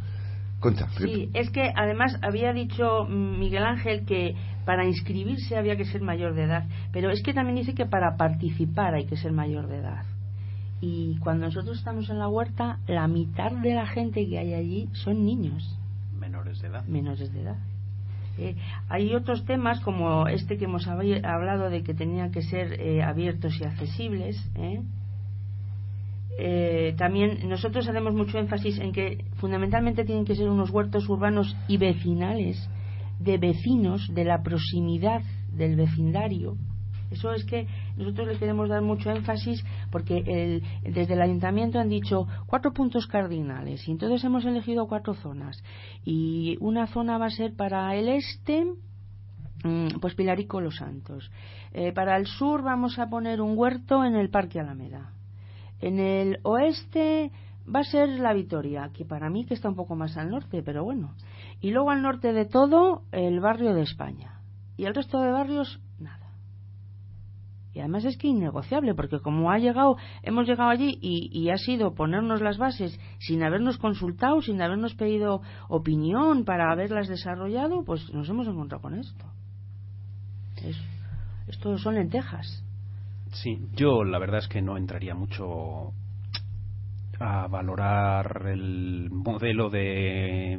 Concha. 0.61 0.89
Sí, 0.99 1.31
es 1.33 1.51
que 1.51 1.73
además 1.75 2.18
había 2.21 2.53
dicho 2.53 3.07
Miguel 3.07 3.64
Ángel 3.64 4.05
que 4.05 4.35
para 4.64 4.84
inscribirse 4.84 5.56
había 5.56 5.76
que 5.76 5.84
ser 5.84 6.02
mayor 6.02 6.34
de 6.34 6.44
edad, 6.44 6.64
pero 6.92 7.11
es 7.11 7.22
que 7.22 7.32
también 7.32 7.56
dice 7.56 7.74
que 7.74 7.86
para 7.86 8.16
participar 8.16 8.94
hay 8.94 9.06
que 9.06 9.16
ser 9.16 9.32
mayor 9.32 9.66
de 9.68 9.78
edad. 9.78 10.04
Y 10.80 11.18
cuando 11.18 11.46
nosotros 11.46 11.78
estamos 11.78 12.08
en 12.08 12.18
la 12.18 12.28
huerta, 12.28 12.78
la 12.86 13.06
mitad 13.06 13.52
de 13.52 13.74
la 13.74 13.86
gente 13.86 14.26
que 14.26 14.38
hay 14.38 14.54
allí 14.54 14.88
son 14.92 15.26
niños. 15.26 15.78
Menores 16.18 16.61
de 16.61 16.68
edad. 16.68 16.84
Menores 16.86 17.32
de 17.32 17.42
edad. 17.42 17.58
Eh, 18.38 18.56
hay 18.88 19.14
otros 19.14 19.44
temas 19.44 19.80
como 19.80 20.26
este 20.26 20.56
que 20.56 20.64
hemos 20.64 20.86
hablado 20.86 21.68
de 21.68 21.82
que 21.82 21.92
tenían 21.92 22.30
que 22.30 22.40
ser 22.42 22.80
eh, 22.80 23.02
abiertos 23.02 23.61
y 23.61 23.64
accesibles. 23.64 24.36
¿eh? 24.56 24.82
también 26.96 27.46
nosotros 27.50 27.86
hacemos 27.86 28.14
mucho 28.14 28.38
énfasis 28.38 28.78
en 28.78 28.92
que 28.92 29.26
fundamentalmente 29.34 30.06
tienen 30.06 30.24
que 30.24 30.34
ser 30.34 30.48
unos 30.48 30.70
huertos 30.70 31.06
urbanos 31.06 31.54
y 31.68 31.76
vecinales 31.76 32.66
de 33.21 33.39
vecinos, 33.39 34.09
de 34.12 34.25
la 34.25 34.43
proximidad 34.43 35.23
del 35.53 35.77
vecindario. 35.77 36.57
Eso 37.11 37.33
es 37.33 37.45
que 37.45 37.66
nosotros 37.97 38.29
le 38.29 38.39
queremos 38.39 38.68
dar 38.68 38.83
mucho 38.83 39.11
énfasis 39.11 39.64
porque 39.91 40.23
el, 40.27 40.62
desde 40.93 41.14
el 41.14 41.23
ayuntamiento 41.23 41.79
han 41.79 41.89
dicho 41.89 42.27
cuatro 42.47 42.73
puntos 42.73 43.07
cardinales 43.07 43.87
y 43.87 43.93
entonces 43.93 44.23
hemos 44.25 44.45
elegido 44.45 44.87
cuatro 44.87 45.14
zonas. 45.14 45.62
Y 46.05 46.57
una 46.61 46.87
zona 46.87 47.18
va 47.18 47.27
a 47.27 47.31
ser 47.31 47.55
para 47.55 47.95
el 47.97 48.09
este 48.09 48.64
mm, 49.64 49.99
pues 50.01 50.14
Pilarico 50.14 50.61
Los 50.61 50.77
Santos. 50.77 51.31
Eh, 51.73 51.93
para 51.93 52.16
el 52.16 52.27
sur 52.27 52.62
vamos 52.62 52.99
a 52.99 53.09
poner 53.09 53.41
un 53.41 53.59
huerto 53.59 54.05
en 54.05 54.14
el 54.14 54.31
Parque 54.31 54.61
Alameda. 54.61 55.12
En 55.81 55.99
el 55.99 56.39
oeste 56.45 57.33
va 57.73 57.81
a 57.81 57.85
ser 57.85 58.09
la 58.21 58.33
Vitoria 58.33 58.91
que 58.93 59.05
para 59.05 59.31
mí 59.31 59.45
que 59.45 59.55
está 59.55 59.68
un 59.68 59.77
poco 59.77 59.95
más 59.95 60.16
al 60.16 60.31
norte 60.31 60.62
pero 60.62 60.83
bueno 60.83 61.14
y 61.61 61.70
luego 61.70 61.90
al 61.90 62.02
norte 62.02 62.32
de 62.32 62.46
todo, 62.46 63.02
el 63.12 63.40
barrio 63.40 63.74
de 63.74 63.82
España. 63.82 64.40
Y 64.76 64.86
el 64.86 64.94
resto 64.94 65.20
de 65.20 65.30
barrios, 65.30 65.80
nada. 65.98 66.32
Y 67.74 67.80
además 67.80 68.04
es 68.04 68.16
que 68.16 68.28
innegociable, 68.28 68.94
porque 68.94 69.20
como 69.20 69.50
ha 69.50 69.58
llegado, 69.58 69.96
hemos 70.22 70.46
llegado 70.46 70.70
allí 70.70 70.98
y, 71.02 71.50
ha 71.50 71.58
sido 71.58 71.94
ponernos 71.94 72.40
las 72.40 72.56
bases 72.56 72.98
sin 73.18 73.42
habernos 73.42 73.76
consultado, 73.78 74.40
sin 74.40 74.61
habernos 74.62 74.94
pedido 74.94 75.42
opinión 75.68 76.44
para 76.44 76.72
haberlas 76.72 77.08
desarrollado, 77.08 77.84
pues 77.84 78.12
nos 78.14 78.28
hemos 78.28 78.48
encontrado 78.48 78.82
con 78.82 78.98
esto. 78.98 79.24
esto 81.46 81.78
son 81.78 81.94
lentejas. 81.94 82.64
Sí, 83.32 83.68
yo 83.74 84.02
la 84.02 84.18
verdad 84.18 84.38
es 84.38 84.48
que 84.48 84.62
no 84.62 84.76
entraría 84.76 85.14
mucho 85.14 85.92
a 87.20 87.46
valorar 87.48 88.46
el 88.48 89.11
modelo 89.11 89.68
de 89.68 90.58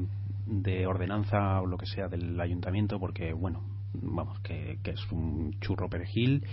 de 0.52 0.86
ordenanza 0.86 1.62
o 1.62 1.66
lo 1.66 1.78
que 1.78 1.86
sea 1.86 2.10
del 2.10 2.40
ayuntamiento 2.40 3.00
porque 3.00 3.32
bueno 3.34 3.64
vamos 3.94 4.40
que, 4.42 4.78
es 4.84 5.12
un 5.12 5.58
churro 5.62 5.90
perejil 5.90 6.44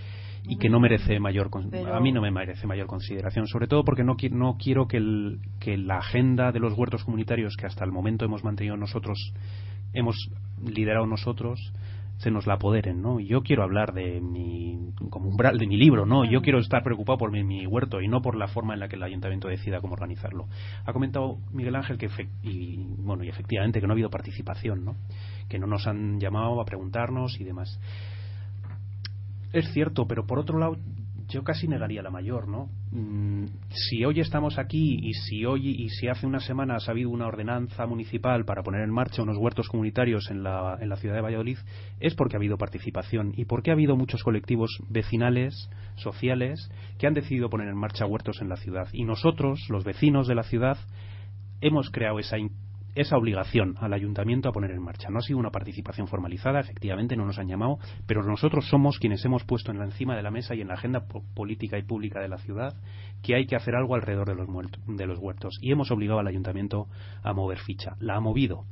y 0.43 0.57
que 0.57 0.69
no 0.69 0.79
merece 0.79 1.19
mayor 1.19 1.49
a 1.91 1.99
mí 1.99 2.11
no 2.13 2.21
me 2.21 2.31
merece 2.31 2.65
mayor 2.65 2.87
consideración 2.87 3.45
sobre 3.47 3.67
todo 3.67 3.83
porque 3.83 4.05
no, 4.05 4.15
no 4.31 4.57
quiero 4.57 4.87
que, 4.87 4.97
el, 4.97 5.39
que 5.59 5.77
la 5.77 5.97
agenda 5.97 6.51
de 6.53 6.59
los 6.59 6.77
huertos 6.77 7.03
comunitarios 7.03 7.57
que 7.57 7.65
hasta 7.65 7.83
el 7.83 7.91
momento 7.91 8.23
hemos 8.23 8.43
mantenido 8.43 8.77
nosotros 8.77 9.33
hemos 9.93 10.15
liderado 10.65 11.05
nosotros 11.05 11.59
se 12.19 12.31
nos 12.31 12.47
la 12.47 12.55
apoderen, 12.55 13.01
¿no? 13.01 13.19
Yo 13.19 13.41
quiero 13.41 13.63
hablar 13.63 13.93
de 13.93 14.19
mi 14.19 14.91
como 15.09 15.29
umbral 15.29 15.57
de 15.57 15.67
mi 15.67 15.77
libro, 15.77 16.05
¿no? 16.05 16.25
Yo 16.25 16.41
quiero 16.41 16.59
estar 16.59 16.83
preocupado 16.83 17.17
por 17.17 17.31
mi, 17.31 17.65
huerto 17.65 18.01
y 18.01 18.09
no 18.09 18.21
por 18.21 18.35
la 18.35 18.49
forma 18.49 18.73
en 18.73 18.81
la 18.81 18.89
que 18.89 18.97
el 18.97 19.03
ayuntamiento 19.03 19.47
decida 19.47 19.79
cómo 19.79 19.93
organizarlo. 19.93 20.47
Ha 20.85 20.91
comentado 20.91 21.37
Miguel 21.53 21.77
Ángel 21.77 21.97
que 21.97 22.09
y 22.43 22.77
bueno, 22.97 23.23
y 23.23 23.29
efectivamente 23.29 23.79
que 23.79 23.87
no 23.87 23.93
ha 23.93 23.95
habido 23.95 24.09
participación, 24.09 24.83
¿no? 24.83 24.95
Que 25.47 25.59
no 25.59 25.65
nos 25.65 25.87
han 25.87 26.19
llamado 26.19 26.59
a 26.59 26.65
preguntarnos 26.65 27.39
y 27.39 27.45
demás. 27.45 27.79
Es 29.53 29.71
cierto, 29.71 30.05
pero 30.05 30.27
por 30.27 30.39
otro 30.39 30.59
lado 30.59 30.75
yo 31.29 31.43
casi 31.43 31.67
negaría 31.67 32.01
la 32.01 32.09
mayor, 32.09 32.47
¿no? 32.47 32.69
Mm, 32.91 33.45
si 33.69 34.03
hoy 34.03 34.19
estamos 34.19 34.57
aquí 34.57 34.99
y 35.01 35.13
si 35.13 35.45
hoy 35.45 35.69
y 35.69 35.89
si 35.89 36.07
hace 36.07 36.25
unas 36.25 36.43
semanas 36.43 36.87
ha 36.87 36.91
habido 36.91 37.09
una 37.09 37.27
ordenanza 37.27 37.85
municipal 37.85 38.45
para 38.45 38.63
poner 38.63 38.81
en 38.81 38.89
marcha 38.89 39.21
unos 39.21 39.37
huertos 39.37 39.69
comunitarios 39.69 40.29
en 40.31 40.43
la, 40.43 40.77
en 40.81 40.89
la 40.89 40.95
ciudad 40.97 41.15
de 41.15 41.21
Valladolid, 41.21 41.57
es 41.99 42.15
porque 42.15 42.35
ha 42.35 42.39
habido 42.39 42.57
participación 42.57 43.33
y 43.37 43.45
porque 43.45 43.69
ha 43.69 43.73
habido 43.73 43.95
muchos 43.95 44.23
colectivos 44.23 44.71
vecinales, 44.89 45.69
sociales, 45.95 46.71
que 46.97 47.07
han 47.07 47.13
decidido 47.13 47.49
poner 47.49 47.67
en 47.67 47.77
marcha 47.77 48.05
huertos 48.05 48.41
en 48.41 48.49
la 48.49 48.57
ciudad. 48.57 48.87
Y 48.91 49.05
nosotros, 49.05 49.67
los 49.69 49.83
vecinos 49.83 50.27
de 50.27 50.35
la 50.35 50.43
ciudad, 50.43 50.77
hemos 51.61 51.89
creado 51.91 52.19
esa 52.19 52.37
esa 52.99 53.17
obligación 53.17 53.75
al 53.79 53.93
ayuntamiento 53.93 54.49
a 54.49 54.51
poner 54.51 54.71
en 54.71 54.81
marcha. 54.81 55.09
No 55.09 55.19
ha 55.19 55.21
sido 55.21 55.39
una 55.39 55.51
participación 55.51 56.07
formalizada, 56.07 56.59
efectivamente 56.59 57.15
no 57.15 57.25
nos 57.25 57.39
han 57.39 57.47
llamado, 57.47 57.79
pero 58.05 58.23
nosotros 58.23 58.67
somos 58.67 58.99
quienes 58.99 59.23
hemos 59.23 59.45
puesto 59.45 59.71
en 59.71 59.79
la 59.79 59.85
encima 59.85 60.15
de 60.15 60.23
la 60.23 60.31
mesa 60.31 60.53
y 60.53 60.61
en 60.61 60.67
la 60.67 60.73
agenda 60.73 61.05
política 61.33 61.77
y 61.77 61.83
pública 61.83 62.19
de 62.19 62.27
la 62.27 62.37
ciudad 62.37 62.75
que 63.23 63.35
hay 63.35 63.45
que 63.45 63.55
hacer 63.55 63.75
algo 63.75 63.95
alrededor 63.95 64.27
de 64.27 64.35
los, 64.35 64.47
de 64.85 65.07
los 65.07 65.19
huertos 65.19 65.57
y 65.61 65.71
hemos 65.71 65.91
obligado 65.91 66.19
al 66.19 66.27
ayuntamiento 66.27 66.87
a 67.23 67.33
mover 67.33 67.59
ficha. 67.59 67.95
La 67.99 68.15
ha 68.15 68.19
movido, 68.19 68.65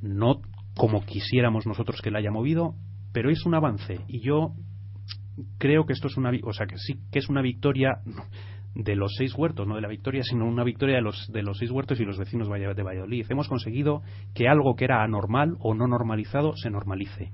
no 0.00 0.40
como 0.76 1.04
quisiéramos 1.04 1.66
nosotros 1.66 2.00
que 2.00 2.10
la 2.10 2.18
haya 2.18 2.30
movido, 2.30 2.74
pero 3.12 3.30
es 3.30 3.44
un 3.44 3.54
avance 3.54 4.00
y 4.06 4.20
yo 4.20 4.54
creo 5.58 5.84
que 5.84 5.92
esto 5.92 6.08
es 6.08 6.16
una, 6.16 6.30
o 6.44 6.52
sea, 6.52 6.66
que 6.66 6.78
sí 6.78 7.00
que 7.10 7.18
es 7.18 7.28
una 7.28 7.42
victoria 7.42 7.98
de 8.74 8.96
los 8.96 9.14
seis 9.16 9.34
huertos, 9.36 9.66
no 9.66 9.76
de 9.76 9.80
la 9.80 9.88
victoria, 9.88 10.22
sino 10.24 10.46
una 10.46 10.64
victoria 10.64 10.96
de 10.96 11.02
los, 11.02 11.30
de 11.32 11.42
los 11.42 11.58
seis 11.58 11.70
huertos 11.70 12.00
y 12.00 12.04
los 12.04 12.18
vecinos 12.18 12.48
de 12.48 12.82
Valladolid. 12.82 13.26
Hemos 13.28 13.48
conseguido 13.48 14.02
que 14.34 14.48
algo 14.48 14.74
que 14.74 14.84
era 14.84 15.02
anormal 15.02 15.56
o 15.60 15.74
no 15.74 15.86
normalizado 15.86 16.56
se 16.56 16.70
normalice. 16.70 17.30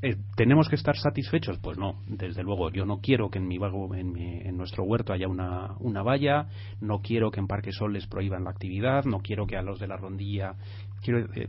Eh, 0.00 0.16
¿Tenemos 0.36 0.68
que 0.68 0.76
estar 0.76 0.96
satisfechos? 0.96 1.58
Pues 1.58 1.76
no, 1.76 1.96
desde 2.06 2.44
luego. 2.44 2.70
Yo 2.70 2.86
no 2.86 3.00
quiero 3.00 3.30
que 3.30 3.38
en, 3.38 3.48
mi, 3.48 3.56
en, 3.56 4.16
en 4.16 4.56
nuestro 4.56 4.84
huerto 4.84 5.12
haya 5.12 5.26
una, 5.26 5.74
una 5.80 6.02
valla, 6.04 6.46
no 6.80 7.00
quiero 7.00 7.32
que 7.32 7.40
en 7.40 7.48
Parque 7.48 7.72
Sol 7.72 7.92
les 7.92 8.06
prohíban 8.06 8.44
la 8.44 8.50
actividad, 8.50 9.04
no 9.04 9.18
quiero 9.18 9.46
que 9.46 9.56
a 9.56 9.62
los 9.62 9.80
de 9.80 9.88
la 9.88 9.96
rondilla. 9.96 10.54
Quiero, 11.02 11.26
eh, 11.34 11.48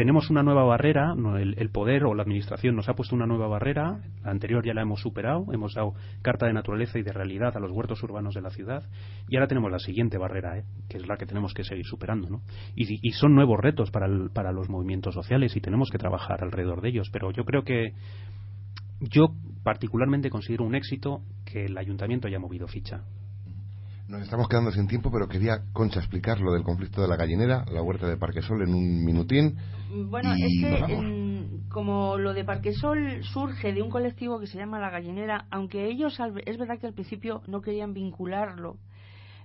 tenemos 0.00 0.30
una 0.30 0.42
nueva 0.42 0.64
barrera, 0.64 1.14
el, 1.38 1.68
poder 1.68 2.04
o 2.04 2.14
la 2.14 2.22
administración 2.22 2.74
nos 2.74 2.88
ha 2.88 2.94
puesto 2.94 3.14
una 3.14 3.26
nueva 3.26 3.48
barrera, 3.48 4.00
la 4.24 4.30
anterior 4.30 4.64
ya 4.64 4.72
la 4.72 4.80
hemos 4.80 5.02
superado, 5.02 5.44
hemos 5.52 5.74
dado 5.74 5.92
carta 6.22 6.46
de 6.46 6.54
naturaleza 6.54 6.98
y 6.98 7.02
de 7.02 7.12
realidad 7.12 7.54
a 7.54 7.60
los 7.60 7.70
huertos 7.70 8.02
urbanos 8.02 8.32
de 8.32 8.40
la 8.40 8.48
ciudad 8.48 8.82
y 9.28 9.36
ahora 9.36 9.46
tenemos 9.46 9.70
la 9.70 9.78
siguiente 9.78 10.16
barrera, 10.16 10.56
¿eh? 10.56 10.64
que 10.88 10.96
es 10.96 11.06
la 11.06 11.18
que 11.18 11.26
tenemos 11.26 11.52
que 11.52 11.64
seguir 11.64 11.84
superando. 11.84 12.30
¿no? 12.30 12.40
Y, 12.74 13.10
son 13.10 13.34
nuevos 13.34 13.60
retos 13.60 13.90
para, 13.90 14.08
para 14.32 14.52
los 14.52 14.70
movimientos 14.70 15.12
sociales 15.12 15.54
y 15.54 15.60
tenemos 15.60 15.90
que 15.90 15.98
trabajar 15.98 16.42
alrededor 16.42 16.80
de 16.80 16.88
ellos, 16.88 17.10
pero 17.12 17.30
yo 17.30 17.44
creo 17.44 17.64
que 17.64 17.92
yo 19.00 19.34
particularmente 19.62 20.30
considero 20.30 20.64
un 20.64 20.76
éxito 20.76 21.20
que 21.44 21.66
el 21.66 21.76
ayuntamiento 21.76 22.26
haya 22.26 22.38
movido 22.38 22.68
ficha. 22.68 23.02
Nos 24.10 24.22
estamos 24.22 24.48
quedando 24.48 24.72
sin 24.72 24.88
tiempo, 24.88 25.12
pero 25.12 25.28
quería, 25.28 25.62
Concha, 25.72 26.00
explicar 26.00 26.40
lo 26.40 26.52
del 26.52 26.64
conflicto 26.64 27.00
de 27.00 27.06
la 27.06 27.14
gallinera, 27.14 27.64
la 27.70 27.80
huerta 27.80 28.08
de 28.08 28.16
Parquesol, 28.16 28.60
en 28.60 28.74
un 28.74 29.04
minutín. 29.04 29.56
Bueno, 30.08 30.34
es 30.34 30.52
que 30.60 31.46
como 31.68 32.18
lo 32.18 32.34
de 32.34 32.44
Parquesol 32.44 33.22
surge 33.22 33.72
de 33.72 33.82
un 33.82 33.88
colectivo 33.88 34.40
que 34.40 34.48
se 34.48 34.58
llama 34.58 34.80
La 34.80 34.90
Gallinera, 34.90 35.46
aunque 35.52 35.86
ellos, 35.86 36.18
es 36.44 36.58
verdad 36.58 36.80
que 36.80 36.88
al 36.88 36.92
principio 36.92 37.42
no 37.46 37.60
querían 37.60 37.94
vincularlo 37.94 38.78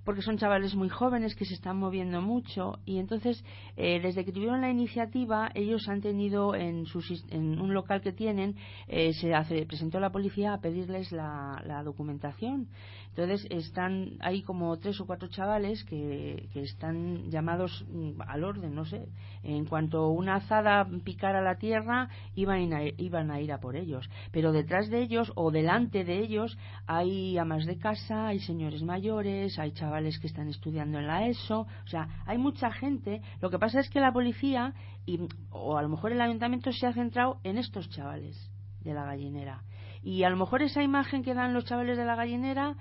porque 0.06 0.22
son 0.22 0.38
chavales 0.38 0.76
muy 0.76 0.88
jóvenes 0.88 1.36
que 1.36 1.46
se 1.46 1.56
están 1.56 1.78
moviendo 1.78 2.22
mucho. 2.22 2.80
Y 2.86 3.00
entonces 3.00 3.44
eh, 3.76 4.00
desde 4.02 4.24
que 4.24 4.32
tuvieron 4.32 4.62
la 4.62 4.70
iniciativa 4.70 5.50
ellos 5.56 5.90
han 5.90 6.02
tenido 6.02 6.56
en, 6.56 6.86
en 7.32 7.60
un 7.60 7.74
local 7.74 8.02
que 8.02 8.14
tienen 8.14 8.56
eh, 8.88 9.14
se 9.14 9.34
hace, 9.34 9.66
presentó 9.66 10.00
la 10.00 10.12
policía 10.12 10.54
a 10.54 10.62
pedirles 10.62 11.12
la, 11.12 11.62
la, 11.66 11.84
documentación. 11.84 12.68
Entonces 13.10 13.48
están 13.50 14.18
ahí 14.20 14.42
como 14.42 14.78
tres 14.78 15.00
o 15.00 15.06
cuatro 15.06 15.28
chavales 15.30 15.84
que, 15.86 16.50
que 16.54 16.62
están 16.62 17.32
llamados 17.32 17.86
mm, 17.90 18.22
al 18.28 18.44
orden 18.44 18.76
no 18.76 18.86
sé. 18.86 19.08
En 19.42 19.66
cuanto 19.66 20.10
una 20.10 20.36
azada 20.36 20.88
picara 21.04 21.42
la 21.42 21.56
tierra 21.56 22.10
iban 22.36 22.74
a, 22.74 22.84
iban 22.84 23.32
a 23.32 23.42
ir 23.42 23.52
a 23.52 23.60
por 23.60 23.76
ellos. 23.76 24.08
Pero 24.32 24.52
detrás 24.52 24.90
de 24.90 25.02
ellos 25.02 25.32
o 25.36 25.50
delante 25.50 26.04
de 26.04 26.20
ellos 26.20 26.58
hay 26.86 27.38
amas 27.38 27.66
de 27.66 27.78
casa 27.78 28.28
hay 28.28 28.40
señores 28.40 28.84
mayores 28.84 29.58
hay 29.58 29.72
chavales 29.96 30.20
que 30.20 30.28
están 30.28 30.50
estudiando 30.50 31.00
en 31.00 31.08
la 31.08 31.26
ESO, 31.28 31.62
o 31.62 31.88
sea, 31.88 32.08
hay 32.26 32.38
mucha 32.38 32.70
gente. 32.72 33.22
Lo 33.40 33.50
que 33.50 33.58
pasa 33.58 33.80
es 33.80 33.90
que 33.90 34.02
la 34.02 34.12
policía 34.12 34.74
y, 35.06 35.20
o 35.52 35.78
a 35.78 35.82
lo 35.82 35.90
mejor 35.90 36.12
el 36.12 36.20
ayuntamiento 36.20 36.72
se 36.74 36.86
ha 36.86 36.94
centrado 36.94 37.40
en 37.44 37.58
estos 37.58 37.90
chavales 37.90 38.52
de 38.82 38.94
la 38.94 39.06
gallinera. 39.06 39.62
Y 40.04 40.24
a 40.24 40.30
lo 40.30 40.36
mejor 40.36 40.62
esa 40.62 40.84
imagen 40.84 41.24
que 41.24 41.34
dan 41.34 41.54
los 41.54 41.64
chavales 41.66 41.98
de 41.98 42.06
la 42.06 42.16
gallinera 42.16 42.76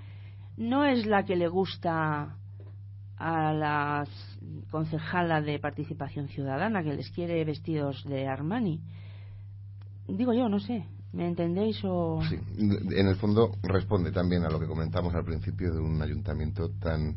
no 0.56 0.84
es 0.84 1.06
la 1.06 1.24
que 1.24 1.36
le 1.36 1.46
gusta 1.46 2.36
a 3.16 3.52
la 3.52 4.04
concejala 4.70 5.40
de 5.40 5.60
participación 5.60 6.26
ciudadana 6.28 6.82
que 6.82 6.94
les 6.94 7.10
quiere 7.10 7.44
vestidos 7.44 8.02
de 8.04 8.26
Armani. 8.26 8.80
Digo 10.08 10.34
yo, 10.34 10.48
no 10.48 10.58
sé. 10.58 10.84
¿Me 11.14 11.28
entendéis? 11.28 11.78
O... 11.84 12.20
Sí, 12.28 12.36
en 12.58 13.06
el 13.06 13.16
fondo 13.16 13.52
responde 13.62 14.10
también 14.10 14.44
a 14.44 14.50
lo 14.50 14.58
que 14.58 14.66
comentamos 14.66 15.14
al 15.14 15.24
principio 15.24 15.72
de 15.72 15.80
un 15.80 16.02
ayuntamiento 16.02 16.70
tan 16.80 17.16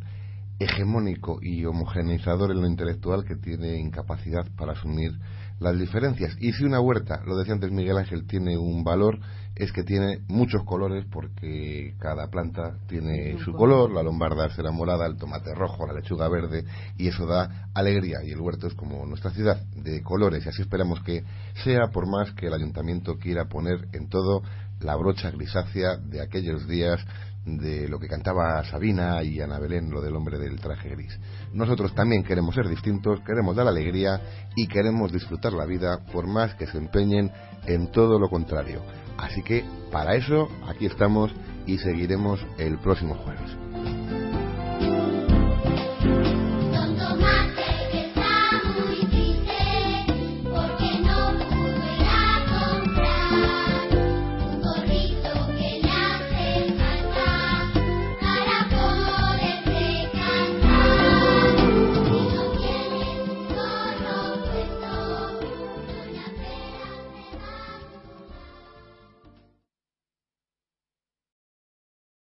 hegemónico 0.59 1.39
y 1.41 1.65
homogeneizador 1.65 2.51
en 2.51 2.61
lo 2.61 2.67
intelectual 2.67 3.25
que 3.25 3.35
tiene 3.35 3.79
incapacidad 3.79 4.45
para 4.55 4.73
asumir 4.73 5.11
las 5.59 5.77
diferencias. 5.79 6.35
Y 6.39 6.51
si 6.53 6.63
una 6.63 6.79
huerta, 6.79 7.21
lo 7.25 7.37
decía 7.37 7.53
antes 7.53 7.71
Miguel 7.71 7.97
Ángel, 7.97 8.27
tiene 8.27 8.57
un 8.57 8.83
valor, 8.83 9.19
es 9.59 9.71
que 9.71 9.83
tiene 9.83 10.19
muchos 10.27 10.63
colores 10.63 11.05
porque 11.11 11.95
cada 11.99 12.27
planta 12.27 12.77
tiene 12.87 13.37
su 13.43 13.53
color, 13.53 13.91
la 13.91 14.03
lombarda 14.03 14.49
será 14.49 14.71
morada, 14.71 15.07
el 15.07 15.17
tomate 15.17 15.53
rojo, 15.55 15.87
la 15.87 15.93
lechuga 15.93 16.29
verde, 16.29 16.63
y 16.97 17.07
eso 17.07 17.25
da 17.25 17.69
alegría. 17.73 18.19
Y 18.23 18.31
el 18.31 18.39
huerto 18.39 18.67
es 18.67 18.75
como 18.75 19.05
nuestra 19.05 19.31
ciudad, 19.31 19.59
de 19.75 20.03
colores, 20.03 20.45
y 20.45 20.49
así 20.49 20.61
esperamos 20.61 21.01
que 21.01 21.23
sea, 21.63 21.87
por 21.91 22.07
más 22.07 22.31
que 22.33 22.47
el 22.47 22.53
ayuntamiento 22.53 23.17
quiera 23.17 23.45
poner 23.45 23.87
en 23.93 24.09
todo 24.09 24.43
la 24.79 24.95
brocha 24.95 25.31
grisácea 25.31 25.97
de 25.97 26.21
aquellos 26.21 26.67
días 26.67 27.03
de 27.47 27.87
lo 27.87 27.97
que 27.97 28.07
cantaba 28.07 28.63
Sabina 28.65 29.23
y 29.23 29.39
Ana 29.39 29.57
Belén, 29.57 29.89
lo 29.89 30.01
del 30.01 30.15
hombre 30.15 30.37
del 30.37 30.59
traje 30.59 30.89
gris. 30.89 31.17
Nosotros 31.53 31.95
también 31.95 32.23
queremos 32.23 32.53
ser 32.53 32.67
distintos, 32.67 33.21
queremos 33.21 33.55
dar 33.55 33.67
alegría 33.67 34.21
y 34.55 34.67
queremos 34.67 35.11
disfrutar 35.13 35.53
la 35.53 35.65
vida 35.65 35.99
por 36.11 36.27
más 36.27 36.53
que 36.55 36.67
se 36.67 36.77
empeñen 36.77 37.31
en 37.67 37.91
todo 37.91 38.19
lo 38.19 38.29
contrario. 38.29 38.81
Así 39.17 39.43
que 39.43 39.63
para 39.91 40.15
eso 40.15 40.47
aquí 40.67 40.85
estamos 40.85 41.31
y 41.65 41.77
seguiremos 41.77 42.45
el 42.57 42.77
próximo 42.79 43.15
jueves. 43.15 44.16